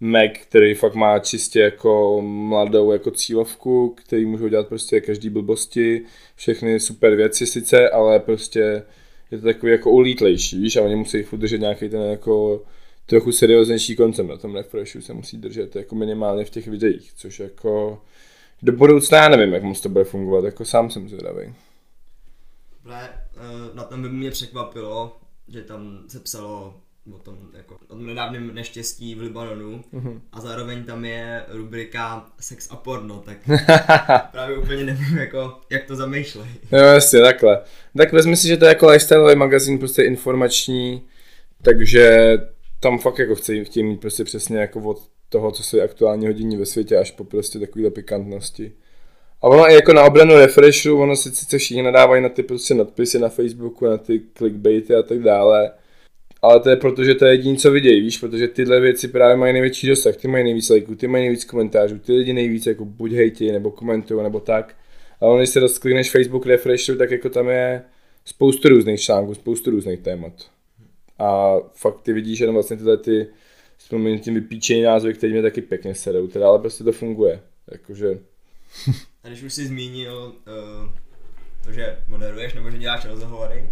Mac, 0.00 0.30
který 0.42 0.74
fakt 0.74 0.94
má 0.94 1.18
čistě 1.18 1.60
jako 1.60 2.22
mladou 2.22 2.92
jako 2.92 3.10
cílovku, 3.10 3.94
který 3.96 4.26
můžou 4.26 4.48
dělat 4.48 4.68
prostě 4.68 5.00
každý 5.00 5.30
blbosti, 5.30 6.02
všechny 6.34 6.80
super 6.80 7.14
věci 7.14 7.46
sice, 7.46 7.90
ale 7.90 8.20
prostě 8.20 8.82
je 9.30 9.38
to 9.38 9.44
takový 9.44 9.72
jako 9.72 9.90
ulítlejší, 9.90 10.60
víš, 10.60 10.76
a 10.76 10.82
oni 10.82 10.96
musí 10.96 11.22
furt 11.22 11.38
držet 11.38 11.58
nějaký 11.58 11.88
ten 11.88 12.02
jako 12.02 12.62
trochu 13.06 13.32
serióznější 13.32 13.96
koncept 13.96 14.28
na 14.28 14.36
tom 14.36 14.54
refreshu 14.54 15.00
se 15.00 15.14
musí 15.14 15.36
držet 15.36 15.76
jako 15.76 15.94
minimálně 15.94 16.44
v 16.44 16.50
těch 16.50 16.68
videích, 16.68 17.12
což 17.16 17.40
jako 17.40 18.02
do 18.62 18.72
budoucna 18.72 19.18
já 19.18 19.28
nevím, 19.28 19.54
jak 19.54 19.62
moc 19.62 19.80
to 19.80 19.88
bude 19.88 20.04
fungovat, 20.04 20.44
jako 20.44 20.64
sám 20.64 20.90
jsem 20.90 21.08
zvědavý. 21.08 21.54
Hle, 22.82 23.08
na 23.74 23.84
tom 23.84 24.02
by 24.02 24.08
mě 24.08 24.30
překvapilo, 24.30 25.16
že 25.48 25.62
tam 25.62 25.98
se 26.08 26.20
psalo 26.20 26.74
o 27.14 27.18
tom 27.18 27.38
jako 27.52 27.78
o 27.88 27.96
nedávném 27.96 28.54
neštěstí 28.54 29.14
v 29.14 29.20
Libanonu 29.20 29.84
Mhm. 29.92 30.20
a 30.32 30.40
zároveň 30.40 30.84
tam 30.84 31.04
je 31.04 31.44
rubrika 31.48 32.26
sex 32.40 32.68
a 32.70 32.76
porno, 32.76 33.22
tak 33.26 33.38
právě 34.32 34.58
úplně 34.58 34.84
nevím 34.84 35.18
jako, 35.18 35.60
jak 35.70 35.84
to 35.84 35.96
zamýšlej. 35.96 36.46
No 36.72 36.78
jasně, 36.78 37.20
takhle. 37.20 37.60
Tak 37.96 38.12
vezmi 38.12 38.36
si, 38.36 38.48
že 38.48 38.56
to 38.56 38.64
je 38.64 38.68
jako 38.68 38.86
lifestyle 38.86 39.34
magazín, 39.36 39.78
prostě 39.78 40.02
informační, 40.02 41.02
takže 41.62 42.32
tam 42.80 42.98
fakt 42.98 43.18
jako 43.18 43.34
chci, 43.34 43.64
chtějí 43.64 43.84
mít 43.86 44.00
prostě 44.00 44.24
přesně 44.24 44.58
jako 44.58 44.80
od 44.80 45.02
toho, 45.28 45.52
co 45.52 45.62
se 45.62 45.82
aktuálně 45.82 46.26
hodí 46.26 46.56
ve 46.56 46.66
světě, 46.66 46.96
až 46.96 47.10
po 47.10 47.24
prostě 47.24 47.58
takovýhle 47.58 47.90
pikantnosti. 47.90 48.72
A 49.46 49.48
ono 49.48 49.70
i 49.70 49.74
jako 49.74 49.92
na 49.92 50.04
obranu 50.04 50.34
refreshu, 50.34 51.00
ono 51.00 51.16
si 51.16 51.30
sice 51.30 51.58
všichni 51.58 51.82
nadávají 51.82 52.22
na 52.22 52.28
ty 52.28 52.42
prostě 52.42 52.74
nadpisy 52.74 53.18
na 53.18 53.28
Facebooku, 53.28 53.86
na 53.86 53.98
ty 53.98 54.22
clickbaity 54.34 54.94
a 54.94 55.02
tak 55.02 55.18
dále, 55.18 55.70
ale 56.42 56.60
to 56.60 56.70
je 56.70 56.76
proto, 56.76 57.04
že 57.04 57.14
to 57.14 57.24
je 57.24 57.32
jediné, 57.32 57.56
co 57.56 57.70
vidějí, 57.70 58.00
víš, 58.00 58.18
protože 58.18 58.48
tyhle 58.48 58.80
věci 58.80 59.08
právě 59.08 59.36
mají 59.36 59.52
největší 59.52 59.88
dosah, 59.88 60.16
ty 60.16 60.28
mají 60.28 60.44
nejvíc 60.44 60.68
lajků, 60.68 60.94
ty 60.94 61.08
mají 61.08 61.24
nejvíc 61.24 61.44
komentářů, 61.44 61.98
ty 61.98 62.12
lidi 62.12 62.32
nejvíc 62.32 62.66
jako 62.66 62.84
buď 62.84 63.12
hejtí, 63.12 63.52
nebo 63.52 63.70
komentují, 63.70 64.22
nebo 64.22 64.40
tak. 64.40 64.74
A 65.20 65.26
ono, 65.26 65.38
když 65.38 65.50
se 65.50 65.60
rozklikneš 65.60 66.10
Facebook 66.10 66.46
refreshu, 66.46 66.96
tak 66.96 67.10
jako 67.10 67.28
tam 67.28 67.48
je 67.48 67.82
spoustu 68.24 68.68
různých 68.68 69.00
článků, 69.00 69.34
spoustu 69.34 69.70
různých 69.70 70.00
témat. 70.00 70.32
A 71.18 71.56
fakt 71.74 72.00
ty 72.02 72.12
vidíš 72.12 72.40
jenom 72.40 72.54
vlastně 72.54 72.76
tyhle 72.76 72.96
ty 72.96 73.26
s 73.78 73.88
proměnutím 73.88 74.34
vypíčený 74.34 74.82
názvy, 74.82 75.14
který 75.14 75.32
mě 75.32 75.42
taky 75.42 75.62
pěkně 75.62 75.94
sedou, 75.94 76.26
teda, 76.26 76.48
ale 76.48 76.58
prostě 76.58 76.84
to 76.84 76.92
funguje. 76.92 77.40
Jakože, 77.72 78.18
A 79.26 79.28
když 79.28 79.42
už 79.42 79.54
jsi 79.54 79.66
zmínil 79.66 80.32
uh, 80.82 80.90
to, 81.64 81.72
že 81.72 81.98
moderuješ 82.08 82.54
nebo 82.54 82.70
že 82.70 82.78
děláš 82.78 83.04
rozhovory, 83.04 83.70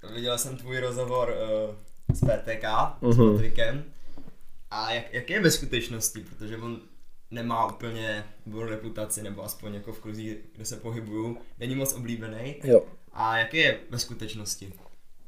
tak 0.00 0.10
viděl 0.14 0.38
jsem 0.38 0.56
tvůj 0.56 0.78
rozhovor 0.78 1.34
uh, 2.08 2.14
s 2.16 2.20
PTK, 2.20 2.64
s 3.02 3.16
Mhm. 3.16 3.32
Patrikem. 3.32 3.84
A 4.70 4.92
jak, 4.92 5.04
jak 5.12 5.30
je 5.30 5.40
ve 5.40 5.50
skutečnosti, 5.50 6.20
protože 6.20 6.56
on 6.56 6.80
nemá 7.30 7.66
úplně 7.66 8.24
dobrou 8.46 8.68
reputaci, 8.68 9.22
nebo 9.22 9.44
aspoň 9.44 9.74
jako 9.74 9.92
v 9.92 10.00
kruzích, 10.00 10.36
kde 10.56 10.64
se 10.64 10.76
pohybuju, 10.76 11.38
není 11.58 11.74
moc 11.74 11.92
oblíbený. 11.92 12.56
jo. 12.64 12.82
A 13.12 13.38
jak 13.38 13.54
je 13.54 13.78
ve 13.90 13.98
skutečnosti? 13.98 14.72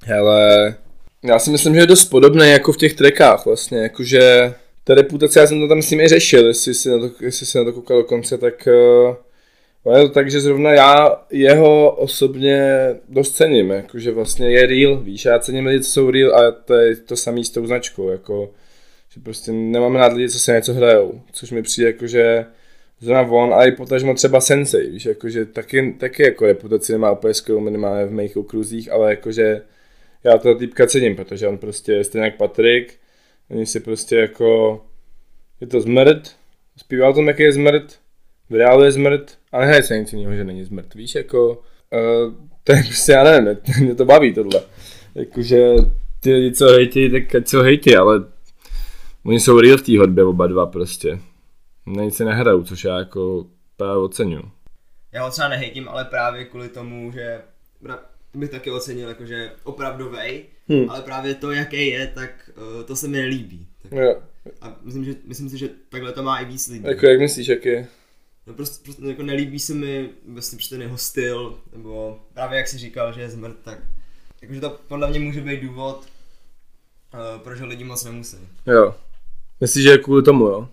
Hele, 0.05 0.75
já 1.23 1.39
si 1.39 1.51
myslím, 1.51 1.75
že 1.75 1.81
je 1.81 1.87
dost 1.87 2.05
podobný 2.05 2.51
jako 2.51 2.73
v 2.73 2.77
těch 2.77 2.95
trackách 2.95 3.47
vlastně, 3.47 3.79
jakože 3.79 4.55
ta 4.85 4.95
reputace, 4.95 5.41
já 5.41 5.47
jsem 5.47 5.61
to 5.61 5.69
tam 5.69 5.83
s 5.83 5.91
nimi 5.91 6.09
řešil, 6.09 6.47
jestli 6.47 6.75
si 6.75 6.89
na 6.89 6.99
to, 6.99 7.11
jestli 7.21 7.47
si 7.47 7.59
na 7.59 7.65
to 7.65 7.73
koukal 7.73 7.99
do 7.99 8.05
konce, 8.05 8.39
tak 8.39 8.69
uh, 9.87 9.97
je 9.97 10.03
to 10.03 10.09
tak, 10.09 10.31
že 10.31 10.41
zrovna 10.41 10.73
já 10.73 11.23
jeho 11.31 11.91
osobně 11.91 12.61
dost 13.09 13.37
cením, 13.37 13.71
jakože 13.71 14.11
vlastně 14.11 14.51
je 14.51 14.67
real, 14.67 14.97
víš, 14.97 15.25
já 15.25 15.39
cením 15.39 15.67
lidi, 15.67 15.85
co 15.85 15.91
jsou 15.91 16.11
real 16.11 16.35
a 16.35 16.53
to 16.53 16.75
je 16.75 16.97
to 16.97 17.17
samý 17.17 17.45
s 17.45 17.51
tou 17.51 17.67
značkou, 17.67 18.11
jako, 18.11 18.51
že 19.15 19.21
prostě 19.21 19.53
nemáme 19.53 19.99
rád 19.99 20.13
lidi, 20.13 20.29
co 20.29 20.39
se 20.39 20.53
něco 20.53 20.75
hrajou, 20.75 21.21
což 21.33 21.51
mi 21.51 21.63
přijde 21.63 21.87
jako, 21.87 22.07
že 22.07 22.47
zrovna 23.01 23.23
on 23.23 23.55
a 23.55 23.65
i 23.65 23.73
potažmo 23.73 24.15
třeba 24.15 24.41
Sensei, 24.41 24.91
víš, 24.91 25.07
jakože 25.07 25.45
taky, 25.45 25.97
taky 26.01 26.23
jako 26.23 26.47
reputaci 26.47 26.93
nemá 26.93 27.11
úplně 27.11 27.35
skvělou 27.35 27.61
minimálně 27.61 28.07
v 28.07 28.13
mých 28.13 28.37
okruzích, 28.37 28.93
ale 28.93 29.11
jakože 29.11 29.63
já 30.25 30.39
toho 30.39 30.55
týpka 30.55 30.87
cením, 30.87 31.17
protože 31.17 31.49
on 31.49 31.59
prostě 31.59 32.05
stejně 32.05 32.25
jak 32.25 32.37
Patrik, 32.37 32.95
oni 33.51 33.67
si 33.67 33.81
prostě 33.81 34.17
jako, 34.17 34.81
je 35.61 35.67
to 35.67 35.81
zmrt, 35.81 36.37
zpívá 36.77 37.09
o 37.09 37.13
tom, 37.13 37.29
jaký 37.29 37.43
je 37.43 37.53
zmrt, 37.53 37.99
v 38.51 38.55
reálu 38.55 38.85
je 38.85 38.93
zmrt, 38.93 39.39
a 39.53 39.61
nehraje 39.61 39.83
se 39.83 39.99
nic 39.99 40.13
jiného, 40.13 40.35
že 40.35 40.45
není 40.45 40.65
zmrt, 40.65 40.95
víš, 40.95 41.15
jako, 41.15 41.51
uh, 41.51 42.35
to 42.65 42.73
je 42.73 42.83
prostě, 42.83 43.13
já 43.13 43.25
nevím, 43.25 43.57
mě 43.81 43.95
to 43.95 44.05
baví 44.05 44.35
tohle, 44.35 44.63
jakože 45.15 45.75
ty 46.21 46.35
lidi, 46.35 46.53
co 46.53 46.67
hejtí, 46.67 47.11
tak 47.11 47.45
co 47.45 47.63
hejtí, 47.63 47.97
ale 47.97 48.25
oni 49.25 49.41
jsou 49.41 49.61
real 49.61 49.79
v 49.79 49.83
té 49.83 49.99
hudbě 49.99 50.25
oba 50.25 50.47
dva 50.47 50.67
prostě, 50.67 51.19
na 51.87 52.05
nic 52.05 52.17
si 52.17 52.25
nehrajou, 52.25 52.63
což 52.63 52.85
já 52.85 52.99
jako 52.99 53.47
právě 53.77 53.97
oceňuju. 53.97 54.51
Já 55.13 55.25
ho 55.25 55.31
třeba 55.31 55.49
nehejtím, 55.49 55.89
ale 55.89 56.05
právě 56.05 56.45
kvůli 56.45 56.69
tomu, 56.69 57.13
že 57.13 57.41
bych 58.35 58.51
taky 58.51 58.71
ocenil 58.71 59.09
jakože 59.09 59.53
opravdovej, 59.65 60.45
hmm. 60.69 60.91
ale 60.91 61.03
právě 61.03 61.35
to, 61.35 61.53
jaký 61.53 61.87
je, 61.87 62.07
tak 62.07 62.51
uh, 62.57 62.83
to 62.83 62.97
se 62.97 63.09
mi 63.09 63.17
nelíbí. 63.17 63.67
Tak, 63.83 63.93
jo. 63.93 64.23
A 64.61 64.77
myslím, 64.83 65.05
že, 65.05 65.15
myslím 65.25 65.51
si, 65.51 65.59
že 65.59 65.69
takhle 65.89 66.13
to 66.13 66.23
má 66.23 66.39
i 66.39 66.45
víc 66.45 66.69
lidí. 66.69 66.85
Jako 66.85 67.07
jak 67.07 67.21
myslíš, 67.21 67.49
jak 67.49 67.65
je? 67.65 67.89
No 68.47 68.55
prostě, 68.55 68.85
prostě 68.85 69.07
jako 69.07 69.23
nelíbí 69.23 69.59
se 69.59 69.75
mi 69.75 70.09
vlastně 70.29 70.59
ten 70.71 70.83
jeho 70.83 70.99
styl, 70.99 71.59
nebo 71.73 72.21
právě 72.35 72.59
jak 72.59 72.69
jsi 72.69 72.79
říkal, 72.79 73.13
že 73.13 73.21
je 73.21 73.31
zmrt, 73.31 73.57
tak 73.63 73.79
jakože 74.43 74.61
to 74.61 74.81
podle 74.89 75.11
mě 75.11 75.19
může 75.21 75.41
být 75.41 75.61
důvod, 75.61 76.07
uh, 77.15 77.43
proč 77.43 77.61
ho 77.61 77.67
lidi 77.67 77.85
moc 77.85 78.05
nemusí. 78.05 78.37
Jo. 78.67 78.95
Myslíš, 79.61 79.85
že 79.85 79.91
je 79.91 79.99
kvůli 79.99 80.23
tomu, 80.23 80.47
jo? 80.47 80.69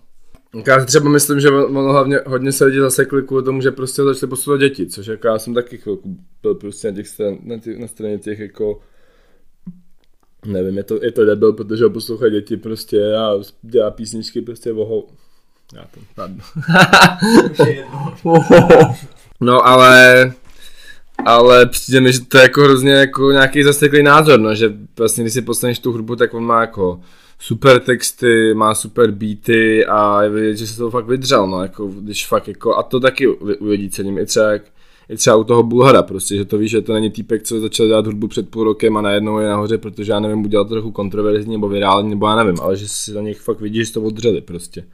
Já 0.66 0.84
třeba 0.84 1.10
myslím, 1.10 1.40
že 1.40 1.50
ono 1.50 1.92
hlavně 1.92 2.20
hodně 2.26 2.52
se 2.52 2.64
lidi 2.64 2.80
zasekli 2.80 3.22
kvůli 3.22 3.42
tomu, 3.42 3.60
že 3.60 3.70
prostě 3.70 4.02
začali 4.02 4.30
posouvat 4.30 4.60
děti, 4.60 4.86
což 4.86 5.06
jako 5.06 5.26
já 5.26 5.38
jsem 5.38 5.54
taky 5.54 5.78
chvilku 5.78 6.16
byl 6.42 6.54
prostě 6.54 6.90
na, 6.90 6.96
těch 6.96 7.08
stran, 7.08 7.38
na, 7.42 7.58
těch, 7.58 7.78
na 7.78 7.86
straně 7.86 8.18
těch 8.18 8.38
jako 8.38 8.80
nevím, 10.46 10.76
je 10.76 10.84
to, 10.84 11.04
je 11.04 11.12
to 11.12 11.24
debil, 11.24 11.52
protože 11.52 11.84
ho 11.84 11.90
poslouchají 11.90 12.32
děti 12.32 12.56
prostě 12.56 13.16
a 13.16 13.32
dělá 13.62 13.90
písničky 13.90 14.40
prostě 14.40 14.72
voho. 14.72 15.04
Já 15.74 15.82
to, 15.82 16.00
pardon. 16.14 16.40
no 19.40 19.66
ale, 19.66 20.32
ale 21.24 21.66
přijde 21.66 22.00
mi, 22.00 22.12
že 22.12 22.20
to 22.20 22.36
je 22.38 22.42
jako 22.42 22.62
hrozně 22.62 22.92
jako 22.92 23.32
nějaký 23.32 23.62
zasteklý 23.62 24.02
názor, 24.02 24.40
no, 24.40 24.54
že 24.54 24.72
vlastně 24.98 25.24
když 25.24 25.34
si 25.34 25.42
postaneš 25.42 25.78
tu 25.78 25.92
hudbu, 25.92 26.16
tak 26.16 26.34
on 26.34 26.44
má 26.44 26.60
jako 26.60 27.00
super 27.38 27.80
texty, 27.80 28.54
má 28.54 28.74
super 28.74 29.10
beaty 29.10 29.86
a 29.86 30.22
je 30.22 30.30
vidět, 30.30 30.56
že 30.56 30.66
se 30.66 30.78
to 30.78 30.90
fakt 30.90 31.06
vydřel, 31.06 31.46
no, 31.46 31.62
jako, 31.62 31.86
když 31.86 32.26
fakt 32.26 32.48
jako, 32.48 32.76
a 32.76 32.82
to 32.82 33.00
taky 33.00 33.28
u 33.28 33.66
lidí 33.66 33.90
cením, 33.90 34.18
i 34.18 34.26
třeba, 34.26 34.52
jak, 34.52 34.62
i 35.08 35.16
třeba 35.16 35.36
u 35.36 35.44
toho 35.44 35.62
Bulhara, 35.62 36.02
prostě, 36.02 36.36
že 36.36 36.44
to 36.44 36.58
víš, 36.58 36.70
že 36.70 36.82
to 36.82 36.92
není 36.92 37.10
týpek, 37.10 37.42
co 37.42 37.60
začal 37.60 37.86
dělat 37.86 38.06
hudbu 38.06 38.28
před 38.28 38.48
půl 38.50 38.64
rokem 38.64 38.96
a 38.96 39.02
najednou 39.02 39.38
je 39.38 39.48
nahoře, 39.48 39.78
protože 39.78 40.12
já 40.12 40.20
nevím, 40.20 40.44
udělal 40.44 40.64
to 40.64 40.74
trochu 40.74 40.90
kontroverzní 40.90 41.52
nebo 41.52 41.68
virální, 41.68 42.10
nebo 42.10 42.26
já 42.26 42.36
nevím, 42.36 42.60
ale 42.60 42.76
že 42.76 42.88
si 42.88 43.14
na 43.14 43.20
nich 43.20 43.40
fakt 43.40 43.60
vidíš, 43.60 43.86
že 43.86 43.94
to 43.94 44.02
odřeli 44.02 44.40
prostě. 44.40 44.84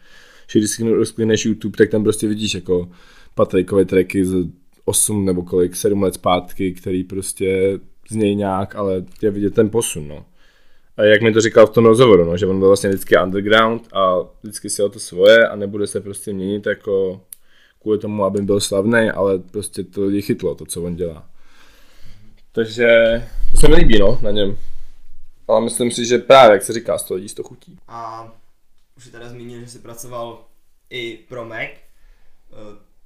Že 0.49 0.59
když 0.59 0.70
si 0.70 0.92
rozklíneš 0.92 1.45
YouTube, 1.45 1.76
tak 1.76 1.90
tam 1.90 2.03
prostě 2.03 2.28
vidíš 2.28 2.55
jako 2.55 2.88
Patrikové 3.34 3.84
tracky 3.84 4.24
z 4.24 4.47
8 4.84 5.24
nebo 5.24 5.42
kolik, 5.42 5.76
7 5.76 6.03
let 6.03 6.14
zpátky, 6.14 6.72
který 6.72 7.05
prostě 7.05 7.80
znějí 8.11 8.34
nějak, 8.34 8.76
ale 8.76 9.05
je 9.22 9.30
vidět 9.30 9.55
ten 9.55 9.70
posun, 9.70 10.09
no. 10.09 10.24
A 10.97 11.03
jak 11.03 11.22
mi 11.22 11.32
to 11.32 11.40
říkal 11.40 11.66
v 11.66 11.70
tom 11.70 11.86
rozhovoru, 11.86 12.24
no, 12.24 12.36
že 12.36 12.47
on 12.47 12.59
byl 12.59 12.68
vlastně 12.68 12.88
vždycky 12.88 13.16
underground 13.22 13.88
a 13.92 14.16
vždycky 14.42 14.70
si 14.70 14.82
o 14.82 14.88
to 14.88 14.99
svoje 14.99 15.49
a 15.49 15.57
nebude 15.57 15.86
se 15.86 16.01
prostě 16.01 16.32
měnit 16.32 16.66
jako 16.66 17.20
kvůli 17.82 17.99
tomu, 17.99 18.24
aby 18.24 18.42
byl 18.42 18.61
slavný, 18.61 19.11
ale 19.11 19.38
prostě 19.38 19.84
to 19.84 20.05
lidi 20.05 20.22
chytlo, 20.22 20.55
to, 20.55 20.66
co 20.66 20.82
on 20.82 20.97
dělá. 20.97 21.30
Takže 22.53 22.88
to 23.53 23.61
se 23.61 23.68
mi 23.68 23.74
líbí, 23.74 23.99
no, 23.99 24.18
na 24.22 24.30
něm. 24.30 24.59
Ale 25.49 25.61
myslím 25.61 25.90
si, 25.90 26.07
že 26.07 26.18
právě, 26.18 26.53
jak 26.53 26.62
se 26.62 26.72
říká, 26.72 26.99
z 26.99 27.05
toho 27.05 27.16
lidí 27.16 27.34
to 27.34 27.42
chutí. 27.42 27.78
A 27.88 28.32
už 28.97 29.09
teda 29.09 29.28
zmínil, 29.28 29.61
že 29.61 29.66
jsi 29.66 29.78
pracoval 29.78 30.45
i 30.90 31.18
pro 31.28 31.45
Mac, 31.45 31.59
eh, 31.61 31.76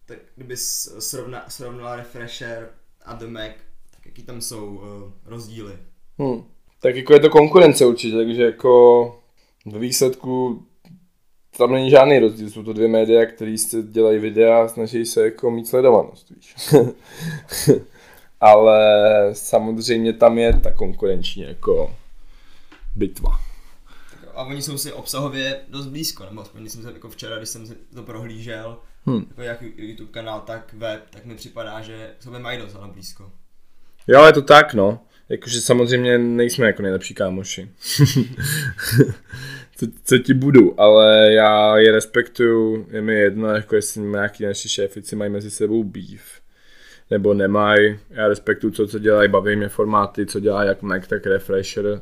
tak 0.06 0.18
kdyby 0.36 0.56
srovna, 0.56 1.44
srovnal 1.48 1.96
Refresher 1.96 2.68
a 3.04 3.14
The 3.14 3.26
Mac, 3.26 3.52
tak 3.90 4.06
jaký 4.06 4.22
tam 4.22 4.40
jsou 4.40 4.82
eh, 4.82 5.30
rozdíly? 5.30 5.72
Hmm. 6.18 6.44
Tak 6.80 6.96
jako 6.96 7.12
je 7.12 7.20
to 7.20 7.30
konkurence 7.30 7.86
určitě, 7.86 8.16
takže 8.16 8.42
jako 8.42 9.14
v 9.66 9.78
výsledku 9.78 10.62
tam 11.58 11.72
není 11.72 11.90
žádný 11.90 12.18
rozdíl, 12.18 12.50
jsou 12.50 12.62
to 12.62 12.72
dvě 12.72 12.88
média, 12.88 13.26
které 13.26 13.58
se 13.58 13.82
dělají 13.82 14.18
videa 14.18 14.62
a 14.62 14.68
snaží 14.68 15.06
se 15.06 15.24
jako 15.24 15.50
mít 15.50 15.68
sledovanost, 15.68 16.30
víš. 16.30 16.54
Ale 18.40 18.80
samozřejmě 19.32 20.12
tam 20.12 20.38
je 20.38 20.60
ta 20.60 20.72
konkurenční 20.72 21.42
jako 21.42 21.94
bitva. 22.96 23.40
A 24.34 24.44
oni 24.44 24.62
jsou 24.62 24.78
si 24.78 24.92
obsahově 24.92 25.60
dost 25.68 25.86
blízko, 25.86 26.24
nebo 26.24 26.40
aspoň 26.40 26.68
jsem 26.68 26.82
se 26.82 26.92
jako 26.92 27.08
včera, 27.08 27.36
když 27.36 27.48
jsem 27.48 27.66
to 27.94 28.02
prohlížel, 28.02 28.78
hmm. 29.06 29.24
jako 29.28 29.42
jak 29.42 29.62
YouTube 29.76 30.12
kanál, 30.12 30.40
tak 30.40 30.74
web, 30.74 31.02
tak 31.10 31.24
mi 31.24 31.34
připadá, 31.34 31.80
že 31.80 32.14
sobě 32.20 32.38
mají 32.38 32.58
dost 32.58 32.74
ale 32.74 32.88
blízko. 32.88 33.32
Jo, 34.06 34.24
je 34.24 34.32
to 34.32 34.42
tak, 34.42 34.74
no. 34.74 35.00
Jakože 35.28 35.60
samozřejmě 35.60 36.18
nejsme 36.18 36.66
jako 36.66 36.82
nejlepší 36.82 37.14
kámoši. 37.14 37.68
co, 39.76 39.86
co, 40.04 40.18
ti 40.18 40.34
budu, 40.34 40.80
ale 40.80 41.32
já 41.32 41.78
je 41.78 41.92
respektuju, 41.92 42.86
je 42.90 43.00
mi 43.00 43.14
jedno, 43.14 43.48
jako 43.48 43.76
jestli 43.76 44.00
nějaký 44.00 44.44
naši 44.44 44.68
šéfici 44.68 45.16
mají 45.16 45.30
mezi 45.30 45.50
sebou 45.50 45.84
beef, 45.84 46.40
nebo 47.10 47.34
nemají. 47.34 47.98
Já 48.10 48.28
respektuju 48.28 48.72
to, 48.72 48.86
co 48.86 48.98
dělají, 48.98 49.28
baví 49.28 49.56
mě 49.56 49.68
formáty, 49.68 50.26
co 50.26 50.40
dělá 50.40 50.64
jak 50.64 50.82
Mac, 50.82 51.06
tak 51.06 51.26
Refresher. 51.26 52.00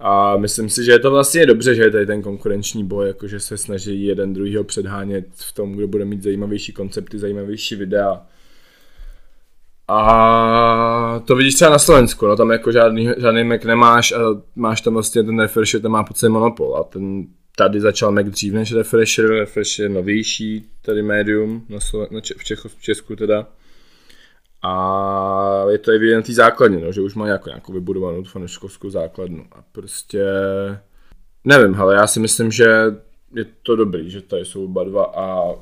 A 0.00 0.36
myslím 0.36 0.68
si, 0.70 0.84
že 0.84 0.92
je 0.92 0.98
to 0.98 1.10
vlastně 1.10 1.46
dobře, 1.46 1.74
že 1.74 1.82
je 1.82 1.90
tady 1.90 2.06
ten 2.06 2.22
konkurenční 2.22 2.84
boj, 2.84 3.06
jakože 3.06 3.40
se 3.40 3.56
snaží 3.56 4.06
jeden 4.06 4.32
druhýho 4.32 4.64
předhánět 4.64 5.26
v 5.34 5.52
tom, 5.52 5.72
kdo 5.72 5.88
bude 5.88 6.04
mít 6.04 6.22
zajímavější 6.22 6.72
koncepty, 6.72 7.18
zajímavější 7.18 7.76
videa 7.76 8.26
a 9.88 11.22
to 11.24 11.36
vidíš 11.36 11.54
třeba 11.54 11.70
na 11.70 11.78
Slovensku, 11.78 12.26
no 12.26 12.36
tam 12.36 12.50
jako 12.50 12.72
žádný, 12.72 13.10
žádný 13.16 13.44
Mac 13.44 13.64
nemáš 13.64 14.12
a 14.12 14.18
máš 14.56 14.80
tam 14.80 14.94
vlastně 14.94 15.22
ten 15.22 15.40
refresher, 15.40 15.80
ten 15.80 15.90
má 15.90 16.04
pocit 16.04 16.28
monopol. 16.28 16.76
A 16.76 16.84
ten 16.84 17.26
tady 17.56 17.80
začal 17.80 18.12
Mac 18.12 18.26
dřív 18.26 18.52
než 18.52 18.72
refresher, 18.72 19.30
refresher 19.30 19.82
je 19.82 19.88
novější, 19.88 20.64
tady 20.82 21.02
medium 21.02 21.66
na 21.68 21.78
Sloven- 21.78 22.08
na 22.10 22.20
Če- 22.20 22.34
v, 22.38 22.44
Čechu, 22.44 22.68
v 22.68 22.82
Česku 22.82 23.16
teda. 23.16 23.46
A 24.62 25.64
je 25.70 25.78
to 25.78 25.90
evidentní 25.90 26.34
té 26.34 26.36
základně, 26.36 26.78
no, 26.78 26.92
že 26.92 27.00
už 27.00 27.14
má 27.14 27.26
nějakou, 27.26 27.48
nějakou 27.48 27.72
vybudovanou 27.72 28.24
fanouškovskou 28.24 28.90
základnu. 28.90 29.44
A 29.52 29.64
prostě 29.72 30.24
nevím, 31.44 31.80
ale 31.80 31.94
já 31.94 32.06
si 32.06 32.20
myslím, 32.20 32.50
že 32.50 32.64
je 33.34 33.46
to 33.62 33.76
dobrý, 33.76 34.10
že 34.10 34.22
tady 34.22 34.44
jsou 34.44 34.64
oba 34.64 34.84
dva 34.84 35.04
a 35.04 35.54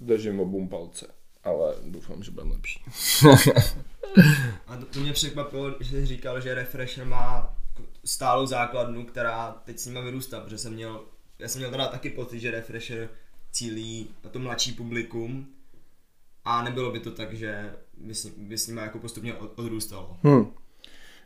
držím 0.00 0.40
obou 0.40 0.68
palce 0.68 1.15
ale 1.46 1.74
doufám, 1.84 2.22
že 2.22 2.30
budeme 2.30 2.52
lepší. 2.52 2.80
a 4.66 4.76
to, 4.76 4.84
to 4.84 5.00
mě 5.00 5.12
překvapilo, 5.12 5.74
že 5.80 5.90
jsi 5.90 6.06
říkal, 6.06 6.40
že 6.40 6.54
Refresher 6.54 7.04
má 7.04 7.54
stálou 8.04 8.46
základnu, 8.46 9.04
která 9.04 9.56
teď 9.64 9.78
s 9.78 9.86
nima 9.86 10.00
vyrůstá, 10.00 10.40
protože 10.40 10.58
jsem 10.58 10.72
měl, 10.72 11.00
já 11.38 11.48
jsem 11.48 11.58
měl 11.58 11.70
teda 11.70 11.86
taky 11.86 12.10
pocit, 12.10 12.40
že 12.40 12.50
Refresher 12.50 13.08
cílí 13.52 14.08
na 14.24 14.30
to 14.30 14.38
mladší 14.38 14.72
publikum 14.72 15.46
a 16.44 16.62
nebylo 16.62 16.92
by 16.92 17.00
to 17.00 17.10
tak, 17.10 17.34
že 17.34 17.72
by 17.96 18.14
s, 18.14 18.26
by 18.26 18.58
s 18.58 18.68
nima 18.68 18.82
jako 18.82 18.98
postupně 18.98 19.34
odrůstalo. 19.34 20.16
Hmm. 20.22 20.46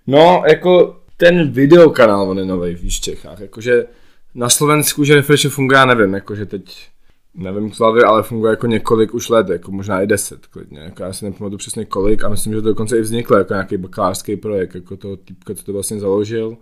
No, 0.06 0.42
jako 0.48 1.02
ten 1.16 1.50
videokanál 1.50 2.30
on 2.30 2.38
je 2.38 2.44
nový 2.44 2.74
v 2.74 3.00
Čechách, 3.00 3.40
jakože 3.40 3.86
na 4.34 4.48
Slovensku, 4.48 5.04
že 5.04 5.14
Refresher 5.14 5.50
funguje, 5.50 5.78
já 5.78 5.84
nevím, 5.84 6.14
jakože 6.14 6.46
teď 6.46 6.89
nevím 7.34 7.72
z 7.72 7.78
hlavy, 7.78 8.02
ale 8.02 8.22
funguje 8.22 8.50
jako 8.50 8.66
několik 8.66 9.14
už 9.14 9.28
let, 9.28 9.48
jako 9.48 9.72
možná 9.72 10.02
i 10.02 10.06
deset 10.06 10.46
klidně. 10.46 10.80
Jako 10.80 11.02
já 11.02 11.12
si 11.12 11.24
nepamatuju 11.24 11.58
přesně 11.58 11.84
kolik 11.84 12.24
a 12.24 12.28
myslím, 12.28 12.52
že 12.52 12.62
to 12.62 12.68
dokonce 12.68 12.98
i 12.98 13.00
vzniklo 13.00 13.36
jako 13.36 13.52
nějaký 13.52 13.76
bakalářský 13.76 14.36
projekt, 14.36 14.74
jako 14.74 14.96
toho 14.96 15.16
typka, 15.16 15.54
co 15.54 15.64
to 15.64 15.72
vlastně 15.72 16.00
založil 16.00 16.56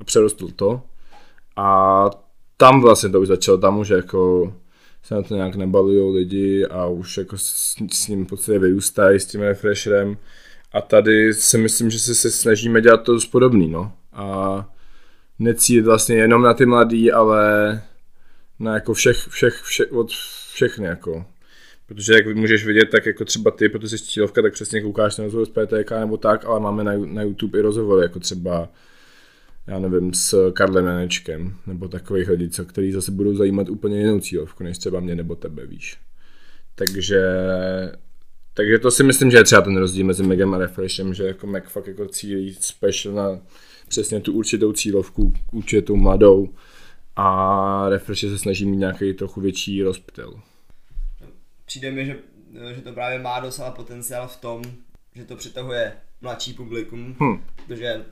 a 0.00 0.04
přerostl 0.04 0.48
to. 0.56 0.82
A 1.56 2.10
tam 2.56 2.80
vlastně 2.80 3.08
to 3.08 3.20
už 3.20 3.28
začalo, 3.28 3.58
tam 3.58 3.78
už 3.78 3.88
jako 3.88 4.52
se 5.02 5.14
na 5.14 5.22
to 5.22 5.34
nějak 5.36 5.56
nebalují 5.56 6.14
lidi 6.14 6.66
a 6.66 6.86
už 6.86 7.16
jako 7.16 7.38
s, 7.38 7.76
s 7.92 8.08
ním 8.08 8.26
podstatě 8.26 8.58
vyrůstají 8.58 9.20
s 9.20 9.26
tím 9.26 9.40
refresherem. 9.40 10.16
A 10.72 10.80
tady 10.80 11.34
si 11.34 11.58
myslím, 11.58 11.90
že 11.90 11.98
se, 11.98 12.14
se 12.14 12.30
snažíme 12.30 12.80
dělat 12.80 13.02
to 13.02 13.18
podobný, 13.30 13.68
no. 13.68 13.92
A 14.12 14.68
necít 15.38 15.84
vlastně 15.84 16.16
jenom 16.16 16.42
na 16.42 16.54
ty 16.54 16.66
mladý, 16.66 17.12
ale 17.12 17.82
na 18.58 18.74
jako 18.74 18.94
všech, 18.94 19.16
všech, 19.16 19.62
všech, 19.62 19.92
od 19.92 20.10
všechny 20.52 20.86
jako. 20.86 21.26
Protože 21.86 22.12
jak 22.12 22.36
můžeš 22.36 22.66
vidět, 22.66 22.88
tak 22.90 23.06
jako 23.06 23.24
třeba 23.24 23.50
ty, 23.50 23.68
protože 23.68 23.98
jsi 23.98 24.04
cílovka, 24.04 24.42
tak 24.42 24.52
přesně 24.52 24.82
koukáš 24.82 25.16
na 25.16 25.24
rozhovor 25.24 25.46
z 25.46 25.50
PTK 25.50 25.90
nebo 25.90 26.16
tak, 26.16 26.44
ale 26.44 26.60
máme 26.60 26.84
na, 26.84 26.92
na 26.96 27.22
YouTube 27.22 27.58
i 27.58 27.62
rozhovory, 27.62 28.02
jako 28.02 28.20
třeba 28.20 28.68
já 29.66 29.78
nevím, 29.78 30.14
s 30.14 30.52
Karlem 30.52 30.84
Nenečkem, 30.84 31.54
nebo 31.66 31.88
takových 31.88 32.28
lidí, 32.28 32.50
co, 32.50 32.64
který 32.64 32.92
zase 32.92 33.12
budou 33.12 33.36
zajímat 33.36 33.68
úplně 33.68 33.98
jinou 33.98 34.20
cílovku, 34.20 34.64
než 34.64 34.78
třeba 34.78 35.00
mě 35.00 35.14
nebo 35.14 35.34
tebe, 35.34 35.66
víš. 35.66 35.98
Takže, 36.74 37.22
takže 38.54 38.78
to 38.78 38.90
si 38.90 39.02
myslím, 39.02 39.30
že 39.30 39.36
je 39.36 39.44
třeba 39.44 39.62
ten 39.62 39.76
rozdíl 39.76 40.06
mezi 40.06 40.22
Megem 40.22 40.54
a 40.54 40.58
Refreshem, 40.58 41.14
že 41.14 41.24
jako 41.26 41.46
Meg 41.46 41.68
fakt 41.68 41.86
jako 41.86 42.08
cílí 42.08 42.56
special 42.60 43.14
na 43.14 43.40
přesně 43.88 44.20
tu 44.20 44.32
určitou 44.32 44.72
cílovku, 44.72 45.32
určitou 45.52 45.96
mladou 45.96 46.48
a 47.16 47.88
Refresh 47.88 48.20
se 48.20 48.38
snaží 48.38 48.66
mít 48.66 48.76
nějaký 48.76 49.14
trochu 49.14 49.40
větší 49.40 49.82
rozptyl. 49.82 50.40
Přijde 51.64 51.90
mi, 51.90 52.06
že, 52.06 52.16
že 52.74 52.80
to 52.82 52.92
právě 52.92 53.18
má 53.18 53.40
docela 53.40 53.70
potenciál 53.70 54.28
v 54.28 54.36
tom, 54.36 54.62
že 55.14 55.24
to 55.24 55.36
přitahuje 55.36 55.92
mladší 56.20 56.52
publikum, 56.52 57.16
Hm. 57.22 57.44
protože 57.56 58.04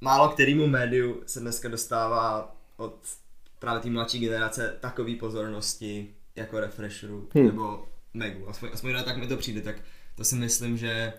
málo 0.00 0.28
kterému 0.28 0.66
médiu 0.66 1.22
se 1.26 1.40
dneska 1.40 1.68
dostává 1.68 2.56
od 2.76 2.98
právě 3.58 3.80
té 3.80 3.90
mladší 3.90 4.18
generace 4.20 4.76
takový 4.80 5.16
pozornosti 5.16 6.14
jako 6.36 6.60
Refresheru 6.60 7.28
Hmm. 7.34 7.46
nebo 7.46 7.88
Megu. 8.14 8.48
Aspoň, 8.48 8.68
aspoň 8.72 8.94
tak 9.04 9.16
mi 9.16 9.26
to 9.26 9.36
přijde, 9.36 9.60
tak 9.60 9.76
to 10.16 10.24
si 10.24 10.34
myslím, 10.34 10.76
že 10.78 11.12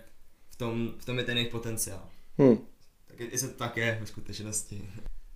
v 0.50 0.56
tom, 0.56 0.92
v 0.98 1.04
tom 1.04 1.18
je 1.18 1.24
ten 1.24 1.36
jejich 1.36 1.50
potenciál. 1.52 2.08
Hm. 2.42 2.58
Tak 3.06 3.20
je- 3.20 3.28
jestli 3.32 3.48
to 3.48 3.54
tak 3.54 3.76
je 3.76 3.96
ve 4.00 4.06
skutečnosti. 4.06 4.88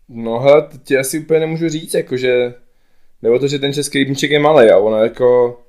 No 0.08 0.38
hele, 0.38 0.62
to 0.62 0.78
ti 0.84 0.96
asi 0.96 1.18
úplně 1.18 1.40
nemůžu 1.40 1.68
říct, 1.68 1.94
jakože, 1.94 2.54
nebo 3.22 3.38
to, 3.38 3.48
že 3.48 3.58
ten 3.58 3.72
český 3.72 3.98
rybníček 3.98 4.30
je 4.30 4.38
malý 4.38 4.70
a 4.70 4.78
ono 4.78 4.96
jako 4.96 5.60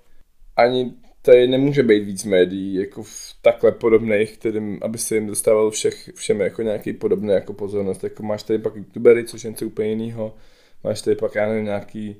ani 0.55 0.93
tady 1.21 1.47
nemůže 1.47 1.83
být 1.83 2.03
víc 2.03 2.23
médií, 2.25 2.73
jako 2.73 3.03
v 3.03 3.35
takhle 3.41 3.71
podobných, 3.71 4.37
kterým, 4.37 4.79
aby 4.81 4.97
se 4.97 5.15
jim 5.15 5.27
dostával 5.27 5.71
všech, 5.71 6.09
všem 6.15 6.41
jako 6.41 6.61
nějaký 6.61 6.93
podobný 6.93 7.29
jako 7.29 7.53
pozornost, 7.53 8.03
jako 8.03 8.23
máš 8.23 8.43
tady 8.43 8.59
pak 8.59 8.75
youtubery, 8.75 9.23
což 9.23 9.43
je 9.43 9.49
něco 9.49 9.65
úplně 9.65 9.89
jiného, 9.89 10.35
máš 10.83 11.01
tady 11.01 11.15
pak, 11.15 11.35
já 11.35 11.47
nevím, 11.47 11.65
nějaký, 11.65 12.15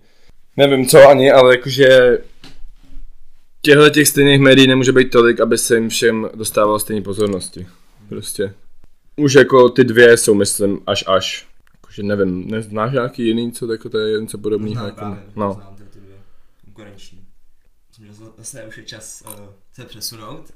nevím 0.58 0.86
co 0.86 1.10
ani, 1.10 1.32
ale 1.32 1.56
jakože 1.56 2.18
těchto 3.62 3.90
těch 3.90 4.08
stejných 4.08 4.40
médií 4.40 4.68
nemůže 4.68 4.92
být 4.92 5.12
tolik, 5.12 5.40
aby 5.40 5.58
se 5.58 5.76
jim 5.76 5.90
všem 5.90 6.30
dostávalo 6.36 6.80
stejné 6.80 7.02
pozornosti, 7.02 7.68
prostě. 8.10 8.54
Už 9.16 9.34
jako 9.34 9.70
ty 9.70 9.84
dvě 9.84 10.18
jsou, 10.18 10.34
myslím, 10.34 10.80
až 10.88 11.04
až. 11.08 11.48
Jakože 11.98 12.16
nevím, 12.16 12.52
neznáš 12.52 12.94
nějaký 12.94 13.28
jiný, 13.28 13.52
co 13.52 13.72
jako 13.72 13.90
to 13.90 13.98
je 13.98 14.22
něco 14.22 14.38
podobného? 14.38 14.74
Znám 14.74 14.86
Jako, 14.86 15.00
právě, 15.00 15.24
no. 15.36 15.54
znám 15.54 15.76
ty, 15.76 15.84
ty 15.84 16.00
dvě 16.00 16.16
konkurenční. 16.66 17.28
Myslím, 17.90 18.08
že 18.08 18.14
zase 18.38 18.66
už 18.66 18.78
je 18.78 18.84
čas 18.84 19.24
uh, 19.26 19.46
se 19.74 19.86
přesunout. 19.86 20.54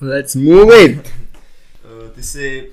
Let's 0.00 0.34
move 0.34 0.84
it! 0.84 0.96
Uh, 0.96 2.10
ty 2.14 2.22
jsi 2.22 2.72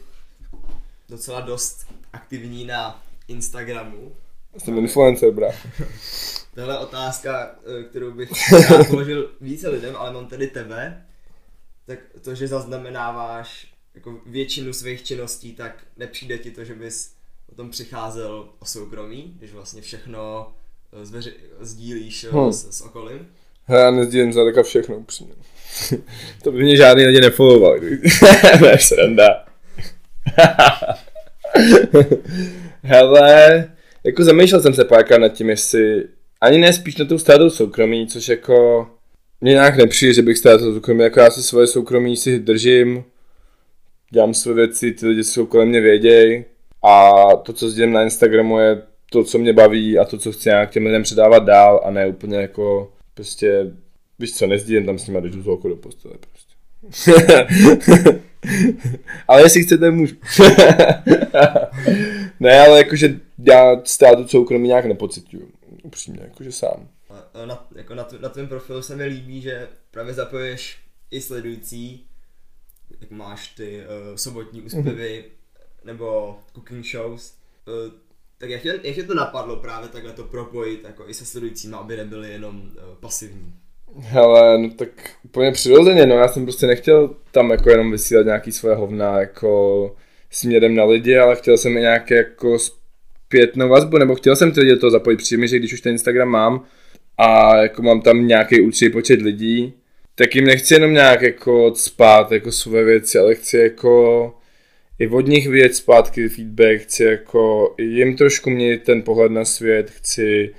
docela 1.10 1.42
dost 1.42 1.88
aktivní 2.14 2.66
na 2.66 3.04
Instagramu. 3.28 4.16
Jsem 4.58 4.78
influencer, 4.78 5.32
bra. 5.32 5.52
Tohle 6.56 6.80
otázka, 6.80 7.56
eh, 7.66 7.84
kterou 7.84 8.12
bych 8.12 8.52
rád 8.70 8.88
položil 8.88 9.32
více 9.42 9.70
lidem, 9.70 9.96
ale 9.96 10.14
mám 10.14 10.28
tady 10.28 10.48
tebe. 10.48 11.06
Tak 11.86 12.00
to, 12.22 12.36
že 12.36 12.48
zaznamenáváš 12.48 13.74
jako 13.96 14.22
většinu 14.26 14.74
svých 14.74 15.04
činností, 15.04 15.54
tak 15.54 15.84
nepřijde 15.98 16.38
ti 16.38 16.52
to, 16.52 16.64
že 16.64 16.76
bys 16.76 17.14
o 17.54 17.56
tom 17.56 17.70
přicházel 17.70 18.50
o 18.60 18.66
soukromí, 18.66 19.34
když 19.38 19.54
vlastně 19.54 19.82
všechno 19.82 20.48
eh, 21.02 21.06
zveři- 21.06 21.34
sdílíš 21.62 22.26
Hmm. 22.32 22.44
hmm. 22.44 22.54
s, 22.54 22.78
s 22.78 22.82
okolím. 22.82 23.28
Hele, 23.66 23.82
já 23.82 23.92
nezdílím 23.92 24.34
za 24.34 24.46
taka 24.46 24.64
všechno, 24.64 24.96
upřímně. 24.96 25.34
to 26.44 26.52
by 26.52 26.64
mě 26.64 26.78
žádný 26.78 27.06
lidi 27.06 27.22
nefollowoval. 27.22 27.84
je 27.84 28.78
sranda. 28.80 29.46
Hele, 32.84 33.72
jako 34.04 34.24
zamýšlel 34.24 34.62
jsem 34.62 34.74
se 34.74 34.86
párkrát 34.86 35.18
nad 35.18 35.30
tím, 35.30 35.50
jestli 35.50 36.08
ani 36.42 36.58
ne 36.58 36.74
spíš 36.74 36.98
na 36.98 37.06
tou 37.06 37.18
ztrátou 37.18 37.50
soukromí, 37.50 38.08
což 38.08 38.28
jako 38.28 38.88
mě 39.42 39.52
nějak 39.52 39.78
nepřijde, 39.78 40.14
že 40.14 40.22
bych 40.22 40.38
ztrátil 40.38 40.74
soukromí, 40.74 41.04
jako 41.04 41.20
já 41.20 41.32
si 41.32 41.44
svoje 41.44 41.68
soukromí 41.68 42.18
si 42.18 42.40
držím, 42.40 43.04
dělám 44.12 44.34
své 44.34 44.54
věci, 44.54 44.92
ty 44.92 45.08
lidi 45.08 45.24
jsou 45.24 45.46
kolem 45.46 45.68
mě 45.70 45.82
věděj 45.82 46.46
a 46.84 47.12
to, 47.36 47.54
co 47.54 47.70
sdílím 47.70 47.94
na 47.94 48.04
Instagramu 48.04 48.60
je 48.60 48.82
to, 49.10 49.24
co 49.24 49.38
mě 49.38 49.54
baví 49.54 50.00
a 50.00 50.06
to, 50.06 50.18
co 50.18 50.32
chci 50.32 50.50
nějak 50.50 50.72
těm 50.72 50.86
lidem 50.86 51.04
předávat 51.04 51.40
dál 51.40 51.82
a 51.84 51.92
ne 51.92 52.08
úplně 52.08 52.38
jako 52.38 52.92
prostě, 53.14 53.72
víš 54.20 54.34
co, 54.34 54.48
nezdílím 54.48 54.86
tam 54.86 55.00
s 55.00 55.08
nima, 55.08 55.20
když 55.20 55.36
jdu 55.36 55.42
z 55.42 55.46
do 55.46 55.76
postele 55.76 56.16
prostě. 56.32 56.54
ale 59.28 59.42
jestli 59.42 59.64
chcete, 59.64 59.92
můžu. 59.92 60.16
ne, 62.40 62.60
ale 62.60 62.78
jakože 62.78 63.20
já 63.40 63.82
ztrátu 63.84 64.28
soukromí 64.28 64.68
nějak 64.68 64.86
nepocituju. 64.86 65.50
Upřímně, 65.84 66.20
jakože 66.24 66.52
sám. 66.52 66.88
Na, 67.46 67.68
jako 67.76 67.96
na, 67.96 68.08
na 68.22 68.30
tvém 68.30 68.48
profilu 68.48 68.82
se 68.82 68.96
mi 68.96 69.06
líbí, 69.06 69.42
že 69.42 69.68
právě 69.92 70.14
zapojuješ 70.14 70.78
i 71.12 71.22
sledující, 71.22 72.06
jak 73.02 73.12
máš 73.12 73.48
ty 73.48 73.82
uh, 73.82 74.16
sobotní 74.16 74.62
úspěvy 74.62 75.26
nebo 75.86 76.36
cooking 76.54 76.86
shows. 76.86 77.34
Uh, 77.68 77.94
tak 78.38 78.50
jak 78.50 78.62
tě, 78.62 78.80
jak 78.84 78.96
tě 78.96 79.04
to 79.04 79.14
napadlo 79.14 79.56
právě 79.56 79.90
takhle 79.90 80.14
to 80.14 80.24
propojit 80.24 80.84
jako 80.84 81.10
i 81.10 81.14
se 81.14 81.26
sledujícími, 81.26 81.76
aby 81.76 81.98
nebyli 81.98 82.32
jenom 82.32 82.56
uh, 82.56 82.96
pasivní? 83.00 83.54
Hele, 84.00 84.58
no 84.58 84.70
tak 84.70 84.90
úplně 85.24 85.52
přirozeně, 85.52 86.06
no 86.06 86.16
já 86.16 86.28
jsem 86.28 86.44
prostě 86.44 86.68
nechtěl 86.68 87.16
tam 87.32 87.52
jako 87.52 87.70
jenom 87.70 87.92
vysílat 87.92 88.26
nějaký 88.26 88.52
svoje 88.52 88.76
hovna 88.76 89.20
jako 89.20 89.96
směrem 90.30 90.76
na 90.76 90.84
lidi, 90.84 91.18
ale 91.18 91.36
chtěl 91.36 91.58
jsem 91.58 91.78
i 91.78 91.82
nějaké 91.82 92.16
jako 92.16 92.58
zpětnou 92.60 93.70
vazbu, 93.70 93.98
nebo 93.98 94.16
chtěl 94.16 94.36
jsem 94.36 94.52
ty 94.52 94.60
lidi 94.60 94.72
do 94.72 94.80
toho 94.80 94.92
zapojit, 94.92 95.18
přijde 95.18 95.42
mi, 95.42 95.48
že 95.48 95.60
když 95.60 95.74
už 95.74 95.82
ten 95.82 95.92
Instagram 95.92 96.30
mám 96.30 96.66
a 97.18 97.56
jako 97.56 97.82
mám 97.82 98.02
tam 98.02 98.28
nějaký 98.28 98.62
určitý 98.62 98.92
počet 98.92 99.22
lidí, 99.22 99.74
tak 100.16 100.36
jim 100.36 100.46
nechci 100.46 100.74
jenom 100.74 100.94
nějak 100.94 101.22
jako 101.22 101.74
spát 101.76 102.32
jako 102.32 102.52
své 102.52 102.84
věci, 102.84 103.20
ale 103.20 103.36
chci 103.36 103.58
jako 103.58 104.34
i 105.00 105.08
od 105.08 105.28
nich 105.28 105.48
vědět 105.48 105.76
zpátky 105.76 106.30
feedback, 106.30 106.82
chci 106.82 107.04
jako 107.04 107.76
jim 107.78 108.18
trošku 108.18 108.50
měnit 108.50 108.84
ten 108.84 109.02
pohled 109.02 109.32
na 109.32 109.46
svět, 109.46 109.90
chci 109.90 110.54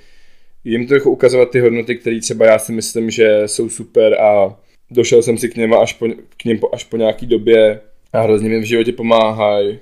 jim 0.63 0.87
trochu 0.87 1.09
ukazovat 1.09 1.51
ty 1.51 1.59
hodnoty, 1.59 1.95
které 1.95 2.19
třeba 2.19 2.45
já 2.45 2.59
si 2.59 2.71
myslím, 2.71 3.11
že 3.11 3.41
jsou 3.45 3.69
super 3.69 4.13
a 4.13 4.59
došel 4.91 5.21
jsem 5.21 5.37
si 5.37 5.49
k 5.49 5.55
něm 5.55 5.73
až 5.73 5.93
po, 5.93 6.07
k 6.37 6.45
něm 6.45 6.59
až 6.73 6.83
po 6.83 6.97
nějaký 6.97 7.25
době 7.25 7.81
a 8.13 8.21
hrozně 8.21 8.49
mi 8.49 8.59
v 8.59 8.63
životě 8.63 8.91
pomáhají. 8.91 9.79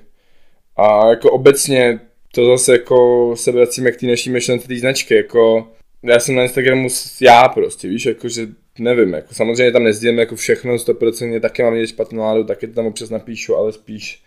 A 0.76 1.10
jako 1.10 1.30
obecně 1.30 2.00
to 2.34 2.46
zase 2.46 2.72
jako 2.72 3.32
se 3.36 3.52
vracíme 3.52 3.92
k 3.92 4.00
té 4.00 4.06
naší 4.06 4.30
myšlence 4.30 4.68
té 4.68 4.76
značky, 4.76 5.14
jako 5.14 5.68
já 6.02 6.20
jsem 6.20 6.34
na 6.34 6.42
Instagramu 6.42 6.88
já 7.20 7.48
prostě, 7.48 7.88
víš, 7.88 8.06
jako 8.06 8.28
že 8.28 8.46
nevím, 8.78 9.12
jako 9.12 9.34
samozřejmě 9.34 9.72
tam 9.72 9.84
nezdílím 9.84 10.18
jako 10.18 10.36
všechno, 10.36 10.76
100% 10.76 11.40
taky 11.40 11.62
mám 11.62 11.74
někdy 11.74 11.88
špatnou 11.88 12.22
náladu, 12.22 12.44
taky 12.44 12.66
to 12.66 12.74
tam 12.74 12.86
občas 12.86 13.10
napíšu, 13.10 13.56
ale 13.56 13.72
spíš 13.72 14.22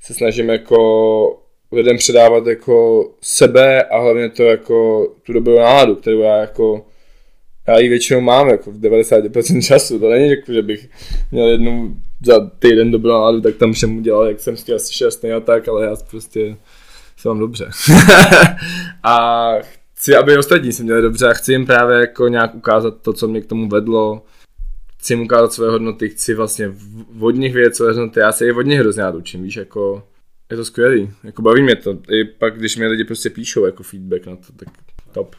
se 0.00 0.14
snažím 0.14 0.48
jako 0.48 1.38
lidem 1.72 1.96
předávat 1.96 2.46
jako 2.46 3.08
sebe 3.20 3.82
a 3.82 4.00
hlavně 4.00 4.28
to 4.28 4.42
jako 4.42 5.08
tu 5.22 5.32
dobrou 5.32 5.58
náladu, 5.58 5.94
kterou 5.94 6.20
já 6.20 6.36
jako 6.36 6.84
já 7.68 7.78
ji 7.78 7.88
většinou 7.88 8.20
mám 8.20 8.48
jako 8.48 8.70
v 8.70 8.80
90% 8.80 9.62
času, 9.62 9.98
to 9.98 10.10
není 10.10 10.30
jako, 10.30 10.52
že 10.52 10.62
bych 10.62 10.88
měl 11.32 11.48
jednou 11.48 11.88
za 12.26 12.50
týden 12.58 12.90
dobrou 12.90 13.10
náladu, 13.12 13.40
tak 13.40 13.56
tam 13.56 13.72
všem 13.72 13.96
udělal, 13.96 14.26
jak 14.26 14.40
jsem 14.40 14.56
chtěl 14.56 14.76
asi 14.76 14.94
šťastný 14.94 15.32
a 15.32 15.40
tak, 15.40 15.68
ale 15.68 15.84
já 15.84 15.96
prostě 16.10 16.56
se 17.16 17.28
mám 17.28 17.38
dobře. 17.38 17.70
a 19.02 19.48
chci, 19.94 20.16
aby 20.16 20.38
ostatní 20.38 20.72
se 20.72 20.82
měli 20.82 21.02
dobře 21.02 21.28
a 21.28 21.32
chci 21.32 21.52
jim 21.52 21.66
právě 21.66 22.00
jako 22.00 22.28
nějak 22.28 22.54
ukázat 22.54 22.94
to, 23.02 23.12
co 23.12 23.28
mě 23.28 23.40
k 23.40 23.46
tomu 23.46 23.68
vedlo, 23.68 24.22
chci 24.98 25.12
jim 25.12 25.20
ukázat 25.20 25.52
své 25.52 25.70
hodnoty, 25.70 26.08
chci 26.08 26.34
vlastně 26.34 26.72
od 27.20 27.30
nich 27.30 27.54
vědět 27.54 27.76
své 27.76 27.86
hodnoty, 27.92 28.20
já 28.20 28.32
se 28.32 28.46
i 28.46 28.52
od 28.52 28.62
nich 28.62 28.78
hrozně 28.80 29.02
rád 29.02 29.14
učím, 29.14 29.42
víš, 29.42 29.56
jako 29.56 30.08
je 30.50 30.56
to 30.56 30.64
skvělý, 30.64 31.10
jako 31.24 31.42
baví 31.42 31.62
mě 31.62 31.76
to, 31.76 31.98
i 32.10 32.24
pak, 32.24 32.58
když 32.58 32.76
mi 32.76 32.86
lidi 32.86 33.04
prostě 33.04 33.30
píšou 33.30 33.64
jako 33.64 33.82
feedback 33.82 34.26
na 34.26 34.36
to, 34.36 34.52
tak 34.56 34.68
top. 35.12 35.36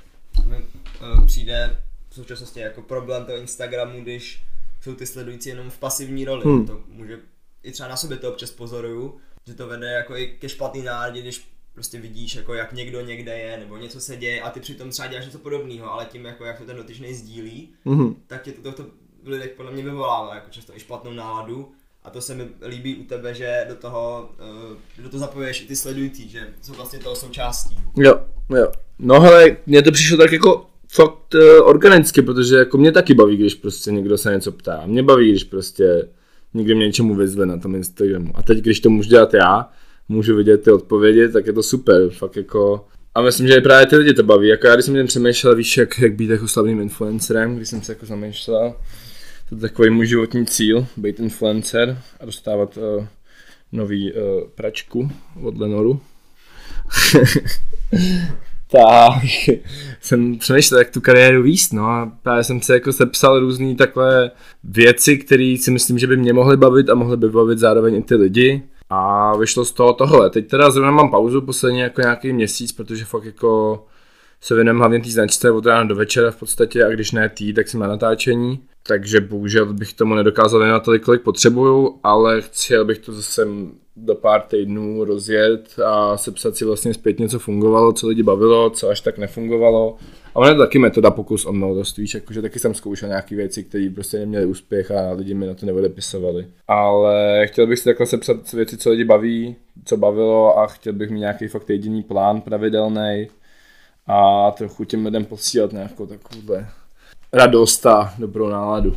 mi 0.49 0.55
uh, 0.57 1.25
přijde 1.25 1.75
v 2.09 2.15
současnosti 2.15 2.59
jako 2.59 2.81
problém 2.81 3.25
toho 3.25 3.37
Instagramu, 3.37 4.01
když 4.01 4.43
jsou 4.81 4.95
ty 4.95 5.05
sledující 5.05 5.49
jenom 5.49 5.69
v 5.69 5.77
pasivní 5.77 6.25
roli. 6.25 6.43
Hmm. 6.45 6.67
To 6.67 6.81
může, 6.87 7.19
i 7.63 7.71
třeba 7.71 7.89
na 7.89 7.95
sobě 7.95 8.17
to 8.17 8.29
občas 8.29 8.51
pozoruju, 8.51 9.17
že 9.47 9.53
to 9.53 9.67
vede 9.67 9.87
jako 9.87 10.15
i 10.17 10.27
ke 10.27 10.49
špatný 10.49 10.81
náladě, 10.83 11.21
když 11.21 11.47
prostě 11.73 11.99
vidíš, 11.99 12.35
jako 12.35 12.53
jak 12.53 12.73
někdo 12.73 13.01
někde 13.01 13.37
je, 13.39 13.57
nebo 13.57 13.77
něco 13.77 13.99
se 13.99 14.15
děje 14.17 14.41
a 14.41 14.49
ty 14.49 14.59
přitom 14.59 14.89
třeba 14.89 15.07
děláš 15.07 15.25
něco 15.25 15.39
podobného, 15.39 15.91
ale 15.93 16.05
tím, 16.05 16.25
jako 16.25 16.45
jak 16.45 16.57
to 16.57 16.65
ten 16.65 16.75
dotyčný 16.77 17.13
sdílí, 17.13 17.69
Mhm. 17.85 18.15
tak 18.27 18.41
tě 18.43 18.51
to, 18.51 18.71
to, 18.71 18.83
to 18.83 18.89
lidech 19.25 19.53
podle 19.57 19.71
mě 19.71 19.83
vyvolává 19.83 20.35
jako 20.35 20.49
často 20.49 20.75
i 20.75 20.79
špatnou 20.79 21.13
náladu. 21.13 21.71
A 22.03 22.09
to 22.09 22.21
se 22.21 22.35
mi 22.35 22.47
líbí 22.67 22.95
u 22.95 23.03
tebe, 23.03 23.33
že 23.33 23.65
do 23.69 23.75
toho, 23.75 24.29
uh, 24.69 25.03
do 25.03 25.09
toho 25.09 25.19
zapojuješ 25.19 25.61
i 25.61 25.65
ty 25.65 25.75
sledující, 25.75 26.29
že 26.29 26.47
jsou 26.61 26.73
vlastně 26.73 26.99
toho 26.99 27.15
součástí. 27.15 27.77
Jo, 27.97 28.19
jo. 28.49 28.71
No 28.99 29.19
hele, 29.19 29.57
mně 29.65 29.81
to 29.81 29.91
přišlo 29.91 30.17
tak 30.17 30.31
jako 30.31 30.65
fakt 30.91 31.33
uh, 31.33 31.67
organicky, 31.67 32.21
protože 32.21 32.55
jako 32.55 32.77
mě 32.77 32.91
taky 32.91 33.13
baví, 33.13 33.37
když 33.37 33.55
prostě 33.55 33.91
někdo 33.91 34.17
se 34.17 34.33
něco 34.33 34.51
ptá. 34.51 34.83
Mě 34.85 35.03
baví, 35.03 35.29
když 35.29 35.43
prostě 35.43 36.07
někdo 36.53 36.75
mě 36.75 36.87
něčemu 36.87 37.15
vyzve 37.15 37.45
na 37.45 37.57
tom 37.57 37.75
Instagramu. 37.75 38.31
A 38.35 38.43
teď, 38.43 38.57
když 38.57 38.79
to 38.79 38.89
můžu 38.89 39.09
dělat 39.09 39.33
já, 39.33 39.69
můžu 40.09 40.35
vidět 40.35 40.63
ty 40.63 40.71
odpovědi, 40.71 41.29
tak 41.29 41.45
je 41.45 41.53
to 41.53 41.63
super. 41.63 42.09
Fakt 42.09 42.35
jako 42.35 42.85
a 43.15 43.21
myslím, 43.21 43.47
že 43.47 43.55
i 43.55 43.61
právě 43.61 43.85
ty 43.85 43.95
lidi 43.95 44.13
to 44.13 44.23
baví. 44.23 44.47
Jako 44.47 44.67
já, 44.67 44.73
když 44.73 44.85
jsem 44.85 44.95
tím 44.95 45.07
přemýšlel, 45.07 45.55
víš, 45.55 45.77
jak, 45.77 45.99
jak 45.99 46.15
být 46.15 46.29
jako 46.29 46.47
slavným 46.47 46.81
influencerem, 46.81 47.55
když 47.55 47.69
jsem 47.69 47.81
se 47.81 47.91
jako 47.91 48.05
zamýšlel, 48.05 48.75
to 49.49 49.55
je 49.55 49.61
takový 49.61 49.89
můj 49.89 50.07
životní 50.07 50.45
cíl, 50.45 50.87
být 50.97 51.19
influencer 51.19 52.01
a 52.19 52.25
dostávat 52.25 52.77
uh, 52.77 53.05
nový 53.71 54.13
uh, 54.13 54.19
pračku 54.55 55.11
od 55.43 55.57
Lenoru. 55.57 56.01
tak 58.71 59.23
jsem 60.01 60.37
přemýšlel, 60.37 60.79
jak 60.79 60.89
tu 60.89 61.01
kariéru 61.01 61.43
víc, 61.43 61.71
no 61.71 61.87
a 61.87 62.11
právě 62.23 62.43
jsem 62.43 62.61
se 62.61 62.73
jako 62.73 62.93
sepsal 62.93 63.39
různý 63.39 63.75
takové 63.75 64.31
věci, 64.63 65.17
které 65.17 65.57
si 65.59 65.71
myslím, 65.71 65.99
že 65.99 66.07
by 66.07 66.17
mě 66.17 66.33
mohly 66.33 66.57
bavit 66.57 66.89
a 66.89 66.95
mohly 66.95 67.17
by 67.17 67.29
bavit 67.29 67.59
zároveň 67.59 67.95
i 67.95 68.01
ty 68.01 68.15
lidi. 68.15 68.63
A 68.89 69.37
vyšlo 69.37 69.65
z 69.65 69.71
toho 69.71 69.93
tohle. 69.93 70.29
Teď 70.29 70.47
teda 70.47 70.71
zrovna 70.71 70.91
mám 70.91 71.11
pauzu 71.11 71.41
posledně 71.41 71.83
jako 71.83 72.01
nějaký 72.01 72.33
měsíc, 72.33 72.71
protože 72.71 73.05
fakt 73.05 73.25
jako 73.25 73.83
se 74.41 74.55
věnujeme 74.55 74.79
hlavně 74.79 74.99
té 74.99 75.09
značce 75.09 75.51
od 75.51 75.65
rána 75.65 75.83
do 75.83 75.95
večera 75.95 76.31
v 76.31 76.35
podstatě 76.35 76.85
a 76.85 76.89
když 76.89 77.11
ne 77.11 77.29
tý, 77.29 77.53
tak 77.53 77.67
jsem 77.67 77.79
na 77.79 77.87
natáčení. 77.87 78.59
Takže 78.89 79.21
bohužel 79.21 79.73
bych 79.73 79.93
tomu 79.93 80.15
nedokázal 80.15 80.59
věnovat 80.59 80.83
tolik, 80.83 81.03
kolik 81.03 81.21
potřebuju, 81.21 81.99
ale 82.03 82.41
chtěl 82.41 82.85
bych 82.85 82.97
to 82.97 83.13
zase 83.13 83.47
do 83.95 84.15
pár 84.15 84.41
týdnů 84.41 85.03
rozjet 85.03 85.79
a 85.85 86.17
sepsat 86.17 86.55
si 86.55 86.65
vlastně 86.65 86.93
zpětně, 86.93 87.29
co 87.29 87.39
fungovalo, 87.39 87.93
co 87.93 88.07
lidi 88.07 88.23
bavilo, 88.23 88.69
co 88.69 88.89
až 88.89 89.01
tak 89.01 89.17
nefungovalo. 89.17 89.97
A 90.35 90.35
ono 90.35 90.47
je 90.47 90.53
to 90.53 90.59
taky 90.59 90.79
metoda 90.79 91.11
pokus 91.11 91.45
o 91.45 91.51
mnohost, 91.51 91.97
víš, 91.97 92.13
jakože 92.13 92.41
taky 92.41 92.59
jsem 92.59 92.73
zkoušel 92.73 93.09
nějaké 93.09 93.35
věci, 93.35 93.63
které 93.63 93.89
prostě 93.93 94.19
neměly 94.19 94.45
úspěch 94.45 94.91
a 94.91 95.11
lidi 95.11 95.33
mi 95.33 95.47
na 95.47 95.53
to 95.53 95.65
neodepisovali. 95.65 96.47
Ale 96.67 97.47
chtěl 97.47 97.67
bych 97.67 97.79
si 97.79 97.85
takhle 97.85 98.05
sepsat 98.05 98.53
věci, 98.53 98.77
co 98.77 98.89
lidi 98.89 99.03
baví, 99.03 99.55
co 99.85 99.97
bavilo 99.97 100.59
a 100.59 100.67
chtěl 100.67 100.93
bych 100.93 101.09
mít 101.09 101.19
nějaký 101.19 101.47
fakt 101.47 101.69
jediný 101.69 102.03
plán 102.03 102.41
pravidelný 102.41 103.27
a 104.07 104.51
trochu 104.51 104.85
těm 104.85 105.05
lidem 105.05 105.25
posílat 105.25 105.73
nějakou 105.73 106.05
takovouhle 106.05 106.67
radost 107.33 107.85
a 107.85 108.13
dobrou 108.17 108.49
náladu. 108.49 108.95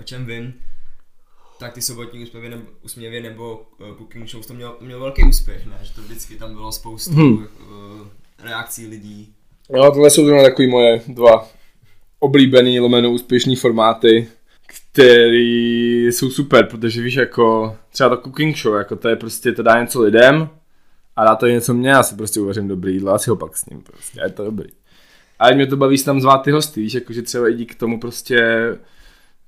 O 0.00 0.02
čem 0.02 0.26
vím, 0.26 0.54
tak 1.58 1.72
ty 1.72 1.82
sobotní 1.82 2.22
úsměvy 2.22 2.48
nebo, 2.48 2.62
úsměvy 2.84 3.20
nebo 3.20 3.66
uh, 3.78 3.96
cooking 3.96 4.28
show 4.28 4.44
to 4.46 4.54
měl, 4.54 4.76
měl 4.80 5.00
velký 5.00 5.24
úspěch, 5.24 5.66
ne? 5.66 5.78
Že 5.82 5.94
to 5.94 6.02
vždycky 6.02 6.36
tam 6.36 6.54
bylo 6.54 6.72
spoustu 6.72 7.10
hmm. 7.10 7.32
uh, 7.32 7.46
reakcí 8.44 8.86
lidí. 8.86 9.34
No, 9.70 9.90
tohle 9.90 10.10
jsou 10.10 10.24
zrovna 10.24 10.42
takový 10.42 10.68
moje 10.68 11.02
dva 11.08 11.48
oblíbený, 12.18 12.80
lomeno 12.80 13.10
úspěšný 13.10 13.56
formáty, 13.56 14.28
který 14.66 16.06
jsou 16.06 16.30
super, 16.30 16.66
protože 16.66 17.02
víš, 17.02 17.14
jako 17.14 17.76
třeba 17.90 18.16
to 18.16 18.22
cooking 18.22 18.56
show, 18.56 18.74
jako 18.74 18.96
to 18.96 19.08
je 19.08 19.16
prostě, 19.16 19.52
to 19.52 19.62
dá 19.62 19.80
něco 19.80 20.02
lidem 20.02 20.48
a 21.16 21.24
dá 21.24 21.36
to 21.36 21.46
něco 21.46 21.74
mě, 21.74 21.90
já 21.90 22.02
si 22.02 22.16
prostě 22.16 22.40
uvařím 22.40 22.68
dobrý 22.68 22.94
jídlo 22.94 23.12
a 23.12 23.18
si 23.18 23.30
ho 23.30 23.36
pak 23.36 23.56
s 23.56 23.66
ním 23.66 23.82
prostě, 23.82 24.20
a 24.20 24.24
je 24.24 24.30
to 24.30 24.44
dobrý. 24.44 24.68
A 25.38 25.54
mě 25.54 25.66
to 25.66 25.76
baví 25.76 26.04
tam 26.04 26.20
zvát 26.20 26.42
ty 26.42 26.50
hosty, 26.50 26.80
víš, 26.80 26.94
jakože 26.94 27.22
třeba 27.22 27.48
i 27.48 27.54
díky 27.54 27.74
tomu 27.74 28.00
prostě 28.00 28.58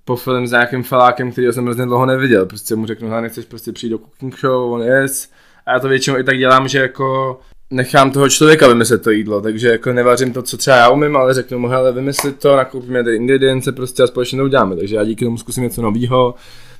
po 0.04 0.16
film 0.16 0.46
s 0.46 0.50
nějakým 0.50 0.82
felákem, 0.82 1.32
který 1.32 1.52
jsem 1.52 1.64
hrozně 1.64 1.84
dlouho 1.84 2.06
neviděl. 2.06 2.46
Prostě 2.46 2.76
mu 2.76 2.86
řeknu, 2.86 3.20
nechceš 3.20 3.44
prostě 3.44 3.72
přijít 3.72 3.90
do 3.90 3.98
cooking 3.98 4.38
show, 4.38 4.72
on 4.72 4.82
yes. 4.82 5.28
A 5.66 5.72
já 5.72 5.80
to 5.80 5.88
většinou 5.88 6.18
i 6.18 6.24
tak 6.24 6.38
dělám, 6.38 6.68
že 6.68 6.78
jako 6.78 7.40
nechám 7.70 8.10
toho 8.10 8.28
člověka 8.28 8.68
vymyslet 8.68 9.02
to 9.02 9.10
jídlo, 9.10 9.40
takže 9.40 9.68
jako 9.68 9.92
nevařím 9.92 10.32
to, 10.32 10.42
co 10.42 10.56
třeba 10.56 10.76
já 10.76 10.88
umím, 10.88 11.16
ale 11.16 11.34
řeknu 11.34 11.58
mu, 11.58 11.68
hele, 11.68 11.92
vymyslit 11.92 12.38
to, 12.38 12.56
nakoupíme 12.56 13.04
ty 13.04 13.16
ingredience 13.16 13.72
prostě 13.72 14.02
a 14.02 14.06
společně 14.06 14.38
to 14.38 14.44
uděláme. 14.44 14.76
Takže 14.76 14.96
já 14.96 15.04
díky 15.04 15.24
tomu 15.24 15.38
zkusím 15.38 15.62
něco 15.62 15.82
nového, 15.82 16.34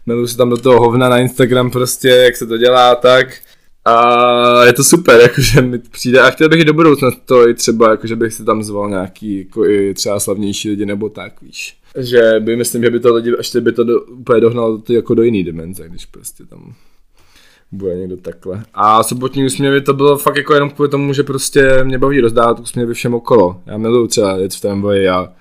miluji 0.06 0.26
se 0.26 0.36
tam 0.36 0.50
do 0.50 0.56
toho 0.56 0.80
hovna 0.80 1.08
na 1.08 1.18
Instagram 1.18 1.70
prostě, 1.70 2.08
jak 2.08 2.36
se 2.36 2.46
to 2.46 2.56
dělá, 2.56 2.94
tak. 2.94 3.26
A 3.90 4.64
je 4.64 4.72
to 4.72 4.84
super, 4.84 5.20
jakože 5.20 5.62
mi 5.62 5.78
přijde 5.78 6.20
a 6.20 6.30
chtěl 6.30 6.48
bych 6.48 6.60
i 6.60 6.64
do 6.64 6.74
budoucna 6.74 7.10
to 7.24 7.48
i 7.48 7.54
třeba, 7.54 7.90
jakože 7.90 8.16
bych 8.16 8.34
si 8.34 8.44
tam 8.44 8.62
zval 8.62 8.90
nějaký 8.90 9.38
jako 9.38 9.66
i 9.66 9.94
třeba 9.94 10.20
slavnější 10.20 10.70
lidi 10.70 10.86
nebo 10.86 11.08
tak, 11.08 11.42
víš. 11.42 11.76
Že 11.96 12.34
by 12.38 12.56
myslím, 12.56 12.82
že 12.82 12.90
by 12.90 13.00
to 13.00 13.14
lidi, 13.14 13.32
ještě 13.38 13.60
by 13.60 13.72
to 13.72 13.84
do, 13.84 14.00
úplně 14.00 14.40
dohnalo 14.40 14.78
to 14.78 14.92
jako 14.92 15.14
do 15.14 15.22
jiný 15.22 15.44
dimenze, 15.44 15.88
když 15.88 16.06
prostě 16.06 16.44
tam 16.44 16.74
bude 17.72 17.96
někdo 17.96 18.16
takhle. 18.16 18.62
A 18.74 19.02
sobotní 19.02 19.44
úsměvy 19.44 19.80
to 19.80 19.94
bylo 19.94 20.18
fakt 20.18 20.36
jako 20.36 20.54
jenom 20.54 20.70
kvůli 20.70 20.88
tomu, 20.88 21.12
že 21.12 21.22
prostě 21.22 21.84
mě 21.84 21.98
baví 21.98 22.20
rozdávat 22.20 22.60
úsměvy 22.60 22.94
všem 22.94 23.14
okolo. 23.14 23.60
Já 23.66 23.78
miluji 23.78 24.08
třeba 24.08 24.36
jet 24.36 24.54
v 24.54 24.60
tramvaji 24.60 25.08
a 25.08 25.32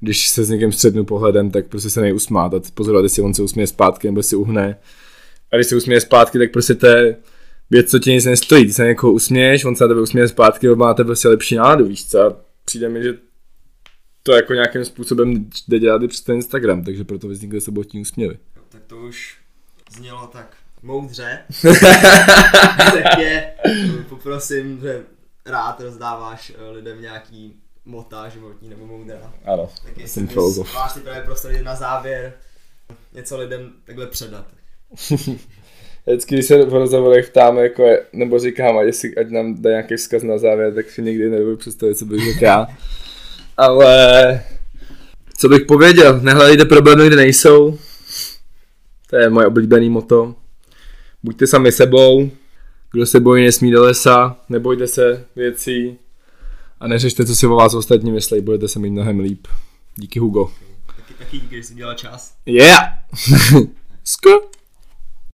když 0.00 0.28
se 0.28 0.44
s 0.44 0.50
někým 0.50 0.72
střednu 0.72 1.04
pohledem, 1.04 1.50
tak 1.50 1.66
prostě 1.66 1.90
se 1.90 2.00
nejusmát 2.00 2.54
a 2.54 2.60
pozorovat, 2.74 3.02
jestli 3.02 3.22
on 3.22 3.34
se 3.34 3.42
usměje 3.42 3.66
zpátky 3.66 4.08
nebo 4.08 4.22
si 4.22 4.36
uhne. 4.36 4.76
A 5.52 5.56
když 5.56 5.66
se 5.66 5.76
usměje 5.76 6.00
zpátky, 6.00 6.38
tak 6.38 6.52
prostě 6.52 6.74
to 6.74 6.86
je 6.86 7.16
věc, 7.70 7.90
co 7.90 7.98
ti 7.98 8.12
nic 8.12 8.24
nestojí. 8.24 8.66
Ty 8.66 8.72
se 8.72 8.86
někoho 8.86 9.12
usměješ, 9.12 9.64
on 9.64 9.76
se 9.76 9.84
na 9.84 9.88
tebe 9.88 10.00
usměje 10.00 10.28
zpátky, 10.28 10.68
máte 10.68 11.04
prostě 11.04 11.28
lepší 11.28 11.54
náladu, 11.54 11.84
víš 11.84 12.06
co? 12.06 12.20
A 12.20 12.36
přijde 12.64 12.88
mi, 12.88 13.02
že 13.02 13.18
to 14.22 14.32
jako 14.32 14.54
nějakým 14.54 14.84
způsobem 14.84 15.50
jde 15.68 15.78
dělat 15.78 16.02
i 16.02 16.08
přes 16.08 16.20
ten 16.20 16.36
Instagram, 16.36 16.84
takže 16.84 17.04
proto 17.04 17.28
vznikly 17.28 17.60
sobotní 17.60 18.00
úsměvy. 18.00 18.38
Tak 18.68 18.82
to 18.86 18.96
už 18.96 19.38
znělo 19.96 20.26
tak 20.26 20.56
moudře. 20.82 21.38
tak 23.02 23.18
je, 23.18 23.54
poprosím, 24.08 24.80
že 24.80 25.02
rád 25.46 25.80
rozdáváš 25.80 26.52
eh, 26.58 26.70
lidem 26.70 27.00
nějaký 27.00 27.54
mota 27.84 28.28
životní 28.28 28.68
nebo 28.68 28.86
moudra. 28.86 29.32
Ano, 29.44 29.70
tak 29.84 30.08
jsem 30.08 30.28
filozof. 30.28 30.74
Máš 30.74 30.92
si 30.92 31.00
právě 31.00 31.22
prostě 31.22 31.62
na 31.62 31.76
závěr 31.76 32.32
něco 33.12 33.38
lidem 33.38 33.72
takhle 33.84 34.06
předat. 34.06 34.46
Vždycky, 36.08 36.34
když 36.34 36.46
se 36.46 36.64
v 36.64 36.72
rozhovorech 36.72 37.30
ptáme, 37.30 37.62
jako 37.62 37.82
je, 37.82 38.02
nebo 38.12 38.38
říkám, 38.38 38.78
a 38.78 38.82
jestli 38.82 39.16
ať 39.16 39.30
nám 39.30 39.62
dá 39.62 39.70
nějaký 39.70 39.96
vzkaz 39.96 40.22
na 40.22 40.38
závěr, 40.38 40.74
tak 40.74 40.90
si 40.90 41.02
nikdy 41.02 41.30
nebudu 41.30 41.56
představit, 41.56 41.94
co 41.94 42.04
bych 42.04 42.24
řekl 42.24 42.44
já. 42.44 42.66
Ale 43.56 44.44
co 45.38 45.48
bych 45.48 45.62
pověděl, 45.62 46.20
nehledejte 46.20 46.64
problémy, 46.64 47.06
kde 47.06 47.16
nejsou. 47.16 47.78
To 49.10 49.16
je 49.16 49.30
moje 49.30 49.46
oblíbený 49.46 49.90
moto. 49.90 50.34
Buďte 51.22 51.46
sami 51.46 51.72
sebou, 51.72 52.30
kdo 52.92 53.06
se 53.06 53.20
bojí, 53.20 53.44
nesmí 53.44 53.70
do 53.70 53.82
lesa, 53.82 54.36
nebojte 54.48 54.86
se 54.86 55.24
věcí 55.36 55.98
a 56.80 56.88
neřešte, 56.88 57.26
co 57.26 57.36
si 57.36 57.46
o 57.46 57.56
vás 57.56 57.74
ostatní 57.74 58.10
myslí, 58.10 58.40
budete 58.40 58.68
se 58.68 58.78
mít 58.78 58.90
mnohem 58.90 59.20
líp. 59.20 59.46
Díky 59.96 60.18
Hugo. 60.18 60.52
Taky, 60.96 61.14
taky 61.18 61.38
díky, 61.38 61.56
že 61.56 61.62
jsi 61.62 61.74
dělal 61.74 61.94
čas. 61.94 62.34
Yeah! 62.46 62.88
Skr. 64.04 64.57